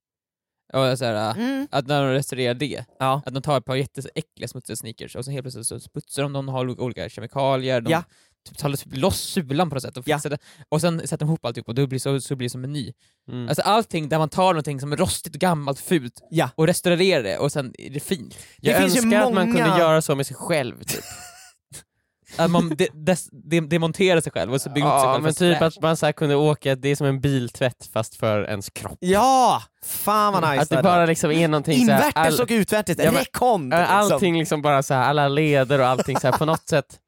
Och 0.73 0.97
så 0.97 1.05
här, 1.05 1.31
Mm. 1.35 1.67
att 1.71 1.87
när 1.87 2.03
de 2.03 2.11
restaurerar 2.13 2.53
det, 2.53 2.85
Ja. 2.99 3.21
att 3.25 3.33
de 3.33 3.41
tar 3.41 3.57
ett 3.57 3.65
par 3.65 3.75
jätteäckliga 3.75 4.47
smutsiga 4.47 4.75
sneakers 4.75 5.15
och 5.15 5.25
sen 5.25 5.33
helt 5.33 5.43
plötsligt 5.43 5.67
så 5.83 5.89
putsar 5.93 6.23
de, 6.23 6.33
de 6.33 6.47
har 6.49 6.81
olika 6.81 7.09
kemikalier, 7.09 7.81
de 7.81 7.91
Ja. 7.91 8.03
typ 8.49 8.57
tar 8.57 8.73
typ 8.73 8.97
loss 8.97 9.19
sulan 9.21 9.69
på 9.69 9.75
något 9.75 9.83
sätt 9.83 9.97
och, 9.97 10.07
Ja. 10.07 10.19
det, 10.23 10.37
och 10.69 10.81
sen 10.81 10.99
sätter 10.99 11.17
de 11.17 11.25
ihop 11.29 11.45
alltihop 11.45 11.67
och 11.67 11.75
då 11.75 11.87
blir 11.87 11.95
det 11.95 12.03
så, 12.03 12.21
så 12.21 12.35
blir 12.35 12.45
det 12.45 12.49
som 12.51 12.63
en 12.63 12.73
ny. 12.73 12.93
Mm. 13.31 13.47
Alltså 13.49 13.61
allting 13.61 14.09
där 14.09 14.17
man 14.17 14.29
tar 14.29 14.53
någonting 14.53 14.79
som 14.79 14.93
är 14.93 14.97
rostigt 14.97 15.33
gammalt 15.35 15.79
fult 15.79 16.21
Ja. 16.31 16.49
och 16.55 16.67
restaurerar 16.67 17.23
det 17.23 17.37
och 17.37 17.51
sen 17.51 17.73
är 17.77 17.89
det 17.89 17.99
fint. 17.99 18.37
Det 18.57 18.69
jag 18.69 18.81
finns 18.81 18.95
ju 18.95 18.99
önskar 19.01 19.17
att 19.21 19.33
man 19.33 19.47
många- 19.49 19.57
kunde 19.65 19.79
göra 19.79 20.01
så 20.01 20.15
med 20.15 20.27
sig 20.27 20.35
själv. 20.35 20.83
Typ. 20.83 21.03
Att 22.39 22.51
man 22.51 22.69
de, 22.77 22.87
des, 22.93 23.29
de, 23.31 23.61
demonterar 23.61 24.21
sig 24.21 24.31
själv 24.31 24.53
och 24.53 24.61
så 24.61 24.69
bygger 24.69 24.87
upp 24.87 24.93
sig 24.93 25.07
Ja, 25.07 25.13
själv 25.13 25.23
men 25.23 25.33
typ 25.33 25.61
att 25.61 25.81
man 25.81 25.97
så 25.97 26.05
här 26.05 26.13
kunde 26.13 26.35
åka, 26.35 26.75
det 26.75 26.89
är 26.89 26.95
som 26.95 27.07
en 27.07 27.19
biltvätt 27.21 27.89
fast 27.93 28.15
för 28.15 28.43
ens 28.49 28.69
kropp. 28.69 28.97
Ja! 28.99 29.61
Fan 29.85 30.33
vad 30.33 30.49
nice 30.49 30.61
att 30.61 30.69
det 30.69 30.83
bara 30.83 31.05
liksom 31.05 31.31
är 31.31 31.47
någonting 31.47 31.85
så 31.85 31.91
här, 31.91 31.97
Invärtes 32.07 32.39
all- 32.39 32.43
och 32.45 32.51
utvärtes, 32.51 32.97
Ja! 32.97 33.03
Ja, 33.03 33.11
liksom. 33.11 33.69
Allting 33.71 34.39
liksom 34.39 34.61
bara 34.61 34.83
så 34.83 34.93
här, 34.93 35.01
alla 35.09 35.27
leder 35.27 35.79
och 35.79 35.87
allting 35.87 36.19
så 36.19 36.27
här, 36.31 36.37
på 36.37 36.45
något 36.45 36.67
sätt. 36.69 36.99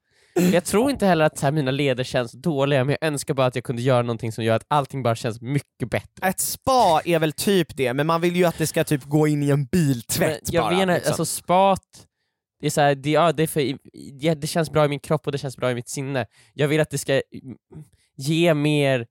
Jag 0.52 0.64
tror 0.64 0.90
inte 0.90 1.06
heller 1.06 1.24
att 1.24 1.38
så 1.38 1.46
här, 1.46 1.52
mina 1.52 1.70
leder 1.70 2.04
känns 2.04 2.32
dåliga, 2.32 2.84
men 2.84 2.96
jag 3.00 3.08
önskar 3.08 3.34
bara 3.34 3.46
att 3.46 3.54
jag 3.54 3.64
kunde 3.64 3.82
göra 3.82 4.02
någonting 4.02 4.32
som 4.32 4.44
gör 4.44 4.56
att 4.56 4.64
allting 4.68 5.02
bara 5.02 5.14
känns 5.16 5.40
mycket 5.40 5.90
bättre. 5.90 6.28
Ett 6.28 6.40
spa 6.40 7.00
är 7.04 7.18
väl 7.18 7.32
typ 7.32 7.76
det, 7.76 7.94
men 7.94 8.06
man 8.06 8.20
vill 8.20 8.36
ju 8.36 8.44
att 8.44 8.58
det 8.58 8.66
ska 8.66 8.84
typ 8.84 9.04
gå 9.04 9.26
in 9.26 9.42
i 9.42 9.50
en 9.50 9.64
biltvätt 9.64 10.40
Men 10.42 10.54
jag 10.54 10.64
bara. 10.64 10.76
menar, 10.76 10.94
liksom. 10.94 11.10
alltså 11.10 11.24
spat, 11.24 11.80
det, 12.60 12.66
är 12.66 12.70
så 12.70 12.80
här, 12.80 12.94
det, 12.94 13.10
ja, 13.10 13.32
det, 13.32 13.42
är 13.42 13.46
för, 13.46 13.78
ja, 14.20 14.34
det 14.34 14.46
känns 14.46 14.70
bra 14.70 14.84
i 14.84 14.88
min 14.88 15.00
kropp 15.00 15.26
och 15.26 15.32
det 15.32 15.38
känns 15.38 15.56
bra 15.56 15.70
i 15.70 15.74
mitt 15.74 15.88
sinne. 15.88 16.26
Jag 16.54 16.68
vill 16.68 16.80
att 16.80 16.90
det 16.90 16.98
ska 16.98 17.12
mm, 17.12 17.56
ge 18.16 18.54
mer 18.54 19.06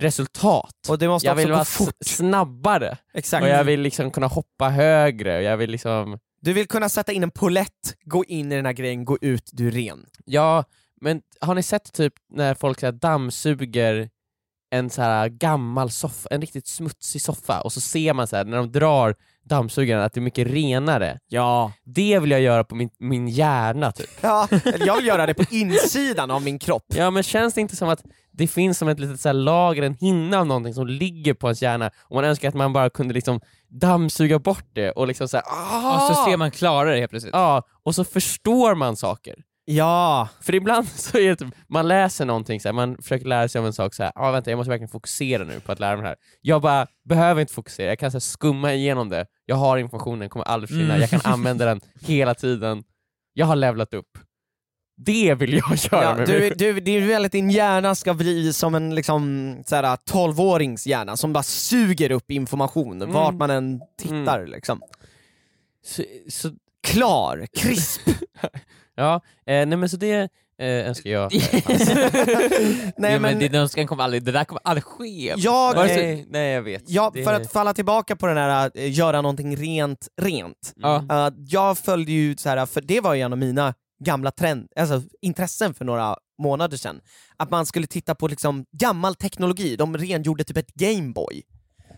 resultat. 0.00 0.88
och 0.88 0.98
det 0.98 1.08
måste 1.08 1.28
jag 1.28 1.34
vill 1.34 1.52
vara 1.52 1.64
fort. 1.64 1.94
snabbare, 2.04 2.98
Exakt. 3.14 3.42
och 3.42 3.48
jag 3.48 3.64
vill 3.64 3.80
liksom 3.80 4.10
kunna 4.10 4.26
hoppa 4.26 4.68
högre, 4.68 5.42
jag 5.42 5.56
vill 5.56 5.70
liksom 5.70 6.18
Du 6.40 6.52
vill 6.52 6.66
kunna 6.66 6.88
sätta 6.88 7.12
in 7.12 7.22
en 7.22 7.30
polett, 7.30 7.96
gå 8.04 8.24
in 8.24 8.52
i 8.52 8.56
den 8.56 8.66
här 8.66 8.72
grejen, 8.72 9.04
gå 9.04 9.18
ut, 9.20 9.50
du 9.52 9.68
är 9.68 9.70
ren. 9.70 10.06
Ja, 10.24 10.64
men 11.00 11.22
har 11.40 11.54
ni 11.54 11.62
sett 11.62 11.92
typ 11.92 12.14
när 12.28 12.54
folk 12.54 12.80
så 12.80 12.86
här, 12.86 12.92
dammsuger 12.92 14.10
en 14.70 14.90
så 14.90 15.02
här 15.02 15.28
gammal 15.28 15.90
soffa, 15.90 16.28
en 16.30 16.40
riktigt 16.40 16.66
smutsig 16.66 17.22
soffa 17.22 17.60
och 17.60 17.72
så 17.72 17.80
ser 17.80 18.14
man 18.14 18.26
så 18.26 18.36
här, 18.36 18.44
när 18.44 18.56
de 18.56 18.72
drar 18.72 19.14
dammsugaren, 19.44 20.02
att 20.02 20.12
det 20.12 20.18
är 20.18 20.22
mycket 20.22 20.46
renare. 20.48 21.18
Ja. 21.28 21.72
Det 21.84 22.18
vill 22.18 22.30
jag 22.30 22.40
göra 22.40 22.64
på 22.64 22.74
min, 22.74 22.90
min 22.98 23.28
hjärna 23.28 23.92
typ. 23.92 24.10
ja, 24.20 24.48
jag 24.78 24.96
vill 24.96 25.06
göra 25.06 25.26
det 25.26 25.34
på 25.34 25.44
insidan 25.50 26.30
av 26.30 26.42
min 26.42 26.58
kropp. 26.58 26.84
Ja 26.88 27.10
men 27.10 27.22
känns 27.22 27.54
det 27.54 27.60
inte 27.60 27.76
som 27.76 27.88
att 27.88 28.02
det 28.32 28.46
finns 28.46 28.78
som 28.78 28.88
ett 28.88 29.00
litet 29.00 29.20
så 29.20 29.28
här 29.28 29.34
lager, 29.34 29.82
en 29.82 29.94
hinna 29.94 30.38
av 30.38 30.46
någonting 30.46 30.74
som 30.74 30.86
ligger 30.86 31.34
på 31.34 31.46
ens 31.46 31.62
hjärna 31.62 31.90
och 31.98 32.14
man 32.14 32.24
önskar 32.24 32.48
att 32.48 32.54
man 32.54 32.72
bara 32.72 32.90
kunde 32.90 33.14
liksom 33.14 33.40
dammsuga 33.68 34.38
bort 34.38 34.66
det 34.72 34.90
och 34.90 35.06
liksom 35.06 35.28
såhär 35.28 35.44
Och 35.94 36.16
så 36.16 36.24
ser 36.24 36.36
man 36.36 36.50
klarare 36.50 36.96
helt 36.98 37.10
plötsligt. 37.10 37.34
Ja, 37.34 37.62
och 37.82 37.94
så 37.94 38.04
förstår 38.04 38.74
man 38.74 38.96
saker. 38.96 39.34
Ja, 39.74 40.28
För 40.40 40.54
ibland 40.54 40.88
så 40.94 41.18
är 41.18 41.28
det 41.28 41.36
typ, 41.36 41.54
man 41.68 41.88
läser 41.88 42.24
någonting, 42.24 42.60
så 42.60 42.68
här, 42.68 42.72
man 42.72 42.96
försöker 43.02 43.26
lära 43.26 43.48
sig 43.48 43.58
om 43.58 43.66
en 43.66 43.72
sak 43.72 43.94
så 43.94 44.02
här, 44.02 44.12
ah, 44.14 44.30
vänta 44.30 44.50
jag 44.50 44.56
måste 44.56 44.70
verkligen 44.70 44.88
fokusera 44.88 45.44
nu 45.44 45.60
på 45.60 45.72
att 45.72 45.80
lära 45.80 45.96
mig 45.96 46.02
det 46.02 46.08
här. 46.08 46.16
Jag 46.40 46.62
bara 46.62 46.86
behöver 47.08 47.40
inte 47.40 47.52
fokusera, 47.52 47.88
jag 47.88 47.98
kan 47.98 48.10
så 48.10 48.14
här, 48.16 48.20
skumma 48.20 48.74
igenom 48.74 49.08
det, 49.08 49.26
jag 49.46 49.56
har 49.56 49.78
informationen, 49.78 50.28
kommer 50.28 50.44
aldrig 50.46 50.68
försvinna, 50.68 50.94
Mm. 50.94 51.00
jag 51.00 51.10
kan 51.10 51.20
använda 51.32 51.64
den 51.64 51.80
hela 52.00 52.34
tiden. 52.34 52.82
Jag 53.32 53.46
har 53.46 53.56
levlat 53.56 53.94
upp. 53.94 54.18
Det 54.96 55.34
vill 55.34 55.52
jag 55.52 55.76
göra 55.92 56.02
ja 56.04 56.14
med 56.14 56.26
du, 56.28 56.38
mig. 56.38 56.52
du, 56.56 56.80
du 56.80 57.00
vill 57.00 57.24
att 57.24 57.32
din 57.32 57.50
hjärna 57.50 57.94
ska 57.94 58.14
bli 58.14 58.52
som 58.52 58.74
en 58.74 58.94
liksom, 58.94 59.54
såhär, 59.66 59.82
12-årings 59.96 60.88
hjärna 60.88 61.16
som 61.16 61.32
bara 61.32 61.42
suger 61.42 62.10
upp 62.10 62.30
information 62.30 63.02
Mm. 63.02 63.12
vart 63.14 63.34
man 63.34 63.50
än 63.50 63.80
tittar. 63.98 64.46
Liksom. 64.46 64.82
Så, 65.84 66.02
så, 66.28 66.50
Klar, 66.90 67.46
krisp. 67.52 68.00
ja, 68.96 69.14
eh, 69.46 69.66
nej 69.66 69.76
men 69.76 69.88
så 69.88 69.96
det 69.96 70.28
eh, 70.60 70.88
önskar 70.88 71.10
jag. 71.10 71.32
Nej, 71.32 72.92
men 72.96 73.22
men, 73.22 73.38
din 73.38 73.54
önskan 73.54 73.86
kommer 73.86 74.04
aldrig, 74.04 74.22
det 74.24 74.32
där 74.32 74.44
kommer 74.44 74.60
aldrig 74.64 74.84
ske. 74.84 75.34
jag, 75.36 75.74
Vare 75.74 75.88
sig- 75.88 76.26
nej, 76.30 76.52
jag 76.52 76.62
vet. 76.62 76.82
ja, 76.86 77.10
Det- 77.14 77.24
för 77.24 77.34
att 77.34 77.52
falla 77.52 77.74
tillbaka 77.74 78.16
på 78.16 78.26
den 78.26 78.36
här 78.36 78.70
eh, 78.74 78.92
göra 78.92 79.20
någonting 79.22 79.56
rent, 79.56 80.08
rent. 80.22 80.74
Mm. 80.84 81.10
Uh, 81.10 81.32
jag 81.36 81.78
följde 81.78 82.12
ju 82.12 82.36
så 82.36 82.48
här, 82.48 82.66
för 82.66 82.80
det 82.80 83.00
var 83.00 83.14
ju 83.14 83.20
en 83.20 83.32
av 83.32 83.38
mina 83.38 83.74
gamla 84.04 84.30
trend, 84.30 84.68
alltså, 84.76 85.02
intressen 85.22 85.74
för 85.74 85.84
några 85.84 86.16
månader 86.42 86.76
sedan, 86.76 87.00
att 87.36 87.50
man 87.50 87.66
skulle 87.66 87.86
titta 87.86 88.14
på 88.14 88.28
liksom 88.28 88.64
gammal 88.78 89.14
teknologi, 89.14 89.76
de 89.76 89.96
rengjorde 89.98 90.44
typ 90.44 90.56
ett 90.56 90.74
Gameboy 90.74 91.42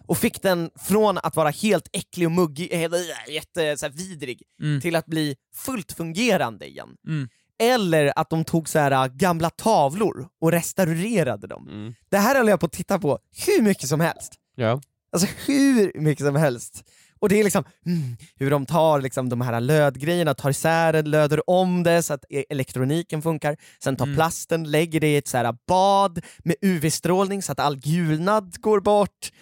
och 0.07 0.19
fick 0.19 0.43
den 0.43 0.71
från 0.77 1.19
att 1.19 1.37
vara 1.37 1.51
helt 1.51 1.88
äcklig 1.93 2.27
och 2.29 2.33
muggig, 2.33 2.69
helt, 2.73 2.95
äh, 2.95 3.35
jätte, 3.35 3.77
så 3.77 3.87
här, 3.87 3.93
vidrig, 3.93 4.43
Mm. 4.62 4.81
till 4.81 4.97
att 4.97 5.07
bli 5.07 5.37
fullt 5.55 5.93
fungerande 5.93 6.67
igen. 6.69 6.88
Mm. 7.09 7.29
Eller 7.59 8.12
att 8.17 8.31
de 8.31 8.45
tog 8.45 8.69
så 8.69 8.79
här, 8.79 8.91
äh, 8.91 9.07
gamla 9.07 9.51
tavlor 9.51 10.29
och 10.41 10.53
restaurerade 10.53 11.47
dem. 11.47 11.69
Mm. 11.69 11.95
Det 12.11 12.19
här 12.19 12.37
håller 12.37 12.51
jag 12.51 12.61
på 12.61 12.67
att 12.67 12.73
titta 12.73 12.99
på 12.99 13.19
hur 13.47 13.62
mycket 13.62 13.88
som 13.88 14.01
helst. 14.01 14.33
Ja. 14.55 14.81
Alltså 15.12 15.29
hur 15.47 15.93
mycket 16.01 16.27
som 16.27 16.37
helst. 16.37 16.85
Och 17.19 17.29
det 17.29 17.41
är 17.41 17.45
liksom 17.45 17.65
mm, 17.87 18.17
hur 18.37 18.51
de 18.51 18.67
tar 18.67 19.01
liksom, 19.01 19.29
de 19.29 19.41
här 19.41 19.61
lödgrejerna, 19.61 20.35
tar 20.35 20.51
isär 20.51 20.93
det, 20.93 21.03
löder 21.03 21.51
om 21.51 21.83
det 21.83 22.03
så 22.03 22.15
att 22.15 22.25
e- 22.31 22.45
elektroniken 22.51 23.23
funkar, 23.23 23.57
sen 23.85 23.97
tar 23.97 24.05
Mm. 24.05 24.17
plasten, 24.17 24.71
lägger 24.71 25.01
det 25.01 25.09
i 25.12 25.17
ett 25.17 25.29
så 25.29 25.37
här 25.37 25.57
bad 25.69 26.21
med 26.45 26.57
UV-strålning 26.62 27.43
så 27.43 27.53
att 27.53 27.59
all 27.61 27.77
gulnad 27.77 28.61
går 28.61 28.81
bort. 28.81 29.33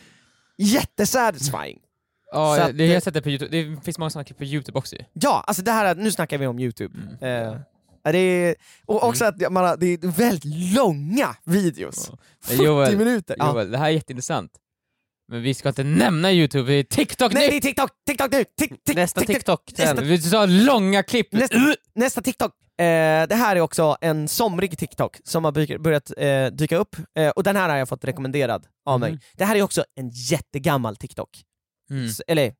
Jättesatisfying! 0.60 1.78
Ja, 2.32 2.56
Så 2.56 2.72
det 2.72 2.86
har 2.86 2.94
jag 2.94 3.02
sett 3.02 3.14
det 3.14 3.22
på 3.22 3.30
Youtube, 3.30 3.50
det 3.50 3.84
finns 3.84 3.98
många 3.98 4.10
sådana 4.10 4.24
klipp 4.24 4.38
på 4.38 4.44
Youtube 4.44 4.78
också 4.78 4.96
ju. 4.96 5.02
Ja, 5.12 5.44
alltså 5.46 5.62
det 5.62 5.70
här, 5.72 5.94
nu 5.94 6.12
snackar 6.12 6.38
vi 6.38 6.46
om 6.46 6.58
Youtube. 6.58 6.98
Mm. 7.20 7.46
Eh, 7.48 8.12
det 8.12 8.18
är, 8.18 8.54
och 8.86 9.04
också 9.08 9.24
att 9.24 9.52
man, 9.52 9.78
det 9.78 9.86
är 9.86 10.06
väldigt 10.08 10.74
långa 10.76 11.36
videos. 11.44 12.10
Men 12.10 12.18
40 12.40 12.62
Joel, 12.64 12.96
minuter! 12.96 13.36
Ja. 13.38 13.52
Joel, 13.52 13.70
det 13.70 13.78
här 13.78 13.86
är 13.86 13.90
jätteintressant. 13.90 14.52
Men 15.30 15.42
vi 15.42 15.54
ska 15.54 15.68
inte 15.68 15.84
nämna 15.84 16.32
Youtube, 16.32 16.72
det 16.72 16.74
är 16.78 16.82
TikTok 16.82 17.32
Nej 17.32 17.44
nu! 17.46 17.50
det 17.50 17.56
är 17.56 17.60
TikTok! 17.60 17.90
TikTok 18.06 18.32
nu! 18.32 18.44
Tik, 18.44 18.84
tik, 18.84 18.96
Nästa 18.96 19.20
tik, 19.20 19.26
tik. 19.28 19.36
TikTok-trend. 19.36 20.00
Vi 20.00 20.18
sa 20.22 20.46
långa 20.46 21.02
klipp! 21.02 21.32
Nästa, 21.32 21.56
nästa 21.94 22.22
TikTok. 22.22 22.52
Eh, 22.80 23.26
det 23.28 23.34
här 23.34 23.56
är 23.56 23.60
också 23.60 23.96
en 24.00 24.28
somrig 24.28 24.78
TikTok 24.78 25.16
som 25.24 25.44
har 25.44 25.78
börjat 25.78 26.12
eh, 26.16 26.46
dyka 26.46 26.76
upp, 26.76 26.96
eh, 27.18 27.28
och 27.28 27.42
den 27.42 27.56
här 27.56 27.68
har 27.68 27.76
jag 27.76 27.88
fått 27.88 28.04
rekommenderad 28.04 28.66
av 28.86 29.00
mig. 29.00 29.10
Mhm. 29.12 29.20
Det 29.36 29.44
här 29.44 29.56
är 29.56 29.62
också 29.62 29.84
en 29.96 30.10
jättegammal 30.10 30.96
TikTok, 30.96 31.28
Mm. 31.90 32.06
S- 32.06 32.22
eller 32.26 32.52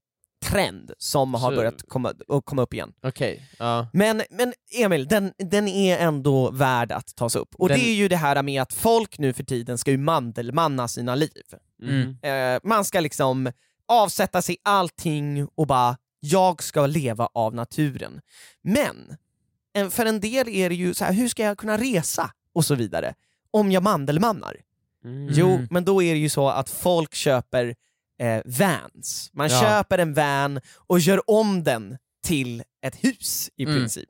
trend 0.51 0.93
som 0.99 1.35
har 1.35 1.51
Så- 1.51 1.57
börjat 1.57 1.83
komma, 1.89 2.15
komma 2.45 2.63
upp 2.63 2.75
igen. 2.75 2.93
Okej, 3.03 3.49
ja. 3.59 3.89
Men, 3.93 4.23
men 4.31 4.53
Emil, 4.79 5.09
den, 5.09 5.33
den 5.39 5.69
är 5.69 5.99
ändå 5.99 6.51
värd 6.51 6.93
att 6.93 7.15
tas 7.17 7.37
upp. 7.37 7.55
Och 7.55 7.69
Den- 7.69 7.79
det 7.79 7.89
är 7.89 7.95
ju 7.95 8.09
det 8.09 8.17
här 8.17 8.43
med 8.43 8.63
att 8.63 8.73
folk 8.73 9.19
nu 9.19 9.33
för 9.33 9.45
tiden 9.45 9.79
ska 9.79 9.91
ju 9.91 9.99
mandelmanna 9.99 10.89
sina 10.89 11.15
liv. 11.15 11.43
Mm. 11.83 12.17
Eh, 12.23 12.61
man 12.65 12.85
ska 12.85 13.01
liksom 13.01 13.53
avsätta 13.89 14.43
sig 14.43 14.57
allting 14.63 15.47
och 15.55 15.67
bara, 15.67 15.97
jag 16.21 16.63
ska 16.63 16.87
leva 16.87 17.29
av 17.35 17.55
naturen. 17.55 18.21
Men 18.63 19.17
en- 19.73 19.91
för 19.91 20.07
en 20.07 20.21
del 20.21 20.49
är 20.49 20.69
det 20.69 20.75
ju 20.75 20.95
så 20.95 21.05
här, 21.05 21.13
hur 21.13 21.29
ska 21.29 21.43
jag 21.43 21.59
kunna 21.59 21.77
resa? 21.79 22.31
Och 22.55 22.65
så 22.65 22.75
vidare. 22.75 23.15
Om 23.51 23.73
jag 23.73 23.83
mandelmannar. 23.83 24.57
Mm. 25.05 25.29
Jo, 25.33 25.67
men 25.71 25.85
då 25.85 26.03
är 26.03 26.13
det 26.15 26.21
ju 26.21 26.29
så 26.29 26.49
att 26.49 26.71
folk 26.71 27.15
köper 27.15 27.75
eh, 28.21 28.41
vans. 28.45 29.31
Man 29.33 29.49
Ja. 29.51 29.61
köper 29.61 29.99
en 29.99 30.15
van 30.15 30.61
och 30.77 31.01
gör 31.01 31.31
om 31.31 31.65
den 31.65 31.97
till 32.27 32.63
ett 32.87 33.05
hus 33.05 33.51
i 33.57 33.63
Mm. 33.65 33.75
princip. 33.77 34.09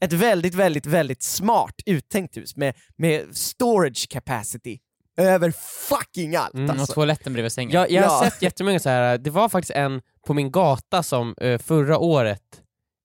Ett 0.00 0.12
väldigt, 0.12 0.54
väldigt, 0.54 0.86
väldigt 0.86 1.22
smart 1.22 1.74
uttänkt 1.86 2.36
hus 2.36 2.56
med, 2.56 2.74
med 2.96 3.36
storage 3.36 4.06
capacity 4.10 4.78
över 5.16 5.50
fucking 5.88 6.36
allt 6.36 6.54
Mm, 6.54 6.70
Och 6.70 6.76
alltså. 6.76 6.94
toaletten 6.94 7.32
bredvid 7.32 7.52
sängen. 7.52 7.70
Jag, 7.72 7.90
jag 7.90 8.02
har 8.08 8.24
Ja. 8.24 8.30
sett 8.30 8.42
jättemånga 8.42 8.78
så 8.80 8.88
här. 8.88 9.18
det 9.18 9.30
var 9.30 9.48
faktiskt 9.48 9.70
en 9.70 10.02
på 10.26 10.34
min 10.34 10.50
gata 10.50 11.02
som 11.02 11.34
eh, 11.40 11.58
förra 11.58 11.98
året 11.98 12.42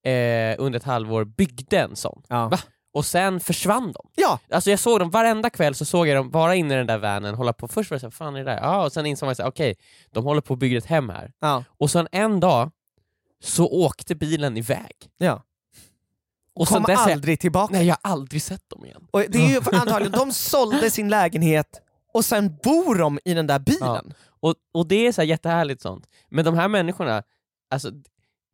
eh, 0.05 0.55
under 0.57 0.77
ett 0.77 0.83
halvår 0.83 1.25
byggde 1.25 1.79
en 1.79 1.95
sån. 1.95 2.21
Ja. 2.27 2.47
Va? 2.49 2.59
Och 2.97 3.05
sen 3.05 3.39
försvann 3.39 3.91
de. 3.91 4.09
Ja, 4.15 4.39
Alltså 4.51 4.69
jag 4.69 4.79
såg 4.79 4.99
dem 4.99 5.09
varenda 5.09 5.49
kväll, 5.49 5.75
så 5.75 5.85
såg 5.85 6.07
jag 6.07 6.17
dem 6.17 6.29
vara 6.31 6.55
inne 6.55 6.73
i 6.73 6.77
den 6.77 6.87
där 6.87 6.97
vanen, 6.97 7.35
hålla 7.35 7.53
på, 7.53 7.67
först 7.67 7.91
var 7.91 7.95
det 7.95 7.99
såhär, 7.99 8.11
fan 8.11 8.35
är 8.35 8.39
det 8.39 8.51
där? 8.51 8.57
Ja, 8.61 8.85
och 8.85 8.93
sen 8.93 9.05
insåg 9.05 9.27
man 9.27 9.47
okej, 9.47 9.75
de 10.11 10.23
håller 10.23 10.41
på 10.41 10.53
att 10.53 10.59
bygga 10.59 10.77
ett 10.77 10.85
hem 10.85 11.09
här. 11.09 11.31
ja, 11.39 11.63
Och 11.77 11.91
sen 11.91 12.07
en 12.11 12.39
dag 12.39 12.71
så 13.43 13.67
åkte 13.67 14.15
bilen 14.15 14.57
iväg. 14.57 14.95
ja. 15.17 15.43
Och 16.55 16.67
Kom 16.67 16.83
har 16.83 16.91
jag, 16.91 17.11
aldrig 17.11 17.39
tillbaka. 17.39 17.73
nej 17.73 17.85
jag 17.87 17.97
har 18.03 18.11
aldrig 18.11 18.41
sett 18.41 18.69
dem 18.69 18.85
igen. 18.85 19.07
Och 19.11 19.23
det 19.29 19.37
är 19.37 19.49
ju 19.49 19.61
för 19.61 19.75
antagligen, 19.75 20.11
de 20.11 20.31
sålde 20.33 20.91
sin 20.91 21.09
lägenhet 21.09 21.81
och 22.13 22.25
sen 22.25 22.57
bor 22.63 22.95
de 22.95 23.19
i 23.25 23.33
den 23.33 23.47
där 23.47 23.59
bilen. 23.59 24.13
Och, 24.39 24.55
och 24.73 24.87
det 24.87 25.07
är 25.07 25.11
så 25.11 25.21
här 25.21 25.27
jättehärligt 25.27 25.81
sånt. 25.81 26.07
Men 26.29 26.45
de 26.45 26.55
här 26.55 26.67
människorna, 26.67 27.23
alltså 27.71 27.91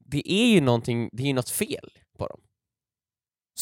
det 0.06 0.32
är 0.32 0.46
ju 0.48 0.62
någonting, 0.62 1.10
det 1.14 1.24
är 1.24 1.28
ju 1.28 1.34
något 1.34 1.50
fel 1.50 1.90
på 2.18 2.28
dem. 2.28 2.40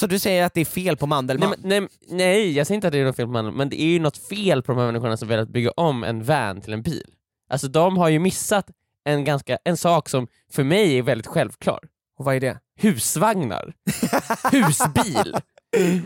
Så 0.01 0.07
du 0.07 0.19
säger 0.19 0.43
att 0.45 0.53
det 0.53 0.61
är 0.61 0.65
fel 0.65 0.97
på 0.97 1.05
Nej, 1.05 1.09
Mandelmann? 1.09 1.49
men, 1.57 1.69
nej, 1.69 1.87
nej, 2.09 2.51
jag 2.51 2.67
säger 2.67 2.75
inte 2.75 2.87
att 2.87 2.93
det 2.93 2.99
är 2.99 3.05
något 3.05 3.15
fel 3.15 3.25
på 3.25 3.31
mannen, 3.31 3.53
men 3.53 3.69
det 3.69 3.81
är 3.81 3.85
ju 3.87 3.99
något 3.99 4.17
fel 4.17 4.63
på 4.63 4.71
de 4.71 4.77
här 4.79 4.85
människorna 4.85 5.17
som 5.17 5.27
velat 5.27 5.49
bygga 5.49 5.71
om 5.71 6.03
en 6.03 6.23
van 6.23 6.61
till 6.61 6.73
en 6.73 6.81
bil. 6.81 7.05
Alltså 7.49 7.67
de 7.67 7.97
har 7.97 8.09
ju 8.09 8.19
missat 8.19 8.67
en, 9.05 9.23
ganska, 9.25 9.57
en 9.63 9.77
sak 9.77 10.09
som 10.09 10.27
för 10.51 10.63
mig 10.63 10.97
är 10.97 11.01
väldigt 11.03 11.27
självklar. 11.27 11.79
Och 12.19 12.25
vad 12.25 12.35
är 12.35 12.39
det? 12.39 12.59
Husvagnar. 12.79 13.73
Husbil. 14.51 15.35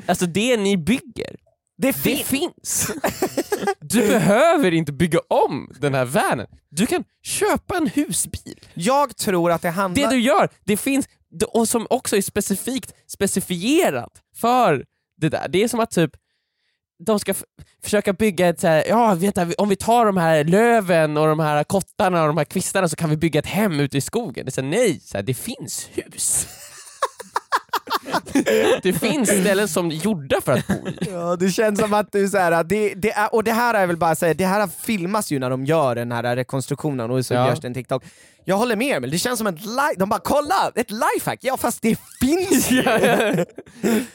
Alltså 0.06 0.26
det 0.26 0.58
ni 0.58 0.78
bygger, 0.78 1.36
Det, 1.78 1.88
det 1.88 1.94
fin- 1.94 2.26
finns. 2.26 2.92
Du 3.80 4.08
behöver 4.08 4.72
inte 4.74 4.92
bygga 4.94 5.20
om 5.30 5.74
den 5.80 5.94
här 5.94 6.06
vanen. 6.06 6.48
Du 6.70 6.86
kan 6.86 7.04
köpa 7.24 7.78
en 7.78 7.88
husbil. 7.88 8.60
Jag 8.74 9.18
tror 9.18 9.52
att 9.52 9.62
det 9.62 9.70
handlar... 9.70 10.04
Det 10.04 10.16
du 10.16 10.22
gör, 10.22 10.50
det 10.64 10.78
finns, 10.78 11.08
det- 11.08 11.12
och 11.44 11.70
som 11.70 11.88
också 11.90 12.18
är 12.18 12.22
specifikt 12.22 12.94
specifierat 13.08 14.22
för 14.36 14.86
det 15.18 15.30
där. 15.30 15.48
Det 15.50 15.64
är 15.64 15.68
som 15.68 15.80
att 15.80 15.92
typ 15.92 16.12
de 17.06 17.20
ska 17.20 17.34
försöka 17.84 18.14
bygga 18.14 18.48
ett 18.48 18.60
så 18.60 18.68
här, 18.68 18.84
ja 18.88 19.14
vet 19.16 19.36
du, 19.36 19.54
om 19.58 19.70
vi 19.70 19.76
tar 19.76 20.06
de 20.06 20.18
här 20.18 20.44
löven 20.44 21.18
och 21.18 21.28
de 21.28 21.40
här 21.40 21.64
kottarna 21.64 22.22
och 22.22 22.28
de 22.28 22.38
här 22.38 22.46
kvistarna 22.46 22.90
så 22.90 22.96
kan 22.96 23.10
vi 23.10 23.18
bygga 23.18 23.40
ett 23.40 23.46
hem 23.46 23.80
ute 23.80 23.98
i 23.98 24.02
skogen. 24.02 24.46
Det 24.46 24.50
är 24.50 24.52
så 24.52 24.62
här, 24.62 24.70
nej, 24.70 25.00
så 25.00 25.18
här, 25.18 25.24
det 25.24 25.34
finns 25.34 25.90
hus. 25.94 26.48
det 28.84 28.94
finns 28.94 29.30
ställen 29.30 29.68
som 29.68 29.92
är 29.92 29.96
gjorda 29.96 30.42
för 30.42 30.52
att 30.52 30.68
bo 30.68 30.88
i. 30.88 30.98
Ja, 31.12 31.36
det 31.36 31.50
känns 31.50 31.80
som 31.80 31.94
att 31.94 32.12
du 32.12 32.30
såhär, 32.30 32.64
det, 32.64 32.94
det 32.94 33.12
är, 33.12 33.36
och 33.36 33.44
det 33.44 33.52
här 33.52 33.74
är 33.74 33.88
väl 33.88 33.98
bara 33.98 34.16
säga, 34.16 34.34
det 34.34 34.46
här 34.46 34.68
filmas 34.82 35.32
ju 35.32 35.40
när 35.40 35.50
de 35.50 35.66
gör 35.66 35.96
den 35.96 36.12
här 36.12 36.36
rekonstruktionen 36.36 37.12
och 37.12 37.26
så 37.26 37.34
Ja. 37.34 37.48
görs 37.50 37.60
det 37.60 37.68
en 37.68 37.74
TikTok. 37.74 38.04
Jag 38.48 38.58
håller 38.58 38.76
med 38.76 38.98
Emil, 38.98 39.12
det 39.12 39.18
känns 39.18 39.38
som 39.38 39.48
ett 39.48 39.66
li- 39.66 39.96
de 39.98 40.10
bara 40.10 40.20
kolla, 40.24 40.72
ett 40.76 40.92
lifehack! 40.92 41.40
Ja 41.42 41.58
fast 41.58 41.82
det 41.82 41.98
finns 42.20 42.72
ju! 42.72 42.84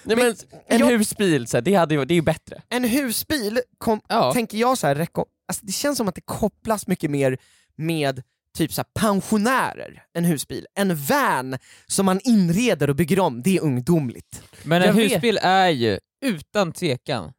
Nej, 0.03 0.17
men, 0.17 0.35
en 0.67 0.79
jag- 0.81 0.87
husbil, 0.87 1.47
så 1.47 1.57
här, 1.57 1.63
det, 1.63 1.75
hade, 1.75 2.05
det 2.05 2.13
är 2.15 2.17
ju 2.17 2.23
bättre. 2.23 2.63
En 2.69 2.85
husbil, 2.85 3.61
kom, 3.79 4.01
Ja. 4.09 4.33
tänker 4.33 4.59
jag 4.59 4.79
så 4.79 4.87
här, 4.87 5.01
alltså, 5.49 5.67
det 5.67 5.73
känns 5.73 5.99
som 5.99 6.09
att 6.09 6.15
det 6.15 6.21
kopplas 6.25 6.87
mycket 6.87 7.11
mer 7.11 7.39
med 7.77 8.23
typ 8.59 8.73
så 8.73 8.81
här, 8.81 9.01
pensionärer, 9.03 10.03
en 10.15 10.25
husbil. 10.25 10.67
En 10.75 10.97
van 10.97 11.57
som 11.87 12.07
man 12.07 12.21
inreder 12.25 12.91
och 12.91 12.97
bygger 12.97 13.21
om, 13.21 13.43
det 13.43 13.57
är 13.57 13.61
ungdomligt. 13.63 14.43
Men 14.63 14.83
en 14.83 14.89
Jag 14.89 14.95
vet. 14.95 15.13
husbil 15.13 15.39
är 15.43 15.69
ju, 15.69 15.99
utan 16.25 16.73
tvekan, 16.73 17.33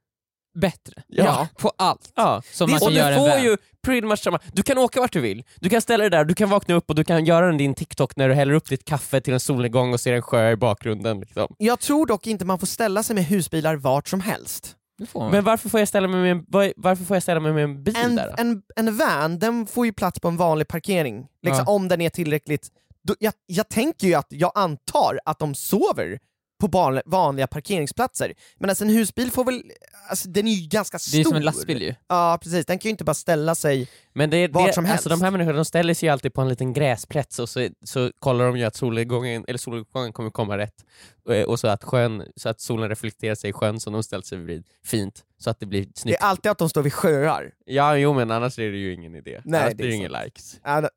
bättre. 0.60 1.04
Ja. 1.08 1.48
På 1.58 1.72
allt. 1.78 2.12
Ja. 2.16 2.42
Som 2.52 2.68
Det- 2.68 2.74
man 2.74 2.82
och 2.84 2.92
du 2.92 3.16
får 3.16 3.40
ju 3.44 3.58
pretty 3.86 4.08
much 4.08 4.20
samma, 4.20 4.40
du 4.54 4.64
kan 4.64 4.78
åka 4.78 5.00
vart 5.00 5.14
du 5.14 5.20
vill, 5.20 5.44
du 5.56 5.70
kan 5.70 5.82
ställa 5.82 6.02
dig 6.02 6.10
där, 6.10 6.26
du 6.26 6.34
kan 6.36 6.50
vakna 6.50 6.76
upp 6.76 6.90
och 6.90 6.96
du 6.96 7.04
kan 7.04 7.26
göra 7.26 7.52
din 7.52 7.74
TikTok 7.74 8.16
när 8.16 8.30
du 8.30 8.36
häller 8.36 8.54
upp 8.54 8.70
ditt 8.70 8.86
kaffe 8.86 9.22
till 9.22 9.34
en 9.34 9.40
solnedgång 9.40 9.94
och 9.94 10.00
ser 10.00 10.14
en 10.14 10.22
sjö 10.22 10.52
i 10.52 10.56
bakgrunden. 10.56 11.20
Liksom. 11.20 11.56
Jag 11.58 11.80
tror 11.80 12.06
dock 12.08 12.28
inte 12.28 12.46
man 12.46 12.60
får 12.60 12.68
ställa 12.68 13.04
sig 13.04 13.16
med 13.16 13.26
husbilar 13.26 13.76
vart 13.76 14.08
som 14.08 14.22
helst. 14.22 14.76
Det 15.02 15.08
får 15.08 15.20
man. 15.20 15.32
Men 15.32 15.44
varför 15.44 15.70
får 15.70 15.80
jag 15.80 15.88
ställa 15.88 16.08
mig 16.08 16.22
med 16.22 16.32
en, 16.32 16.74
varför 16.78 17.04
får 17.06 17.16
jag 17.16 17.24
ställa 17.24 17.40
mig 17.40 17.54
med 17.54 17.64
en 17.64 17.84
bil 17.84 17.96
En, 17.98 18.16
där 18.16 18.28
då? 18.28 18.36
en, 18.42 18.62
en 18.76 18.98
van, 18.98 19.40
den 19.40 19.66
får 19.68 19.86
ju 19.86 19.94
plats 19.94 20.20
på 20.20 20.28
en 20.28 20.38
vanlig 20.38 20.68
parkering, 20.68 21.28
liksom, 21.42 21.64
Ja. 21.68 21.74
om 21.74 21.88
den 21.88 22.02
är 22.02 22.10
tillräckligt... 22.10 22.68
Då, 23.04 23.16
jag, 23.20 23.34
jag 23.46 23.70
tänker 23.70 24.08
ju 24.08 24.14
att, 24.14 24.28
jag 24.30 24.52
antar 24.56 25.20
att 25.26 25.40
de 25.40 25.56
sover 25.56 26.20
på 26.62 26.68
van, 26.68 27.02
vanliga 27.06 27.48
parkeringsplatser, 27.48 28.34
men 28.60 28.70
alltså 28.70 28.84
en 28.84 28.90
husbil 28.90 29.32
får 29.32 29.46
väl... 29.46 29.64
Alltså 30.10 30.30
den 30.30 30.48
är 30.48 30.52
ju 30.52 30.68
ganska 30.68 31.00
stor. 31.00 31.18
det 31.18 31.22
är 31.22 31.24
som 31.24 31.36
en 31.36 31.44
lastbil 31.44 31.82
ju. 31.82 31.96
Ja 32.08 32.40
precis, 32.44 32.66
den 32.66 32.80
kan 32.80 32.90
ju 32.90 32.92
inte 32.92 33.04
bara 33.04 33.14
ställa 33.14 33.56
sig... 33.56 33.90
Men 34.14 34.30
det, 34.30 34.48
Vart 34.48 34.68
det, 34.68 34.74
som 34.74 34.86
alltså, 34.86 35.10
helst. 35.10 35.22
de 35.22 35.22
här 35.26 35.32
människorna 35.32 35.56
de 35.56 35.66
ställer 35.66 35.94
sig 35.94 36.08
ju 36.08 36.14
alltid 36.14 36.34
på 36.34 36.42
en 36.42 36.50
liten 36.50 36.74
gräsplätt 36.74 37.38
och 37.40 37.50
så, 37.50 37.70
så 37.86 38.12
kollar 38.20 38.46
de 38.46 38.58
ju 38.58 38.64
att 38.64 38.76
solnedgången, 38.76 39.46
eller 39.48 39.58
solnedgången 39.60 40.14
kommer 40.14 40.30
komma 40.30 40.58
rätt 40.58 40.86
och, 41.26 41.36
och 41.36 41.60
så, 41.60 41.68
att 41.68 41.84
sjön, 41.84 42.24
så 42.36 42.50
att 42.50 42.62
solen 42.62 42.90
reflekterar 42.90 43.36
sig 43.36 43.50
i 43.50 43.54
sjön 43.54 43.80
som 43.80 43.94
de 43.94 44.04
ställt 44.04 44.26
sig 44.26 44.38
vid 44.38 44.64
fint, 44.86 45.24
så 45.38 45.50
att 45.50 45.60
det 45.60 45.66
blir 45.66 45.86
Det 45.86 45.98
snyggt. 46.00 46.22
är 46.22 46.26
alltid 46.26 46.52
att 46.52 46.58
de 46.58 46.70
står 46.70 46.82
vid 46.82 46.94
sjöar. 46.94 47.52
Ja 47.66 47.98
jo 47.98 48.14
men 48.14 48.32
annars 48.32 48.60
är 48.60 48.72
det 48.72 48.78
ju 48.78 48.94
ingen 48.94 49.16
idé. 49.16 49.42
Nej, 49.46 49.60
annars 49.62 49.70
det 49.72 49.76
blir 49.76 49.86
är 49.88 49.90
det 49.90 49.96
ingen 49.96 50.12
likes. 50.12 50.60
Ja, 50.64 50.82
det- 50.82 50.90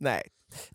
Nej. 0.00 0.22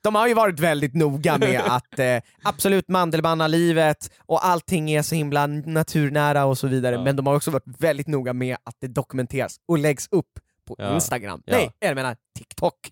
De 0.02 0.16
har 0.16 0.28
ju 0.28 0.34
varit 0.34 0.60
väldigt 0.60 0.94
noga 0.96 1.38
med 1.38 1.62
att 1.66 2.00
eh, 2.00 2.18
absolut 2.44 2.88
mandelbanna 2.88 3.48
livet 3.48 4.12
och 4.20 4.46
allting 4.46 4.92
är 4.92 5.02
så 5.02 5.16
himla 5.16 5.48
naturnära 5.48 6.46
och 6.46 6.58
så 6.58 6.68
vidare, 6.68 6.96
Ja. 6.96 7.04
men 7.04 7.16
de 7.16 7.28
har 7.28 7.36
också 7.36 7.52
varit 7.52 7.64
väldigt 7.80 8.08
noga 8.08 8.34
med 8.34 8.58
att 8.64 8.76
det 8.80 8.88
dokumenteras 8.88 9.58
och 9.68 9.78
läggs 9.78 10.08
upp 10.12 10.40
på 10.68 10.76
Ja. 10.78 10.96
Instagram. 10.96 11.42
Ja. 11.46 11.58
Nej, 11.58 11.72
jag 11.80 11.96
menar 11.96 12.16
TikTok. 12.38 12.90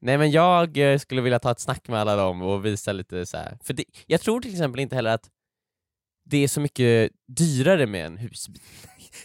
Nej 0.00 0.18
men 0.18 0.30
jag 0.30 0.76
eh, 0.92 0.98
skulle 0.98 1.20
vilja 1.20 1.38
ta 1.38 1.50
ett 1.50 1.60
snack 1.60 1.88
med 1.88 2.00
alla 2.00 2.16
dem 2.16 2.42
och 2.42 2.64
visa 2.64 2.92
lite 2.92 3.26
så 3.26 3.36
här. 3.36 3.58
för 3.62 3.74
det, 3.74 3.84
jag 4.06 4.20
tror 4.20 4.40
till 4.40 4.52
exempel 4.52 4.80
inte 4.80 4.96
heller 4.96 5.10
att 5.14 5.28
det 6.24 6.44
är 6.44 6.48
så 6.48 6.60
mycket 6.60 7.12
dyrare 7.28 7.86
med 7.86 8.06
en 8.06 8.16
husbil. 8.16 8.62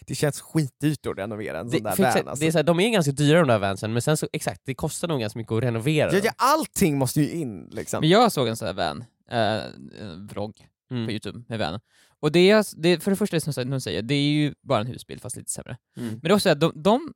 Det 0.02 0.16
känns 0.16 0.42
skitdyrt 0.42 1.06
att 1.06 1.18
renovera 1.18 1.60
en 1.60 1.70
sån 1.70 1.72
Det, 1.84 1.90
där 1.90 1.98
van. 1.98 2.08
exakt, 2.08 2.28
Alltså. 2.28 2.42
det 2.44 2.48
är 2.48 2.52
så 2.52 2.58
här, 2.58 2.64
de 2.64 2.80
är 2.80 2.90
ganska 2.90 3.12
dyra 3.12 3.40
de 3.40 3.48
där 3.48 3.60
vansen, 3.60 3.94
men 3.94 4.02
sen 4.02 4.18
så 4.18 4.28
exakt, 4.34 4.62
det 4.66 4.76
kostar 4.76 5.08
nog 5.08 5.20
ganska 5.20 5.40
mycket 5.40 5.52
att 5.54 5.64
renovera 5.64 6.08
ja, 6.08 6.12
dem. 6.12 6.22
ja, 6.24 6.32
allting 6.38 6.98
måste 6.98 7.22
ju 7.22 7.30
in 7.32 7.68
liksom. 7.72 8.00
Men 8.00 8.10
jag 8.10 8.32
såg 8.32 8.48
en 8.48 8.58
sån 8.58 8.66
här 8.66 8.74
van, 8.74 9.04
eh, 9.30 9.64
en 10.02 10.28
vlogg 10.28 10.56
på 10.90 10.96
Mm. 10.96 11.10
youtube 11.10 11.44
med 11.48 11.60
van. 11.60 11.80
Och 12.20 12.32
det 12.32 12.50
är, 12.50 12.66
det, 12.82 13.00
för 13.00 13.12
det 13.12 13.18
första, 13.18 13.40
som 13.40 13.70
de 13.70 13.82
säger, 13.82 14.02
det 14.02 14.16
är 14.16 14.22
ju 14.32 14.54
bara 14.62 14.82
en 14.82 14.88
husbil 14.88 15.20
fast 15.20 15.36
lite 15.36 15.52
sämre. 15.52 15.78
Mm. 15.98 16.10
Men 16.10 16.20
det 16.20 16.30
är 16.30 16.34
också 16.34 16.50
att 16.50 16.60
de, 16.60 16.72
de, 16.76 17.14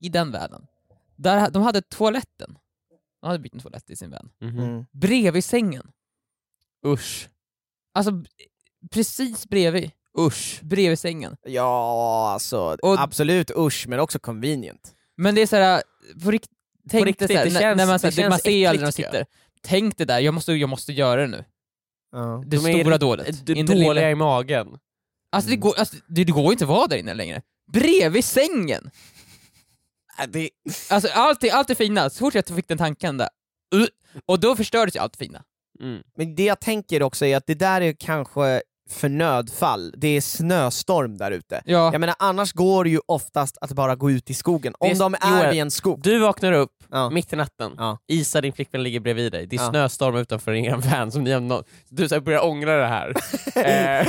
i 0.00 0.08
den 0.08 0.30
världen, 0.30 0.66
där, 1.16 1.50
de 1.50 1.62
hade 1.62 1.82
toaletten, 1.82 2.58
de 3.20 3.26
hade 3.26 3.38
bytt 3.38 3.54
en 3.54 3.60
toalett 3.60 3.90
i 3.90 3.96
sin 3.96 4.10
van, 4.10 4.30
Mhm. 4.40 4.58
Mm. 4.58 4.84
bredvid 4.92 5.44
sängen. 5.44 5.90
Usch. 6.86 7.28
Alltså 7.94 8.24
precis 8.90 9.48
bredvid, 9.48 9.90
Usch. 10.18 10.58
bredvid 10.62 10.98
sängen. 10.98 11.36
Ja, 11.42 12.30
alltså 12.32 12.76
Och- 12.82 13.00
absolut 13.00 13.50
usch, 13.56 13.84
men 13.88 14.00
också 14.00 14.18
convenient. 14.18 14.94
Men 15.16 15.34
det 15.34 15.40
är 15.42 15.46
såhär, 15.46 15.82
på 16.24 16.30
rikt, 16.30 16.48
tänk 16.90 17.06
riktigt, 17.06 17.30
såhär, 17.30 17.44
det 17.44 17.52
när, 17.52 17.60
känns- 17.60 17.76
när 17.76 17.86
man, 17.86 17.92
det 17.92 17.98
såhär, 17.98 18.12
känns 18.12 18.28
man 18.30 18.38
ser 18.38 18.50
aldrig 18.50 18.64
när 18.64 18.72
de 18.72 18.76
äckligt, 18.88 18.96
tycker 18.96 19.08
sitter, 19.10 19.26
tänk 19.62 19.96
det 19.98 20.04
där, 20.04 20.18
jag 20.20 20.34
måste, 20.34 20.52
jag 20.52 20.68
måste 20.68 20.92
göra 20.92 21.20
det 21.20 21.26
nu. 21.26 21.44
Det 22.46 22.56
De 22.56 22.66
är 22.66 22.80
stora 22.80 22.98
dådet. 22.98 23.46
d- 23.46 23.52
Inte 23.52 23.72
Dåliga 23.72 23.92
lilla. 23.92 24.10
i 24.10 24.14
magen. 24.14 24.78
Alltså, 25.32 25.50
det, 25.50 25.56
går, 25.56 25.74
alltså 25.78 25.96
det, 26.08 26.24
det 26.24 26.32
går 26.32 26.44
ju 26.44 26.52
inte 26.52 26.64
att 26.64 26.68
vara 26.68 26.86
där 26.86 26.96
inne 26.96 27.14
längre. 27.14 27.42
Bredvid 27.72 28.24
sängen! 28.24 28.90
Det, 30.28 30.50
Alltså 30.90 31.08
allt, 31.14 31.44
är- 31.44 31.52
allt 31.52 31.68
det 31.68 31.74
fina, 31.74 32.10
så 32.10 32.18
fort 32.18 32.34
jag 32.34 32.46
fick 32.46 32.68
den 32.68 32.78
tanken 32.78 33.16
där, 33.16 33.28
uh, 33.74 33.86
och 34.26 34.40
då 34.40 34.56
förstördes 34.56 34.96
ju 34.96 34.98
allt 35.00 35.12
det 35.12 35.24
fina. 35.24 35.42
Mm. 35.80 36.02
Men 36.16 36.34
det 36.34 36.44
jag 36.44 36.60
tänker 36.60 37.02
också 37.02 37.26
är 37.26 37.36
att 37.36 37.46
det 37.46 37.54
där 37.54 37.80
är 37.80 37.92
kanske 37.98 38.62
för 38.92 39.08
nödfall, 39.08 39.94
det 39.96 40.08
är 40.16 40.20
snöstorm 40.20 41.16
där 41.18 41.30
ute. 41.30 41.62
Ja, 41.64 41.92
Jag 41.92 42.00
menar 42.00 42.14
annars 42.18 42.52
går 42.52 42.84
det 42.84 42.90
ju 42.90 43.00
oftast 43.06 43.58
att 43.60 43.72
bara 43.72 43.94
gå 43.96 44.10
ut 44.10 44.30
i 44.30 44.34
skogen, 44.34 44.74
om 44.78 44.90
är- 44.90 44.94
de 44.94 45.14
är 45.14 45.38
Joel, 45.40 45.50
vid 45.50 45.60
en 45.62 45.70
skog. 45.70 46.00
Du 46.02 46.18
vaknar 46.18 46.52
upp 46.52 46.72
Ja. 46.92 47.10
mitt 47.10 47.32
i 47.32 47.36
natten, 47.36 47.72
Ja. 47.78 47.98
Isa 48.08 48.40
din 48.40 48.52
flickvän 48.52 48.82
ligger 48.82 49.00
bredvid 49.00 49.32
dig, 49.32 49.46
det 49.46 49.56
är 49.56 49.60
Ja. 49.60 49.70
snöstorm 49.70 50.16
utanför 50.16 50.52
er 50.52 50.76
van 50.76 51.10
som 51.12 51.24
ni 51.24 51.32
har 51.32 51.40
nå- 51.40 51.62
Du 51.88 52.08
så 52.08 52.14
här 52.14 52.22
börjar 52.22 52.44
ångra 52.44 52.76
det 52.76 52.86
här. 52.86 53.14
Eh, 53.56 54.06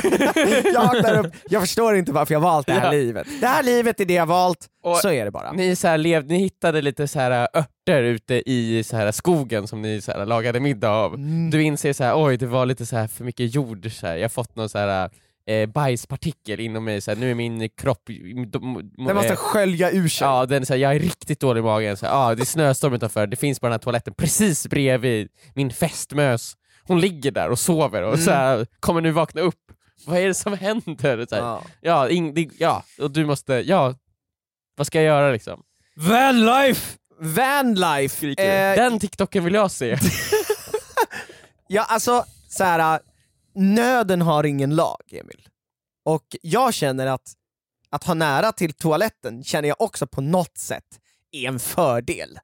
jag 0.73 0.81
vaknar 0.87 1.25
upp, 1.25 1.33
jag 1.49 1.61
förstår 1.61 1.95
inte 1.95 2.11
varför 2.11 2.33
jag 2.33 2.41
valt 2.41 2.67
det 2.67 2.73
här 2.73 2.85
Ja. 2.85 2.91
livet. 2.91 3.27
Det 3.41 3.47
här 3.47 3.63
livet 3.63 3.99
är 3.99 4.05
det 4.05 4.13
jag 4.13 4.25
valt, 4.25 4.67
Och- 4.83 4.97
så 4.97 5.09
är 5.11 5.25
det 5.25 5.31
bara. 5.31 5.51
ni, 5.51 5.75
så 5.75 5.87
här 5.87 5.97
lev, 5.97 6.25
ni 6.25 6.37
hittade 6.37 6.81
lite 6.81 7.07
så 7.07 7.19
här 7.19 7.47
örter 7.57 8.03
ute 8.03 8.49
i 8.51 8.83
så 8.83 8.97
här 8.97 9.11
skogen 9.11 9.67
som 9.67 9.81
ni 9.81 10.01
så 10.01 10.11
här 10.11 10.25
lagade 10.25 10.59
middag 10.59 10.89
av. 10.89 11.13
Mm. 11.13 11.49
Du 11.49 11.63
inser 11.63 11.93
så 11.93 12.03
här, 12.03 12.23
oj 12.25 12.37
det 12.37 12.45
var 12.47 12.65
lite 12.65 12.85
så 12.85 12.95
här 12.97 13.07
för 13.07 13.23
mycket 13.23 13.55
jord, 13.55 13.91
så 13.91 14.07
här. 14.07 14.15
jag 14.15 14.23
har 14.23 14.29
fått 14.29 14.55
någon 14.55 14.69
så 14.69 14.77
här 14.77 15.09
eh, 15.51 15.67
bajspartikel 15.67 16.59
inom 16.59 16.83
mig, 16.83 17.01
så 17.01 17.11
här, 17.11 17.17
nu 17.17 17.31
är 17.31 17.35
min 17.35 17.69
kropp... 17.69 18.03
Den 18.97 19.15
måste 19.15 19.35
skölja 19.35 19.91
ur 19.91 20.07
sig. 20.07 20.27
Ja, 20.27 20.45
den, 20.45 20.65
så 20.65 20.73
här, 20.73 20.79
jag 20.79 20.95
är 20.95 20.99
riktigt 20.99 21.39
dålig 21.39 21.59
i 21.59 21.63
magen, 21.63 21.97
så 21.97 22.05
här, 22.05 22.13
ah, 22.13 22.35
det 22.35 22.43
är 22.43 22.45
snöstorm 22.45 22.93
utanför, 22.93 23.27
det 23.27 23.35
finns 23.35 23.61
bara 23.61 23.67
den 23.67 23.73
här 23.73 23.79
toaletten 23.79 24.13
precis 24.13 24.67
bredvid 24.67 25.29
min 25.55 25.71
fästmös. 25.71 26.57
Hon 26.83 26.99
ligger 26.99 27.31
där 27.31 27.49
och 27.49 27.59
sover 27.59 28.03
och 28.03 28.19
så 28.19 28.31
här, 28.31 28.67
kommer 28.79 29.01
nu 29.01 29.11
vakna 29.11 29.41
upp. 29.41 29.71
Vad 30.05 30.17
är 30.17 30.27
det 30.27 30.33
som 30.33 30.53
händer? 30.53 31.27
Ja. 31.31 31.63
ja, 31.81 32.09
ing, 32.09 32.33
det, 32.33 32.49
ja, 32.57 32.83
och 32.99 33.11
du 33.11 33.25
måste, 33.25 33.53
ja, 33.53 33.95
vad 34.77 34.87
ska 34.87 35.01
jag 35.01 35.05
göra 35.05 35.31
liksom? 35.31 35.63
Vanlife! 35.95 36.97
Vanlife! 37.19 38.27
Eh. 38.27 38.75
Den 38.75 38.99
TikToken 38.99 39.43
vill 39.43 39.53
jag 39.53 39.71
se. 39.71 39.97
Ja, 41.73 41.83
alltså 41.83 42.25
så 42.49 42.63
här, 42.63 42.99
nöden 43.53 44.21
har 44.21 44.43
ingen 44.43 44.75
lag, 44.75 45.01
Emil. 45.11 45.47
Och 46.05 46.25
jag 46.41 46.73
känner 46.73 47.07
att 47.07 47.33
att 47.93 48.03
ha 48.03 48.13
nära 48.13 48.51
till 48.51 48.73
toaletten 48.73 49.43
känner 49.43 49.67
jag 49.67 49.81
också 49.81 50.07
på 50.07 50.21
något 50.21 50.57
sätt 50.57 50.85
är 51.31 51.47
en 51.47 51.59
fördel. 51.59 52.39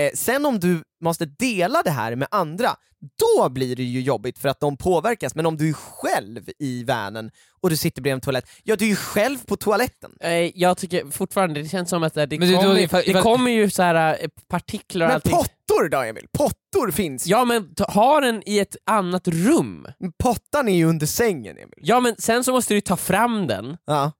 Eh, 0.00 0.10
sen 0.14 0.46
om 0.46 0.60
du 0.60 0.82
måste 1.00 1.24
dela 1.26 1.82
det 1.82 1.90
här 1.90 2.16
med 2.16 2.28
andra, 2.30 2.70
då 3.18 3.48
blir 3.48 3.76
det 3.76 3.82
ju 3.82 4.00
jobbigt 4.00 4.38
för 4.38 4.48
att 4.48 4.60
de 4.60 4.76
påverkas, 4.76 5.34
men 5.34 5.46
om 5.46 5.56
du 5.56 5.68
är 5.68 5.72
själv 5.72 6.50
i 6.58 6.84
vanen 6.84 7.30
och 7.60 7.70
du 7.70 7.76
sitter 7.76 8.02
bredvid 8.02 8.14
en 8.14 8.20
toalett, 8.20 8.50
ja 8.62 8.76
du 8.76 8.84
är 8.84 8.88
ju 8.88 8.96
själv 8.96 9.38
på 9.46 9.56
toaletten. 9.56 10.12
Eh, 10.20 10.30
jag 10.58 10.78
tycker 10.78 11.10
fortfarande, 11.10 11.62
det 11.62 11.68
känns 11.68 11.90
som 11.90 12.02
att 12.02 12.14
det, 12.14 12.26
det, 12.26 12.36
det- 12.38 12.54
kommer, 12.54 12.78
ifall- 12.78 13.02
det 13.04 13.10
ifall- 13.10 13.22
kommer 13.22 13.50
ju 13.50 13.70
så 13.70 13.82
här 13.82 14.18
eh, 14.20 14.28
partiklar 14.48 15.06
och 15.06 15.10
Men 15.10 15.14
allting. 15.14 15.32
Pottor 15.72 15.88
då 15.88 15.98
Emil? 16.02 16.26
Pottor 16.32 16.90
finns. 16.90 17.26
Ja 17.26 17.44
men 17.44 17.74
ta- 17.74 17.84
ha 17.92 18.20
den 18.20 18.42
i 18.46 18.58
ett 18.58 18.76
annat 18.86 19.28
rum. 19.28 19.86
Pottan 20.18 20.68
är 20.68 20.76
ju 20.76 20.84
under 20.84 21.06
sängen 21.06 21.56
Emil. 21.58 21.74
Ja 21.76 22.00
men 22.00 22.14
sen 22.18 22.44
så 22.44 22.52
måste 22.52 22.74
du 22.74 22.80
ta 22.80 22.96
fram 22.96 23.46
den 23.46 23.76
Ja. 23.84 24.12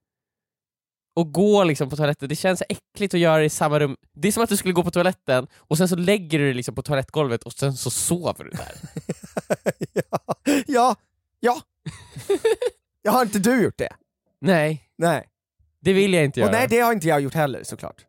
och 1.15 1.33
gå 1.33 1.63
liksom 1.63 1.89
på 1.89 1.95
toaletten, 1.95 2.29
det 2.29 2.35
känns 2.35 2.63
äckligt 2.69 3.13
att 3.13 3.19
göra 3.19 3.37
det 3.37 3.45
i 3.45 3.49
samma 3.49 3.79
rum. 3.79 3.95
Det 4.13 4.27
är 4.27 4.31
som 4.31 4.43
att 4.43 4.49
du 4.49 4.57
skulle 4.57 4.73
gå 4.73 4.83
på 4.83 4.91
toaletten 4.91 5.47
och 5.57 5.77
sen 5.77 5.87
så 5.89 5.95
lägger 5.95 6.39
du 6.39 6.45
dig 6.45 6.53
liksom 6.53 6.75
på 6.75 6.81
toalettgolvet 6.81 7.43
och 7.43 7.53
sen 7.53 7.73
så 7.77 7.89
sover 7.89 8.43
du 8.43 8.49
där. 8.49 8.71
ja, 10.11 10.35
ja, 10.67 10.95
ja. 11.39 11.61
ja, 13.01 13.11
har 13.11 13.21
inte 13.21 13.39
du 13.39 13.63
gjort 13.63 13.77
det? 13.77 13.89
nej, 14.41 14.83
Nej. 14.97 15.27
det 15.81 15.93
vill 15.93 16.13
jag 16.13 16.23
inte 16.25 16.39
göra. 16.39 16.49
Och 16.49 16.53
nej, 16.55 16.67
det 16.69 16.79
har 16.79 16.93
inte 16.93 17.07
jag 17.07 17.21
gjort 17.21 17.33
heller 17.33 17.63
såklart. 17.63 18.05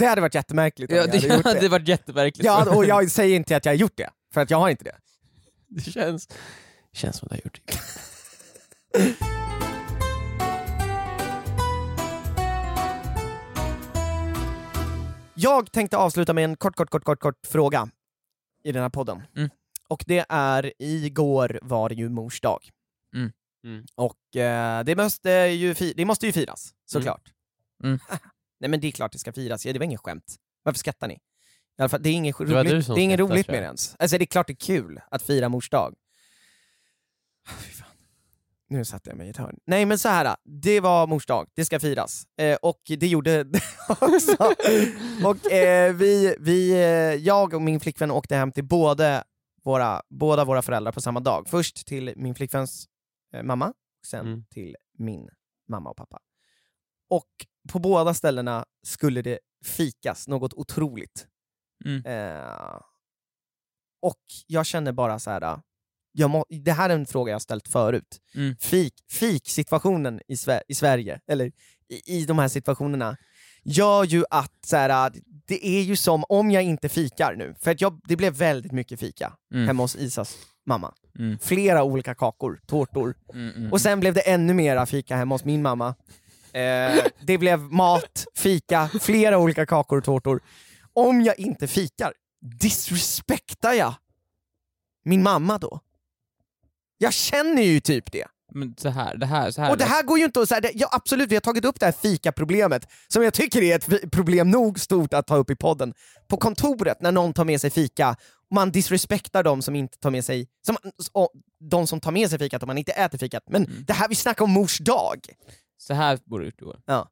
Det 0.00 0.06
hade 0.06 0.20
varit 0.20 0.34
jättemärkligt 0.34 0.90
om 0.90 0.96
Ja, 0.96 1.02
jag 1.02 1.08
hade 1.12 1.28
det 1.28 1.34
gjort 1.34 1.60
det. 1.60 1.68
varit 1.68 1.88
jättemärkligt. 1.88 2.44
Ja, 2.44 2.76
och 2.76 2.84
jag 2.84 3.10
säger 3.10 3.36
inte 3.36 3.56
att 3.56 3.64
jag 3.64 3.72
har 3.72 3.76
gjort 3.76 3.96
det, 3.96 4.10
för 4.34 4.40
att 4.40 4.50
jag 4.50 4.58
har 4.58 4.68
inte 4.70 4.84
det. 4.84 4.96
det 5.68 5.80
känns, 5.90 6.28
känns 6.92 7.16
som 7.16 7.28
du 7.30 7.34
har 7.34 7.40
gjort 7.44 7.60
det. 7.64 7.74
Jag 15.34 15.72
tänkte 15.72 15.96
avsluta 15.96 16.32
med 16.32 16.44
en 16.44 16.56
kort, 16.56 16.76
kort, 16.76 16.90
kort, 16.90 17.04
kort, 17.04 17.20
kort 17.20 17.46
fråga 17.46 17.88
i 18.64 18.72
den 18.72 18.82
här 18.82 18.90
podden. 18.90 19.22
Mm. 19.36 19.50
Och 19.88 20.04
det 20.06 20.26
är, 20.28 20.72
igår 20.78 21.58
var 21.62 21.88
det 21.88 21.94
ju 21.94 22.08
mors 22.08 22.40
dag. 22.40 22.60
Mm. 23.16 23.32
Mm. 23.64 23.84
Och 23.94 24.36
eh, 24.36 24.84
det, 24.84 24.96
måste 24.96 25.30
ju 25.30 25.74
fi- 25.74 25.94
det 25.96 26.04
måste 26.04 26.26
ju 26.26 26.32
firas, 26.32 26.74
såklart. 26.86 27.22
Nej 28.60 28.70
men 28.70 28.80
det 28.80 28.86
är 28.86 28.92
klart 28.92 29.12
det 29.12 29.18
ska 29.18 29.32
firas, 29.32 29.66
ja, 29.66 29.72
det 29.72 29.78
var 29.78 29.84
inget 29.84 30.00
skämt. 30.00 30.36
Varför 30.62 30.78
skrattar 30.78 31.08
ni? 31.08 31.14
I 31.14 31.18
alla 31.82 31.88
fall, 31.88 32.02
det 32.02 32.08
är 32.08 32.12
inget 32.12 32.40
roligt, 32.40 32.86
som 32.86 32.94
det 32.94 33.00
är 33.00 33.02
inget 33.04 33.20
roligt 33.20 33.48
med 33.48 33.62
det 33.62 33.64
ens. 33.64 33.96
Alltså 33.98 34.18
det 34.18 34.24
är 34.24 34.26
klart 34.26 34.46
det 34.46 34.52
är 34.52 34.66
kul 34.66 35.00
att 35.10 35.22
fira 35.22 35.48
mors 35.48 35.70
dag. 35.70 35.94
Fan. 37.48 37.86
Nu 38.68 38.84
satte 38.84 39.10
jag 39.10 39.16
mig 39.16 39.26
i 39.26 39.30
ett 39.30 39.36
hörn. 39.36 39.58
Nej 39.66 39.84
men 39.86 39.98
så 39.98 40.08
här, 40.08 40.36
det 40.44 40.80
var 40.80 41.06
mors 41.06 41.26
dag, 41.26 41.48
det 41.54 41.64
ska 41.64 41.80
firas. 41.80 42.24
Eh, 42.38 42.56
och 42.62 42.80
det 42.98 43.06
gjorde 43.06 43.44
det 43.44 43.60
också. 43.88 44.36
och 45.24 45.52
eh, 45.52 45.94
vi, 45.94 46.36
vi, 46.40 46.70
eh, 46.72 46.78
jag 47.14 47.54
och 47.54 47.62
min 47.62 47.80
flickvän 47.80 48.10
åkte 48.10 48.36
hem 48.36 48.52
till 48.52 48.64
både 48.64 49.24
våra, 49.64 50.02
båda 50.10 50.44
våra 50.44 50.62
föräldrar 50.62 50.92
på 50.92 51.00
samma 51.00 51.20
dag. 51.20 51.48
Först 51.48 51.86
till 51.86 52.12
min 52.16 52.34
flickväns 52.34 52.86
eh, 53.34 53.42
mamma, 53.42 53.68
och 53.68 54.06
sen 54.06 54.26
Mm. 54.26 54.44
till 54.50 54.76
min 54.98 55.28
mamma 55.68 55.90
och 55.90 55.96
pappa. 55.96 56.18
Och 57.10 57.28
på 57.68 57.78
båda 57.78 58.14
ställena 58.14 58.64
skulle 58.86 59.22
det 59.22 59.38
fikas 59.64 60.28
något 60.28 60.52
otroligt. 60.54 61.26
Mm. 61.84 62.04
Eh, 62.06 62.80
och 64.02 64.18
jag 64.46 64.66
känner 64.66 64.92
bara 64.92 65.18
så 65.18 65.30
här. 65.30 65.42
äh, 65.42 65.58
Jag 66.12 66.30
må, 66.30 66.44
det 66.48 66.72
här 66.72 66.90
är 66.90 66.94
en 66.94 67.06
fråga 67.06 67.32
jag 67.32 67.42
ställt 67.42 67.68
förut. 67.68 68.20
Mm. 68.34 68.56
Fik, 68.56 68.94
fiksituationen 69.10 70.20
i, 70.28 70.34
Sve- 70.34 70.62
i 70.68 70.74
Sverige, 70.74 71.20
eller 71.26 71.52
i, 71.88 72.18
i 72.18 72.24
de 72.24 72.38
här 72.38 72.48
situationerna, 72.48 73.16
gör 73.64 74.04
ju 74.04 74.24
att 74.30 74.52
så 74.66 74.76
här, 74.76 75.06
äh, 75.06 75.12
det 75.46 75.66
är 75.66 75.82
ju 75.82 75.96
som 75.96 76.24
om 76.28 76.50
jag 76.50 76.62
inte 76.62 76.88
fikar 76.88 77.34
nu, 77.34 77.54
för 77.60 77.70
att 77.70 77.80
jag, 77.80 78.00
det 78.04 78.16
blev 78.16 78.32
väldigt 78.34 78.72
mycket 78.72 79.00
fika 79.00 79.36
Mm. 79.54 79.66
hemma 79.66 79.82
hos 79.82 79.96
Isas 79.96 80.38
mamma. 80.66 80.94
Mm. 81.18 81.38
Flera 81.38 81.82
olika 81.82 82.14
kakor, 82.14 82.60
tårtor, 82.66 83.14
Mm, 83.34 83.54
mm, 83.56 83.72
och 83.72 83.80
sen 83.80 84.00
blev 84.00 84.14
det 84.14 84.20
ännu 84.20 84.54
mera 84.54 84.86
fika 84.86 85.16
hemma 85.16 85.34
hos 85.34 85.44
min 85.44 85.62
mamma. 85.62 85.94
Eh, 86.52 87.04
det 87.20 87.38
blev 87.38 87.60
mat, 87.60 88.26
fika, 88.34 88.90
flera 89.00 89.38
olika 89.38 89.66
kakor 89.66 89.98
och 89.98 90.04
tårtor. 90.04 90.42
Om 90.92 91.20
jag 91.22 91.38
inte 91.38 91.66
fikar, 91.66 92.12
disrespektar 92.60 93.72
jag 93.72 93.94
min 95.04 95.22
mamma 95.22 95.58
då? 95.58 95.80
Jag 96.98 97.12
känner 97.12 97.62
ju 97.62 97.80
typ 97.80 98.12
det. 98.12 98.24
Men 98.52 98.74
så 98.78 98.88
här, 98.88 99.16
det 99.16 99.26
här, 99.26 99.50
så 99.50 99.60
här. 99.62 99.70
Och 99.70 99.78
det 99.78 99.84
här 99.84 100.02
går 100.02 100.18
ju 100.18 100.24
inte 100.24 100.40
att 100.40 100.48
säga, 100.48 100.70
ja, 100.74 100.88
absolut 100.92 101.30
vi 101.30 101.36
har 101.36 101.40
tagit 101.40 101.64
upp 101.64 101.80
det 101.80 101.86
här 101.86 101.92
fika-problemet, 101.92 102.86
som 103.08 103.22
jag 103.22 103.34
tycker 103.34 103.62
är 103.62 103.76
ett 103.76 104.10
problem 104.12 104.50
nog 104.50 104.80
stort 104.80 105.14
att 105.14 105.26
ta 105.26 105.36
upp 105.36 105.50
i 105.50 105.56
podden. 105.56 105.94
På 106.28 106.36
kontoret, 106.36 107.00
när 107.00 107.12
någon 107.12 107.32
tar 107.32 107.44
med 107.44 107.60
sig 107.60 107.70
fika, 107.70 108.16
man 108.54 108.70
disrespektar 108.72 109.42
de 109.42 109.62
som 109.62 109.76
inte 109.76 109.98
tar 109.98 110.10
med 110.10 110.24
sig, 110.24 110.48
som, 110.66 110.76
och 111.12 111.30
de 111.70 111.86
som 111.86 112.00
tar 112.00 112.10
med 112.10 112.30
sig 112.30 112.38
fikat 112.38 112.62
om 112.62 112.66
man 112.66 112.78
inte 112.78 112.92
äter 112.92 113.18
fikat. 113.18 113.42
Men 113.50 113.64
Mm. 113.64 113.84
det 113.86 113.92
här, 113.92 114.08
vi 114.08 114.14
snackar 114.14 114.44
om 114.44 114.50
mors 114.50 114.78
dag. 114.78 115.20
Så 115.80 115.94
här 115.94 116.18
borde 116.24 116.44
du 116.44 116.48
gjort 116.48 116.60
Joel. 116.60 116.80
Ja. 116.86 117.10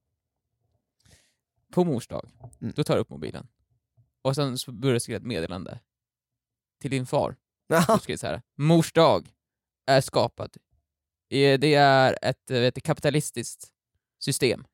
På 1.73 1.85
mors 1.85 2.07
dag, 2.09 2.31
Mm. 2.61 2.73
då 2.77 2.85
tar 2.85 2.95
du 2.95 3.01
upp 3.01 3.11
mobilen. 3.11 3.49
Och 4.23 4.35
sen 4.35 4.59
så 4.59 4.73
börjar 4.73 4.95
du 4.95 5.01
skriva 5.01 5.17
ett 5.17 5.27
meddelande 5.27 5.81
till 6.81 6.91
din 6.91 7.07
far. 7.07 7.37
Du 7.69 7.99
skriver 8.01 8.17
så 8.19 8.27
här. 8.27 8.43
Mors 8.57 8.93
dag 8.93 9.33
är 9.87 10.01
skapad. 10.01 10.57
Eh, 11.31 11.59
Det 11.59 11.75
är 11.75 12.19
ett 12.23 12.51
eh, 12.51 12.71
kapitalistiskt 12.71 13.73
system. 14.19 14.65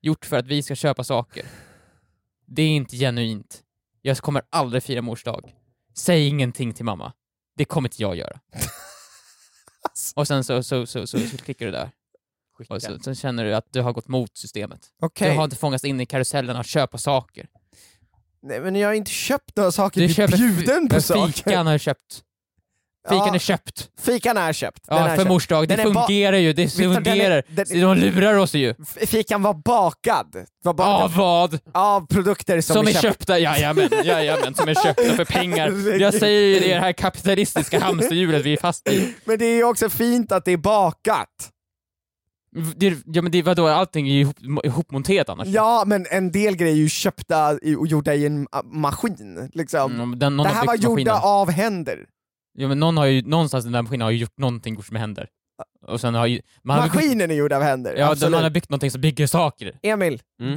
Gjort 0.00 0.24
för 0.26 0.36
att 0.36 0.46
vi 0.46 0.62
ska 0.62 0.74
köpa 0.74 1.04
saker. 1.04 1.46
Det 2.46 2.62
är 2.62 2.68
inte 2.68 2.96
genuint. 2.96 3.64
Jag 4.02 4.16
kommer 4.18 4.42
aldrig 4.50 4.82
fira 4.82 5.02
mors 5.02 5.24
dag. 5.24 5.54
Säg 5.94 6.26
ingenting 6.28 6.72
till 6.74 6.84
mamma. 6.84 7.12
Det 7.56 7.64
kommer 7.64 7.88
inte 7.88 8.02
jag 8.02 8.16
göra. 8.16 8.40
Och 10.16 10.26
sen 10.26 10.44
så, 10.44 10.62
så, 10.62 10.86
så, 10.86 11.06
så, 11.06 11.18
så 11.18 11.38
klickar 11.38 11.66
du 11.66 11.72
där. 11.72 11.90
Och 12.68 12.82
så, 12.82 12.98
sen 13.04 13.14
känner 13.14 13.44
du 13.44 13.54
att 13.54 13.66
du 13.70 13.80
har 13.80 13.92
gått 13.92 14.08
mot 14.08 14.36
systemet. 14.36 14.80
Okej, 15.02 15.30
Du 15.30 15.36
har 15.36 15.44
inte 15.44 15.56
fångats 15.56 15.84
in 15.84 16.00
i 16.00 16.06
karusellen 16.06 16.56
att 16.56 16.66
köpa 16.66 16.98
saker. 16.98 17.46
Nej, 18.42 18.60
men 18.60 18.76
jag 18.76 18.88
har 18.88 18.94
inte 18.94 19.10
köpt 19.10 19.56
några 19.56 19.72
saker, 19.72 20.00
Du 20.00 20.14
köper 20.14 20.36
bjuden 20.36 20.88
på 20.88 21.00
saker. 21.00 21.32
Fikan 21.32 21.66
har 21.66 21.72
du 21.72 21.78
köpt. 21.78 22.20
Fikan 23.08 23.26
Ja. 23.28 23.34
är 23.34 23.38
köpt. 23.38 23.88
Fikan 24.00 24.36
är 24.36 24.52
köpt. 24.52 24.88
Den 24.88 24.98
Ja, 24.98 25.08
är 25.08 25.16
för 25.16 25.24
mors 25.24 25.46
dag. 25.46 25.68
Det 25.68 25.76
fungerar 25.76 26.36
ju. 26.36 26.52
Det 26.52 26.62
Victor, 26.64 26.82
den 26.82 26.92
är- 26.92 27.04
fungerar. 27.10 27.42
den- 27.48 27.80
De 27.80 27.94
lurar 27.94 28.34
oss 28.34 28.54
ju. 28.54 28.74
Fikan 29.06 29.42
var 29.42 29.54
bakad. 29.54 30.36
Var 30.64 30.74
ba- 30.74 30.84
Av 30.84 31.14
vad? 31.14 31.58
Av 31.72 32.06
produkter 32.06 32.60
som, 32.60 32.74
Som 32.74 32.86
är 32.86 32.92
köpt. 32.92 33.02
köpta, 33.02 33.38
jajamän, 33.38 33.88
jajamän, 34.04 34.54
som 34.54 34.68
är 34.68 34.74
köpta 34.74 35.02
för 35.16 35.24
pengar. 35.24 35.98
Jag 36.00 36.14
säger 36.14 36.40
ju 36.40 36.60
det, 36.60 36.74
det 36.74 36.80
här 36.80 36.92
kapitalistiska 36.92 37.80
hamsterhjulet 37.80 38.42
vi 38.44 38.52
är 38.52 38.56
fast 38.56 38.88
i. 38.88 39.14
Men 39.24 39.38
det 39.38 39.44
är 39.44 39.54
ju 39.56 39.64
också 39.64 39.88
fint 39.90 40.32
att 40.32 40.44
det 40.44 40.52
är 40.52 40.56
bakat. 40.56 41.50
Det, 42.76 42.96
ja 43.06 43.22
men 43.22 43.32
det, 43.32 43.42
vadå, 43.42 43.66
allting 43.66 44.08
är 44.08 44.12
ju 44.12 44.20
ihop, 44.20 44.36
ihopmonterat 44.64 45.28
annars. 45.28 45.48
Ja, 45.48 45.84
men 45.86 46.06
en 46.10 46.32
del 46.32 46.56
grejer 46.56 46.72
är 46.72 46.76
ju 46.78 46.88
köpta 46.88 47.58
i- 47.62 47.74
och 47.74 47.86
gjorda 47.86 48.14
i 48.14 48.26
en 48.26 48.46
maskin. 48.64 49.50
Liksom. 49.54 49.92
Mm, 49.92 50.18
den, 50.18 50.36
det 50.36 50.48
här 50.48 50.66
var 50.66 50.74
gjorda 50.74 50.90
maskinen. 50.90 51.14
av 51.22 51.50
händer. 51.50 52.06
Ja 52.58 52.68
men 52.68 52.80
någon 52.80 52.96
har 52.96 53.06
ju, 53.06 53.22
någonstans 53.22 53.64
i 53.64 53.66
den 53.66 53.72
där 53.72 53.82
maskinen 53.82 54.04
har 54.04 54.10
ju 54.10 54.18
gjort 54.18 54.38
någonting 54.38 54.74
gjort 54.74 54.90
med 54.90 55.00
händer. 55.00 55.28
Och 55.86 56.00
sen 56.00 56.14
har 56.14 56.26
ju... 56.26 56.40
Man 56.62 56.78
har, 56.78 56.84
byggt- 56.86 56.94
Maskinen 56.94 57.30
är 57.30 57.34
gjord 57.34 57.52
av 57.52 57.62
händer, 57.62 57.94
ja, 57.98 58.10
absolut. 58.10 58.32
man 58.32 58.42
har 58.42 58.50
byggt 58.50 58.70
någonting 58.70 58.90
som 58.90 59.00
bygger 59.00 59.26
saker. 59.26 59.78
Emil, 59.82 60.22
Mm. 60.40 60.54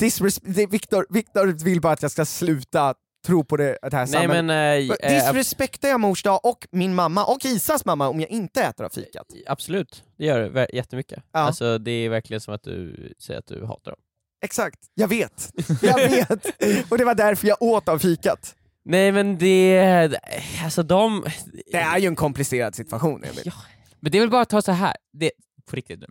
Victor, 0.70 1.06
Victor 1.10 1.64
vill 1.66 1.82
bara 1.82 1.93
att 1.93 2.02
jag 2.02 2.12
ska 2.12 2.26
sluta 2.26 2.93
tro 3.28 3.43
på 3.43 3.57
det, 3.57 3.78
det 3.82 3.93
här 3.93 4.07
Nej 4.11 4.28
men, 4.28 4.49
eh, 4.49 4.95
eh, 5.11 5.13
Disrespektar 5.13 5.89
jag 5.89 5.99
mors 5.99 6.23
dag 6.23 6.45
och 6.45 6.67
min 6.71 6.95
mamma 6.95 7.25
och 7.25 7.45
Isas 7.45 7.86
mamma 7.86 8.07
om 8.09 8.19
jag 8.19 8.30
inte 8.30 8.61
äter 8.63 8.86
av 8.86 8.89
fikat? 8.89 9.28
absolut, 9.47 10.03
det 10.17 10.25
gör 10.25 10.39
det 10.39 10.49
ver- 10.49 10.75
jättemycket. 10.75 11.23
Ja. 11.32 11.39
Alltså 11.39 11.78
det 11.78 11.91
är 11.91 12.09
verkligen 12.09 12.41
som 12.41 12.53
att 12.53 12.63
du 12.63 13.13
säger 13.19 13.39
att 13.39 13.47
du 13.47 13.65
hatar 13.65 13.91
dem. 13.91 13.99
Exakt, 14.41 14.80
jag 14.93 15.07
vet. 15.07 15.51
Jag 15.82 16.09
vet. 16.09 16.45
och 16.91 16.97
det 16.97 17.05
var 17.05 17.15
därför 17.15 17.47
jag 17.47 17.61
åt 17.61 17.89
av 17.89 17.99
fikat. 17.99 18.55
Nej 18.86 19.11
men 19.11 19.38
det, 19.38 20.19
alltså 20.63 20.84
de... 20.84 21.25
Det 21.71 21.78
är 21.78 21.97
ju 21.97 22.07
en 22.07 22.15
komplicerad 22.15 22.75
situation 22.75 23.23
Emil. 23.23 23.41
Ja. 23.45 23.51
Men 23.99 24.11
det 24.11 24.17
är 24.17 24.19
väl 24.19 24.30
bara 24.30 24.41
att 24.41 24.49
ta 24.49 24.61
så 24.61 24.71
här. 24.71 24.95
Det, 25.13 25.32
på 25.69 25.75
riktigt 25.75 25.99
nu. 25.99 26.07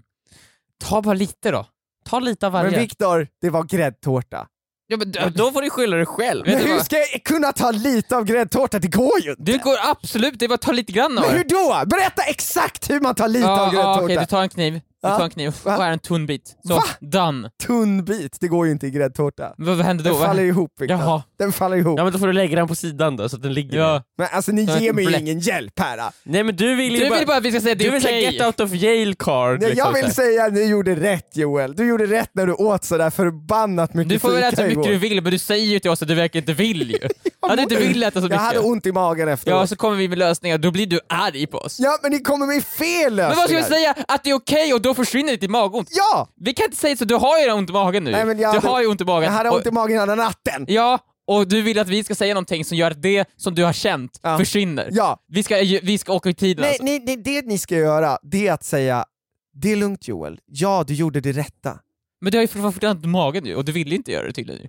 Ta 0.84 1.02
bara 1.02 1.14
lite 1.14 1.50
då. 1.50 1.66
Ta 2.04 2.20
lite 2.20 2.46
av 2.46 2.52
varje. 2.52 2.70
Men 2.70 2.80
Viktor, 2.80 3.28
det 3.40 3.50
var 3.50 3.64
gräddtårta. 3.64 4.48
Ja, 4.88 4.96
men, 4.96 5.12
Ja, 5.16 5.28
då 5.34 5.52
får 5.52 5.62
du 5.62 5.70
skylla 5.70 5.96
dig 5.96 6.06
själv. 6.06 6.46
Men 6.46 6.58
hur 6.58 6.78
ska 6.78 6.96
jag 6.96 7.22
kunna 7.24 7.52
ta 7.52 7.70
lite 7.70 8.16
av 8.16 8.24
gräddtårta? 8.24 8.78
Det 8.78 8.88
går 8.88 9.20
ju 9.20 9.30
inte! 9.30 9.42
Du 9.42 9.58
går 9.58 9.76
absolut, 9.90 10.38
det 10.38 10.44
är 10.46 10.48
bara 10.48 10.54
att 10.54 10.60
ta 10.60 10.72
lite 10.72 10.92
grann 10.92 11.18
av 11.18 11.24
Men 11.24 11.32
det. 11.32 11.36
hur 11.38 11.44
då? 11.44 11.86
Berätta 11.86 12.22
exakt 12.22 12.90
hur 12.90 13.00
man 13.00 13.14
tar 13.14 13.28
lite 13.28 13.48
av 13.50 13.74
Ja, 13.74 13.80
ja, 13.80 14.02
okej, 14.02 14.16
du 14.16 14.26
tar 14.26 14.42
en 14.42 14.48
kniv. 14.48 14.80
Du 15.02 15.08
tar 15.08 15.24
en 15.24 15.30
kniv 15.30 15.48
och 15.48 15.54
skär 15.72 15.90
en 15.90 15.98
tunn 15.98 16.26
bit. 16.26 16.56
Så, 16.68 16.74
Va? 16.74 16.82
done. 17.00 17.50
Tunn 17.66 18.04
bit, 18.04 18.36
det 18.40 18.48
går 18.48 18.66
ju 18.66 18.72
inte 18.72 18.86
i 18.86 18.90
gräddtårta. 18.90 19.54
Vad, 19.58 19.76
vad 19.76 19.86
händer 19.86 20.04
då? 20.04 20.10
Den 20.10 20.20
faller 20.26 20.42
ihop. 20.42 20.70
Jaha. 20.78 21.22
Den 21.38 21.52
faller 21.52 21.76
ihop. 21.76 21.98
Ja 21.98 22.04
men 22.04 22.12
då 22.12 22.18
får 22.18 22.26
du 22.26 22.32
lägga 22.32 22.56
den 22.56 22.68
på 22.68 22.74
sidan 22.74 23.16
då 23.16 23.28
så 23.28 23.36
att 23.36 23.42
den 23.42 23.52
ligger 23.54 23.78
Ja. 23.78 24.02
Men 24.18 24.28
alltså 24.32 24.52
ni 24.52 24.62
ger 24.62 24.92
mig 24.92 25.04
ju 25.04 25.18
ingen 25.18 25.38
hjälp 25.40 25.78
här. 25.80 25.96
då. 25.96 26.10
Nej 26.22 26.42
men 26.44 26.56
du 26.56 26.74
vill 26.74 26.94
ju 26.94 27.00
Du 27.00 27.08
bara... 27.08 27.18
vill 27.18 27.26
bara 27.26 27.36
att 27.36 27.42
vi 27.44 27.50
ska 27.50 27.60
säga 27.60 27.72
att 27.72 27.78
det 27.78 27.84
du 27.84 27.88
är 27.88 27.92
vill 27.92 28.02
säga 28.02 28.30
get 28.30 28.46
out 28.46 28.60
of 28.60 28.72
jail 28.74 29.14
card. 29.14 29.60
Nej, 29.60 29.70
liksom, 29.70 29.92
jag 29.94 30.02
vill 30.02 30.14
säga 30.14 30.44
att 30.44 30.52
ni 30.52 30.64
gjorde 30.64 30.94
rätt 30.94 31.36
Joel. 31.36 31.76
Du 31.76 31.86
gjorde 31.88 32.06
rätt 32.06 32.30
när 32.32 32.46
du 32.46 32.52
åt 32.52 32.84
sådär 32.84 33.10
förbannat 33.10 33.94
mycket 33.94 34.08
Du 34.10 34.18
får 34.18 34.30
väl 34.30 34.42
äta 34.42 34.56
så 34.56 34.62
mycket 34.62 34.84
du 34.84 34.96
vill, 34.98 35.22
men 35.22 35.32
du 35.32 35.38
säger 35.38 35.66
ju 35.66 35.78
till 35.78 35.90
oss 35.90 36.02
att 36.02 36.08
du 36.08 36.14
verkar 36.14 36.38
inte 36.40 36.52
vill 36.52 36.90
ju. 36.90 36.98
Att 37.40 37.56
du 37.56 37.62
inte 37.62 37.76
vill 37.76 38.02
äta 38.02 38.10
så 38.20 38.24
Jag 38.24 38.30
mycket. 38.30 38.40
hade 38.40 38.58
ont 38.58 38.86
i 38.86 38.92
magen 38.92 39.28
efteråt. 39.28 39.58
Ja, 39.60 39.66
så 39.66 39.76
kommer 39.76 39.96
vi 39.96 40.08
med 40.08 40.18
lösningar, 40.18 40.58
då 40.58 40.70
blir 40.70 40.86
du 40.86 41.00
arg 41.08 41.46
på 41.46 41.58
oss. 41.58 41.76
Ja 41.80 41.98
men 42.02 42.10
ni 42.12 42.18
kommer 42.20 42.46
med 42.46 42.64
fel 42.64 43.14
lösningar! 43.16 43.28
Men 43.28 43.36
vad 43.36 43.48
ska 43.48 43.56
vi 43.56 43.62
säga? 43.62 43.94
Att 44.08 44.24
det 44.24 44.30
är 44.30 44.34
okej 44.34 44.74
och 44.74 44.80
då 44.82 44.94
försvinner 44.96 45.36
ditt 45.36 45.50
magont? 45.50 45.88
Ja! 45.90 46.28
Vi 46.36 46.52
kan 46.52 46.64
inte 46.64 46.76
säga 46.76 46.96
så, 46.96 47.04
du 47.04 47.14
har 47.14 47.38
ju 47.38 47.52
ont 47.52 47.70
i 47.70 47.72
magen 47.72 48.04
nu. 48.04 48.10
Nej, 48.10 48.24
men 48.24 48.38
jag 48.38 48.54
du 48.54 48.58
hade- 48.58 48.68
har 48.68 48.80
ju 48.80 48.86
ont 48.86 49.00
i 49.00 49.04
magen. 49.04 49.24
Jag 49.24 49.30
hade 49.32 49.50
Och- 49.50 49.56
ont 49.56 49.66
i 49.66 49.70
magen 49.70 50.00
hela 50.00 50.14
natten. 50.14 50.64
Ja, 50.68 50.98
och 51.26 51.48
du 51.48 51.62
vill 51.62 51.78
att 51.78 51.88
vi 51.88 52.04
ska 52.04 52.14
säga 52.14 52.34
någonting 52.34 52.64
som 52.64 52.76
gör 52.76 52.90
att 52.90 53.02
det 53.02 53.24
som 53.36 53.54
du 53.54 53.64
har 53.64 53.72
känt 53.72 54.20
Ja. 54.22 54.38
försvinner. 54.38 54.88
Ja. 54.92 55.18
Vi, 55.28 55.42
ska, 55.42 55.56
vi 55.82 55.98
ska 55.98 56.12
åka 56.12 56.28
i 56.28 56.34
tiden 56.34 56.62
Nej, 56.62 56.70
alltså. 56.70 56.84
nej, 56.84 57.02
nej, 57.06 57.16
det 57.16 57.42
ni 57.46 57.58
ska 57.58 57.74
göra, 57.76 58.18
det 58.22 58.48
är 58.48 58.52
att 58.52 58.64
säga 58.64 59.04
det 59.52 59.72
är 59.72 59.76
lugnt 59.76 60.08
Joel, 60.08 60.40
ja 60.46 60.84
du 60.86 60.94
gjorde 60.94 61.20
det 61.20 61.32
rätta. 61.32 61.78
Men 62.20 62.32
du 62.32 62.38
har 62.38 62.42
ju 62.42 62.48
fortfarande 62.48 62.88
ont 62.88 63.04
i 63.04 63.08
magen 63.08 63.44
nu 63.44 63.54
och 63.54 63.64
du 63.64 63.72
ville 63.72 63.94
inte 63.94 64.12
göra 64.12 64.26
det 64.26 64.32
tydligen 64.32 64.62
ju. 64.62 64.68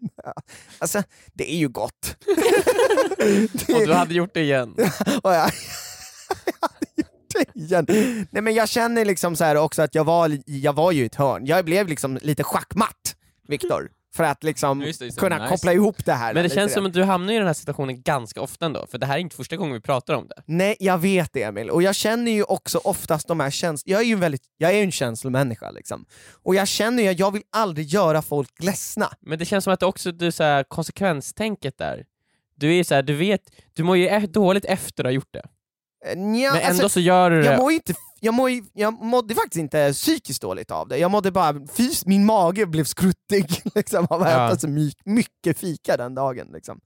Alltså, 0.79 1.03
det 1.33 1.51
är 1.53 1.57
ju 1.57 1.69
gott. 1.69 2.15
Och 3.75 3.85
du 3.87 3.93
hade 3.93 4.13
gjort 4.13 4.33
det 4.33 4.41
igen. 4.41 4.75
Och 5.23 5.33
jag, 5.33 5.51
det 7.39 7.59
igen. 7.59 7.85
Nej 8.31 8.43
men 8.43 8.53
jag 8.53 8.69
känner 8.69 9.05
liksom 9.05 9.35
så 9.35 9.43
här 9.43 9.55
också 9.55 9.81
att 9.81 9.95
jag 9.95 10.03
var, 10.03 10.37
jag 10.45 10.73
var 10.73 10.91
ju 10.91 11.03
i 11.03 11.05
ett 11.05 11.15
hörn, 11.15 11.45
jag 11.45 11.65
blev 11.65 11.87
liksom 11.87 12.19
lite 12.21 12.43
schackmatt, 12.43 13.15
Viktor. 13.47 13.89
För 14.15 14.23
att 14.23 14.43
liksom 14.43 14.81
Just 14.81 14.99
det, 14.99 15.05
just 15.05 15.17
det. 15.17 15.21
kunna 15.21 15.37
Nice. 15.37 15.47
koppla 15.49 15.73
ihop 15.73 16.05
det 16.05 16.13
här. 16.13 16.33
Men 16.33 16.43
det 16.43 16.49
känns 16.49 16.73
som 16.73 16.85
att 16.85 16.93
du 16.93 17.03
hamnar 17.03 17.33
i 17.33 17.37
den 17.37 17.47
här 17.47 17.53
situationen 17.53 18.01
ganska 18.01 18.41
ofta 18.41 18.65
ändå, 18.65 18.87
för 18.91 18.97
det 18.97 19.05
här 19.05 19.15
är 19.15 19.19
inte 19.19 19.35
första 19.35 19.55
gången 19.55 19.73
vi 19.73 19.81
pratar 19.81 20.13
om 20.13 20.27
det. 20.27 20.35
Nej, 20.45 20.75
jag 20.79 20.97
vet 20.97 21.33
det 21.33 21.43
Emil. 21.43 21.69
Och 21.69 21.83
jag 21.83 21.95
känner 21.95 22.31
ju 22.31 22.43
också 22.43 22.77
oftast 22.83 23.27
de 23.27 23.39
här 23.39 23.49
känslorna, 23.49 23.91
jag 23.93 24.01
är 24.01 24.05
ju 24.05 24.13
en 24.13 24.19
väldigt, 24.19 24.41
jag 24.57 24.71
är 24.73 24.83
en 24.83 24.91
känslomänniska 24.91 25.71
liksom. 25.71 26.05
Och 26.43 26.55
jag 26.55 26.67
känner 26.67 27.03
ju 27.03 27.09
att 27.09 27.19
jag 27.19 27.31
vill 27.31 27.43
aldrig 27.49 27.87
göra 27.87 28.21
folk 28.21 28.63
ledsna. 28.63 29.13
Men 29.21 29.39
det 29.39 29.45
känns 29.45 29.63
som 29.63 29.73
att 29.73 29.83
också 29.83 30.11
du 30.11 30.31
så 30.31 30.43
här, 30.43 30.63
konsekvenstänket 30.63 31.77
där, 31.77 32.05
du 32.55 32.75
är 32.75 32.83
så 32.83 32.95
här, 32.95 33.01
du 33.01 33.13
vet, 33.13 33.41
du 33.73 33.83
mår 33.83 33.97
ju 33.97 34.05
e- 34.07 34.27
dåligt 34.29 34.65
efter 34.65 35.03
att 35.03 35.07
ha 35.07 35.11
gjort 35.11 35.33
det. 35.33 35.43
Eh, 36.05 36.17
Nja, 36.17 36.51
Men 36.53 36.61
ändå 36.61 36.69
alltså, 36.69 36.89
så 36.89 36.99
gör 36.99 37.29
du 37.29 37.41
det. 37.41 37.45
jag, 37.45 37.59
mår 37.59 37.71
inte, 37.71 37.93
jag, 38.19 38.33
mår 38.33 38.51
jag 38.73 38.93
mådde 38.93 39.35
faktiskt 39.35 39.55
inte 39.57 39.93
psykiskt 39.93 40.41
dåligt 40.41 40.71
av 40.71 40.87
det, 40.87 40.97
jag 40.97 41.11
mådde 41.11 41.31
bara, 41.31 41.55
fys, 41.73 42.05
min 42.05 42.25
mage 42.25 42.65
blev 42.65 42.83
skruttig 42.83 43.61
liksom, 43.75 44.07
av 44.09 44.21
att 44.23 44.31
Ja. 44.31 44.47
äta 44.47 44.57
så 44.59 44.67
my, 44.67 44.91
mycket 45.05 45.57
fika 45.57 45.97
den 45.97 46.15
dagen. 46.15 46.47
Liksom. 46.53 46.79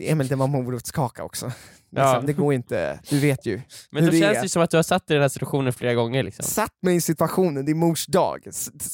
Emil, 0.00 0.28
det 0.28 0.36
var 0.36 0.46
morotskaka 0.46 1.24
också. 1.24 1.46
Liksom, 1.46 1.62
Ja. 1.90 2.20
Det 2.20 2.32
går 2.32 2.54
inte, 2.54 3.00
du 3.08 3.20
vet 3.20 3.46
ju. 3.46 3.60
Men 3.90 4.04
då 4.04 4.10
det 4.10 4.18
känns 4.20 4.42
det 4.42 4.48
som 4.48 4.62
att 4.62 4.70
du 4.70 4.76
har 4.76 4.82
satt 4.82 5.06
dig 5.06 5.14
i 5.14 5.16
den 5.16 5.22
här 5.22 5.28
situationen 5.28 5.72
flera 5.72 5.94
gånger 5.94 6.22
liksom. 6.22 6.44
Satt 6.44 6.72
mig 6.82 6.96
i 6.96 7.00
situationen, 7.00 7.64
det 7.64 7.72
är 7.72 7.74
mors 7.74 8.06
dag. 8.06 8.46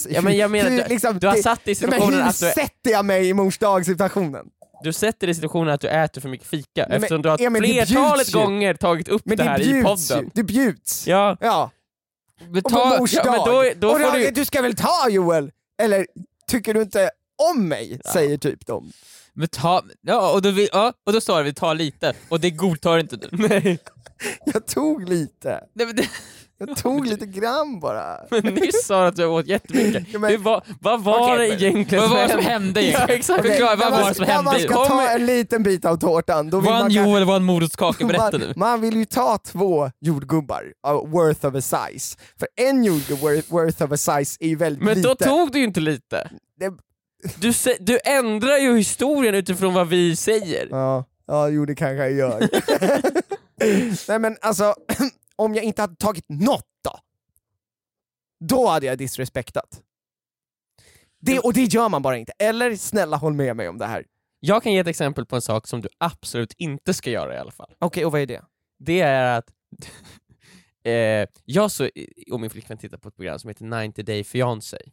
Ja, 0.08 0.20
men 0.22 0.36
jag 0.36 0.50
menar, 0.50 0.70
hur, 0.70 0.82
du- 0.82 0.88
liksom, 0.88 1.18
Du 1.18 1.26
har 1.26 1.34
det- 1.36 1.42
satt 1.42 1.64
dig 1.64 1.72
i 1.72 1.76
men 1.80 1.90
situationen 1.90 2.14
hur 2.20 2.28
att 2.28 2.40
du, 2.40 2.46
sätter 2.50 2.90
jag 2.90 3.04
mig 3.04 3.28
i 3.28 3.34
mors 3.34 3.58
dag-situationen? 3.58 4.46
Du 4.85 4.93
sätter 4.93 5.26
dig 5.26 5.33
i 5.33 5.35
situationen 5.35 5.74
att 5.74 5.80
du 5.80 5.89
äter 5.89 6.20
för 6.20 6.28
mycket 6.28 6.47
fika, 6.47 6.87
men 6.89 6.97
eftersom 6.97 7.22
du 7.22 7.28
har 7.28 7.39
det 7.39 7.59
flertalet 7.59 8.33
gånger 8.33 8.74
tagit 8.74 9.09
upp 9.09 9.22
Men 9.24 9.37
det 9.37 9.45
det 9.45 9.51
här 9.51 9.61
i 9.61 9.83
podden. 9.83 10.24
ju, 10.24 10.30
det 10.35 10.43
bjuds. 10.43 11.07
Ja, 11.07 11.37
Ja. 11.41 11.70
Men 12.49 12.57
och 12.57 12.62
på 12.62 12.70
ta, 12.70 12.99
mors 12.99 13.12
ja, 13.12 13.22
då, 13.24 13.64
då 13.76 13.93
och 13.93 14.01
då, 14.01 14.11
du, 14.11 14.30
du 14.30 14.45
ska 14.45 14.62
väl 14.62 14.76
ta 14.76 15.09
Joel? 15.11 15.51
Eller 15.83 16.07
tycker 16.49 16.74
du 16.74 16.83
inte 16.83 17.11
om 17.53 17.68
mig? 17.68 18.01
Säger 18.12 18.37
typ 18.37 18.66
de. 18.66 18.93
men 19.33 19.49
ta, 19.49 19.83
ja, 20.01 20.33
och 20.33 20.43
då, 20.43 20.51
vi, 20.51 20.68
ja, 20.72 20.93
och 21.07 21.12
då 21.12 21.20
sa 21.20 21.43
vi 21.43 21.55
ta 21.55 21.72
lite, 21.72 22.14
och 22.28 22.41
det 22.41 22.51
godtar 22.51 22.99
inte 22.99 23.16
du. 23.16 23.28
Nej. 23.49 23.78
Jag 24.45 24.66
tog 24.66 25.09
lite. 25.09 25.64
Nej, 25.72 25.87
men 25.87 25.97
det, 25.97 26.09
Jag 26.68 26.76
tog 26.76 27.06
lite 27.12 27.26
grann 27.26 27.80
bara. 27.80 28.16
men 28.30 28.54
nyss 28.54 28.86
sa 28.86 29.00
du 29.02 29.08
att 29.08 29.16
du 29.16 29.26
åt 29.26 29.46
jättemycket. 29.46 30.04
Ja, 30.12 30.18
men- 30.18 30.30
det 30.30 30.36
var, 30.36 30.62
vad 30.80 31.04
var 31.04 31.34
Okej, 31.34 31.48
det 31.48 31.54
men- 31.54 31.64
egentligen 31.64 32.02
vad 32.02 32.10
var 32.10 32.22
det 32.22 32.28
som 32.28 32.40
hände? 32.44 32.82
Ja, 32.92 33.06
exakt, 33.08 33.42
förklara, 33.46 33.70
när 33.70 33.76
vad 33.76 33.90
man- 33.92 34.00
var 34.02 34.08
det 34.08 34.14
som 34.14 34.24
när 34.26 34.32
hände? 34.34 34.50
man 34.50 34.60
ska 34.60 34.74
Kom- 34.74 34.86
ta 34.88 35.08
en 35.08 35.26
liten 35.26 35.62
bit 35.62 35.84
av 35.84 35.96
tårtan, 35.96 36.50
då 36.50 36.60
vill 36.60 36.66
Var 36.70 36.78
man, 36.78 36.86
en 36.86 36.92
Joel, 36.92 37.24
var 37.24 37.36
en 37.36 37.44
morotskaka? 37.44 38.06
Berätta 38.06 38.22
man, 38.30 38.40
nu. 38.40 38.52
man 38.56 38.80
vill 38.80 38.96
ju 38.96 39.04
ta 39.04 39.38
två 39.38 39.90
jordgubbar, 40.00 40.62
uh, 40.88 40.92
worth 41.10 41.46
of 41.46 41.54
a 41.54 41.60
size. 41.60 42.16
För 42.38 42.48
en 42.56 42.84
jordgubb 42.84 43.18
worth, 43.20 43.52
worth 43.52 43.82
of 43.84 43.92
a 43.92 43.96
size 43.96 44.36
är 44.40 44.48
ju 44.48 44.56
väldigt 44.56 44.82
Men 44.84 44.94
lite. 44.96 45.08
då 45.08 45.14
tog 45.14 45.52
du 45.52 45.58
ju 45.58 45.64
inte 45.64 45.80
lite. 45.80 46.30
Det- 46.60 46.72
Du, 47.40 47.52
du 47.80 47.98
ändrar 48.04 48.56
ju 48.58 48.76
historien 48.76 49.34
utifrån 49.34 49.74
vad 49.74 49.88
vi 49.88 50.16
säger. 50.16 50.68
Ja, 50.70 51.04
ja 51.26 51.48
jo 51.48 51.64
det 51.66 51.74
kanske 51.74 51.96
jag 51.96 52.12
gör. 52.12 52.48
Nej 54.08 54.18
men 54.18 54.36
alltså, 54.40 54.74
om 55.45 55.55
jag 55.55 55.64
inte 55.64 55.82
hade 55.82 55.97
tagit 55.97 56.24
något 56.28 56.66
då? 56.84 56.99
Då 58.40 58.68
hade 58.68 58.86
jag 58.86 58.99
disrespektat. 58.99 59.80
Det, 61.20 61.38
och 61.38 61.53
det 61.53 61.64
gör 61.64 61.88
man 61.88 62.03
bara 62.03 62.16
inte. 62.16 62.32
Eller 62.38 62.76
snälla 62.76 63.16
håll 63.16 63.34
med 63.34 63.57
mig 63.57 63.68
om 63.68 63.78
det 63.78 63.86
här. 63.86 64.05
Jag 64.40 64.62
kan 64.62 64.72
ge 64.72 64.78
ett 64.78 64.86
exempel 64.86 65.26
på 65.26 65.36
en 65.36 65.43
sak 65.43 65.66
som 65.66 65.80
du 65.80 65.88
absolut 65.99 66.55
inte 66.59 66.95
ska 66.95 67.11
göra 67.11 67.34
i 67.34 67.38
alla 67.38 67.51
fall. 67.51 67.74
Okej, 67.78 68.05
och 68.05 68.12
vad 68.12 68.20
är 68.20 68.26
det? 68.26 68.43
Det 68.78 69.01
är 69.01 69.38
att 69.38 69.47
eh, 70.84 71.28
jag 71.45 71.70
så, 71.70 71.88
och 72.30 72.40
min 72.40 72.51
flickvän 72.51 72.78
tittar 72.78 72.99
på 72.99 73.09
ett 73.09 73.16
program 73.16 73.38
som 73.38 73.49
heter 73.49 73.86
90 73.86 74.05
Day 74.05 74.24
Fiancé. 74.24 74.78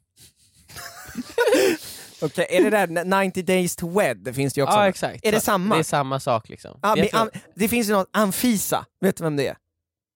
Okej, 2.21 2.47
är 2.49 2.63
det 2.63 2.69
där 2.69 3.23
90 3.25 3.43
days 3.43 3.75
to 3.75 3.99
wed? 3.99 4.17
Det 4.17 4.33
finns 4.33 4.53
det 4.53 4.59
ju 4.59 4.63
också. 4.63 4.77
Ja 4.77 4.87
exakt. 4.87 5.25
Är 5.25 5.31
det 5.31 5.41
samma? 5.41 5.75
Det 5.75 5.81
är 5.81 5.83
samma 5.83 6.19
sak 6.19 6.49
liksom. 6.49 6.79
Ja, 6.81 6.97
Jag 6.97 7.09
men, 7.13 7.21
am, 7.21 7.29
det 7.55 7.67
finns 7.67 7.89
ju 7.89 7.93
något, 7.93 8.09
Anfisa, 8.13 8.85
vet 9.01 9.17
du 9.17 9.23
vem 9.23 9.35
det 9.35 9.47
är? 9.47 9.57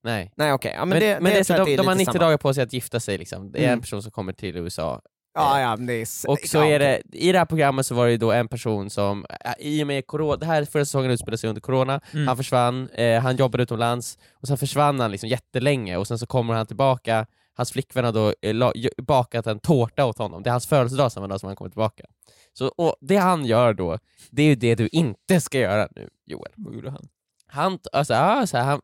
Nej. 0.04 0.32
Nej 0.36 0.54
okej, 0.54 0.72
ja, 0.76 0.80
men, 0.86 0.89
Men, 0.89 0.99
det, 0.99 1.20
men 1.20 1.32
det, 1.32 1.39
är 1.39 1.43
så 1.43 1.54
de, 1.54 1.76
de 1.76 1.88
har 1.88 1.95
lite 1.95 1.95
90 1.95 2.06
samma. 2.06 2.20
dagar 2.26 2.38
på 2.38 2.54
sig 2.54 2.64
att 2.64 2.74
gifta 2.74 2.99
sig 2.99 3.18
liksom. 3.18 3.51
Det 3.51 3.60
är 3.60 3.64
Mm. 3.64 3.74
en 3.74 3.82
person 3.82 4.04
som 4.04 4.12
kommer 4.12 4.34
till 4.34 4.58
USA. 4.58 5.01
Ja, 5.36 5.60
ja, 5.62 5.76
men 5.76 5.86
det 5.86 5.93
är... 5.93 6.08
Och 6.30 6.39
så 6.45 6.58
ja, 6.58 6.66
är 6.66 6.80
det, 6.80 7.01
i 7.12 7.32
det 7.32 7.38
här 7.38 7.45
programmet 7.45 7.86
så 7.86 7.95
var 7.95 8.08
det 8.08 8.18
då 8.18 8.32
en 8.32 8.47
person 8.47 8.89
som, 8.89 9.26
äh, 9.45 9.51
i 9.60 9.84
och 9.84 9.88
med 9.88 10.08
corona, 10.08 10.36
det 10.38 10.45
här 10.45 10.66
förra 10.66 10.86
säsongen 10.86 11.12
utspelade 11.12 11.38
sig 11.38 11.47
under 11.49 11.62
corona, 11.62 12.01
Mm. 12.14 12.28
han 12.28 12.38
försvann, 12.38 12.89
eh, 12.89 13.22
han 13.22 13.36
jobbade 13.36 13.64
utomlands, 13.64 14.18
och 14.34 14.47
sen 14.47 14.58
försvann 14.58 14.99
han 14.99 15.12
liksom 15.12 15.30
jättelänge, 15.30 15.97
och 15.97 16.08
sen 16.08 16.20
så 16.20 16.26
kommer 16.26 16.54
han 16.54 16.66
tillbaka, 16.66 17.26
hans 17.56 17.72
flickvän 17.72 18.06
har 18.06 18.12
då 18.12 18.34
eh, 18.41 18.56
bakat 19.04 19.47
en 19.47 19.60
tårta 19.60 20.06
åt 20.06 20.18
honom, 20.18 20.43
det 20.43 20.49
är 20.49 20.51
hans 20.51 20.68
födelsedag 20.68 21.12
samma 21.12 21.28
dag 21.28 21.39
som 21.39 21.47
han 21.47 21.56
kommer 21.56 21.70
tillbaka. 21.70 22.04
Så, 22.54 22.68
och 22.68 22.95
det 23.01 23.18
han 23.18 23.45
gör 23.45 23.74
då, 23.74 23.97
det 24.32 24.41
är 24.43 24.47
ju 24.47 24.56
det 24.56 24.76
du 24.76 24.88
inte 24.88 25.41
ska 25.41 25.60
göra 25.60 25.88
nu 25.95 26.10
Joel. 26.26 26.51
Vad 26.56 26.74
gjorde 26.76 26.89
han? 26.91 27.08
Han, 27.47 27.80
alltså, 27.91 28.14
ja, 28.14 28.47
så 28.47 28.58
här, 28.58 28.64
han, 28.64 28.82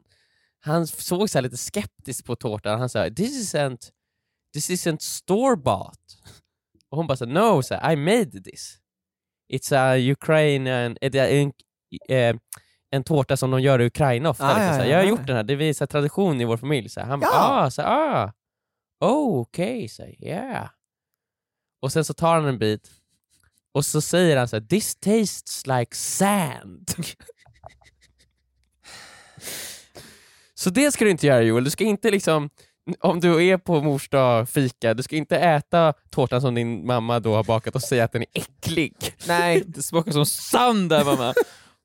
han 0.62 0.88
såg 0.88 1.30
så 1.30 1.38
här 1.38 1.43
lite 1.43 1.57
skeptiskt 1.57 2.26
på 2.26 2.36
tårtan, 2.36 2.80
han 2.80 2.89
sa 2.89 3.10
this 3.10 3.53
isn't, 3.53 3.91
this 4.53 4.70
isn't 4.70 4.99
store 4.99 5.55
bought. 5.55 6.18
Och 6.89 6.97
hon 6.97 7.07
bara 7.07 7.18
så 7.18 7.26
no, 7.26 7.64
så 7.64 7.74
I 7.91 7.95
made 7.95 8.43
this. 8.43 8.78
It's 9.53 9.76
a 9.76 9.97
Ukrainian, 10.12 10.97
eh, 11.01 11.51
en, 12.10 12.39
en 12.91 13.03
tårta 13.03 13.38
som 13.38 13.51
de 13.51 13.62
gör 13.62 13.82
i 13.82 13.86
Ukraina 13.86 14.30
ofta. 14.30 14.45
Ah, 14.45 14.68
liksom, 14.68 14.86
ja, 14.86 14.91
jag 14.91 14.97
har 14.97 15.03
ja. 15.03 15.10
gjort 15.10 15.28
den 15.28 15.36
här, 15.36 15.43
det 15.43 15.53
är 15.53 15.74
så 15.74 15.88
tradition 15.88 16.41
i 16.41 16.45
vår 16.45 16.57
familj. 16.57 16.89
Så 16.89 16.99
här. 16.99 17.07
Han 17.07 17.20
bara, 17.20 17.32
ah, 17.32 17.72
så 17.72 17.82
ah, 17.82 18.32
oh, 18.99 19.41
okej, 19.41 19.86
okay, 19.86 20.16
yeah. 20.20 20.70
Och 21.82 21.91
sen 21.91 22.05
så 22.05 22.14
tar 22.14 22.36
han 22.36 22.45
en 22.45 22.60
bit, 22.60 22.91
och 23.72 23.86
så 23.86 24.01
säger 24.01 24.38
han 24.38 24.47
så 24.47 24.55
här, 24.55 24.62
this 24.62 24.95
tastes 24.95 25.68
like 25.68 25.95
sand. 25.95 26.89
Så 30.60 30.70
det 30.70 30.91
ska 30.91 31.05
du 31.05 31.12
inte 31.12 31.28
göra 31.28 31.41
Joel, 31.41 31.64
du 31.64 31.70
ska 31.70 31.84
inte 31.84 32.12
liksom, 32.12 32.49
om 32.99 33.20
du 33.20 33.45
är 33.45 33.57
på 33.57 33.82
mors 33.82 34.10
dag, 34.10 34.49
fika, 34.49 34.93
du 34.93 35.03
ska 35.03 35.16
inte 35.16 35.38
äta 35.38 35.93
tårtan 36.10 36.41
som 36.41 36.55
din 36.55 36.86
mamma 36.86 37.20
då 37.20 37.36
har 37.36 37.43
bakat 37.43 37.76
och 37.76 37.82
säga 37.82 38.03
att 38.03 38.12
den 38.12 38.22
är 38.22 38.28
äcklig. 38.34 38.93
Nej, 39.28 39.64
Det 39.68 39.84
smakar 39.84 40.12
som 40.12 40.26
sand 40.26 40.89
där 40.89 41.05
mamma. 41.05 41.34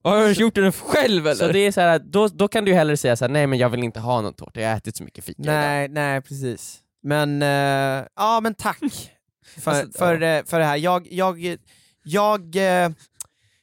Har 0.04 0.20
du 0.20 0.32
gjort 0.32 0.54
den 0.54 0.72
själv 0.72 1.26
eller? 1.26 1.46
Så 1.46 1.52
det 1.52 1.58
är 1.58 1.72
så 1.72 1.80
här, 1.80 1.98
då, 1.98 2.28
då 2.28 2.48
kan 2.48 2.64
du 2.64 2.70
ju 2.70 2.76
hellre 2.76 2.96
säga 2.96 3.16
så 3.16 3.24
här, 3.24 3.32
nej 3.32 3.46
men 3.46 3.58
jag 3.58 3.68
vill 3.68 3.84
inte 3.84 4.00
ha 4.00 4.20
någon 4.20 4.34
tårta, 4.34 4.60
jag 4.60 4.68
har 4.68 4.76
ätit 4.76 4.96
så 4.96 5.04
mycket 5.04 5.24
fika 5.24 5.42
idag." 5.42 5.54
nej, 5.54 5.88
nej 5.88 6.20
precis. 6.20 6.78
Men, 7.02 7.42
eh, 7.42 8.06
ja 8.16 8.40
men 8.42 8.54
tack 8.54 8.78
för, 9.58 9.70
Alltså, 9.70 9.98
för, 9.98 10.22
eh, 10.22 10.44
för 10.44 10.58
det 10.58 10.64
här. 10.64 10.76
Jag, 10.76 11.12
jag, 11.12 11.56
jag, 12.04 12.56
eh, 12.56 12.90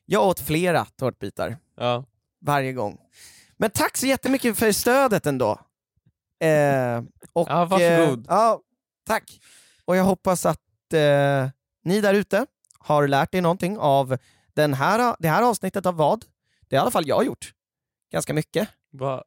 jag 0.05 0.27
åt 0.27 0.39
flera 0.39 0.85
tårtbitar 0.85 1.57
Ja. 1.77 2.05
varje 2.41 2.73
gång. 2.73 2.97
Men 3.61 3.69
tack 3.71 3.97
så 3.97 4.07
jättemycket 4.07 4.57
för 4.57 4.71
stödet 4.71 5.25
ändå. 5.25 5.51
Eh, 6.39 7.03
och, 7.33 7.47
Ja, 7.49 7.65
varsågod. 7.65 8.19
Eh, 8.19 8.25
ja, 8.27 8.61
tack. 9.05 9.41
Och 9.85 9.95
jag 9.95 10.03
hoppas 10.03 10.45
att 10.45 10.93
eh, 10.93 11.49
ni 11.83 12.01
där 12.01 12.13
ute 12.13 12.45
har 12.79 13.07
lärt 13.07 13.35
er 13.35 13.41
någonting 13.41 13.77
av 13.77 14.17
den 14.53 14.73
här, 14.73 15.15
det 15.19 15.27
här 15.29 15.43
avsnittet 15.43 15.85
av 15.85 15.95
vad? 15.95 16.25
Det 16.69 16.75
har 16.75 16.81
i 16.81 16.81
alla 16.81 16.91
fall 16.91 17.07
jag 17.07 17.25
gjort. 17.25 17.53
Ganska 18.11 18.33
mycket. 18.33 18.69
Va? 18.91 19.23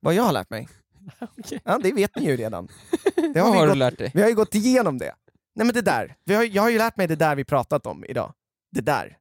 Vad 0.00 0.14
jag 0.14 0.22
har 0.22 0.32
lärt 0.32 0.50
mig. 0.50 0.68
Okej. 1.38 1.60
Ja, 1.64 1.78
det 1.82 1.92
vet 1.92 2.16
ni 2.16 2.26
ju 2.26 2.36
redan. 2.36 2.68
Det 3.16 3.32
Vad 3.34 3.42
har 3.42 3.52
vi, 3.52 3.58
har 3.58 3.66
du 3.66 3.68
gått, 3.72 3.78
lärt 3.78 3.98
dig? 3.98 4.10
vi 4.14 4.22
har 4.22 4.28
ju 4.28 4.34
gått 4.34 4.54
igenom 4.54 4.98
det. 4.98 5.14
Nej 5.54 5.66
men 5.66 5.74
det 5.74 5.82
där. 5.82 6.16
Vi 6.24 6.34
har, 6.34 6.42
jag 6.44 6.62
har 6.62 6.70
ju 6.70 6.78
lärt 6.78 6.96
mig 6.96 7.06
det 7.06 7.16
där 7.16 7.36
vi 7.36 7.44
pratat 7.44 7.86
om 7.86 8.04
idag. 8.04 8.32
Det 8.70 8.80
där. 8.80 9.18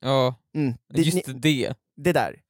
Ja, 0.00 0.34
Mm. 0.54 0.74
Det, 0.88 1.02
just 1.02 1.26
ni, 1.26 1.32
det. 1.32 1.74
det 1.96 2.12
där. 2.12 2.40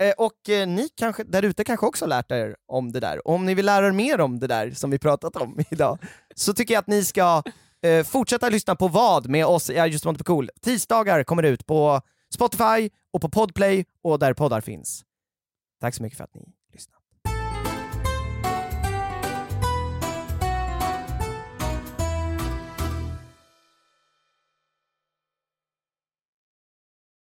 Eh, 0.00 0.12
och 0.16 0.48
eh, 0.48 0.68
ni 0.68 0.88
kanske, 0.88 1.24
där 1.24 1.42
ute 1.42 1.64
kanske 1.64 1.86
också 1.86 2.04
har 2.04 2.08
lärt 2.08 2.30
er 2.30 2.56
om 2.66 2.92
det 2.92 3.00
där. 3.00 3.26
Och 3.28 3.34
om 3.34 3.46
ni 3.46 3.54
vill 3.54 3.66
lära 3.66 3.86
er 3.86 3.92
mer 3.92 4.20
om 4.20 4.38
det 4.38 4.46
där 4.46 4.70
som 4.70 4.90
vi 4.90 4.98
pratat 4.98 5.36
om 5.36 5.58
idag, 5.70 5.98
så 6.34 6.54
tycker 6.54 6.74
jag 6.74 6.80
att 6.80 6.86
ni 6.86 7.04
ska 7.04 7.42
eh, 7.82 8.04
fortsätta 8.04 8.48
lyssna 8.48 8.76
på 8.76 8.88
vad 8.88 9.28
med 9.28 9.46
oss 9.46 9.70
i 9.70 9.72
I 9.72 9.86
just 9.86 10.04
want 10.04 10.18
to 10.18 10.22
be 10.22 10.26
cool. 10.26 10.50
Tisdagar 10.60 11.24
kommer 11.24 11.42
det 11.42 11.48
ut 11.48 11.66
på 11.66 12.00
Spotify 12.34 12.90
och 13.12 13.20
på 13.20 13.28
Podplay 13.28 13.84
och 14.02 14.18
där 14.18 14.34
poddar 14.34 14.60
finns. 14.60 15.04
Tack 15.80 15.94
så 15.94 16.02
mycket 16.02 16.16
för 16.16 16.24
att 16.24 16.34
ni 16.34 16.59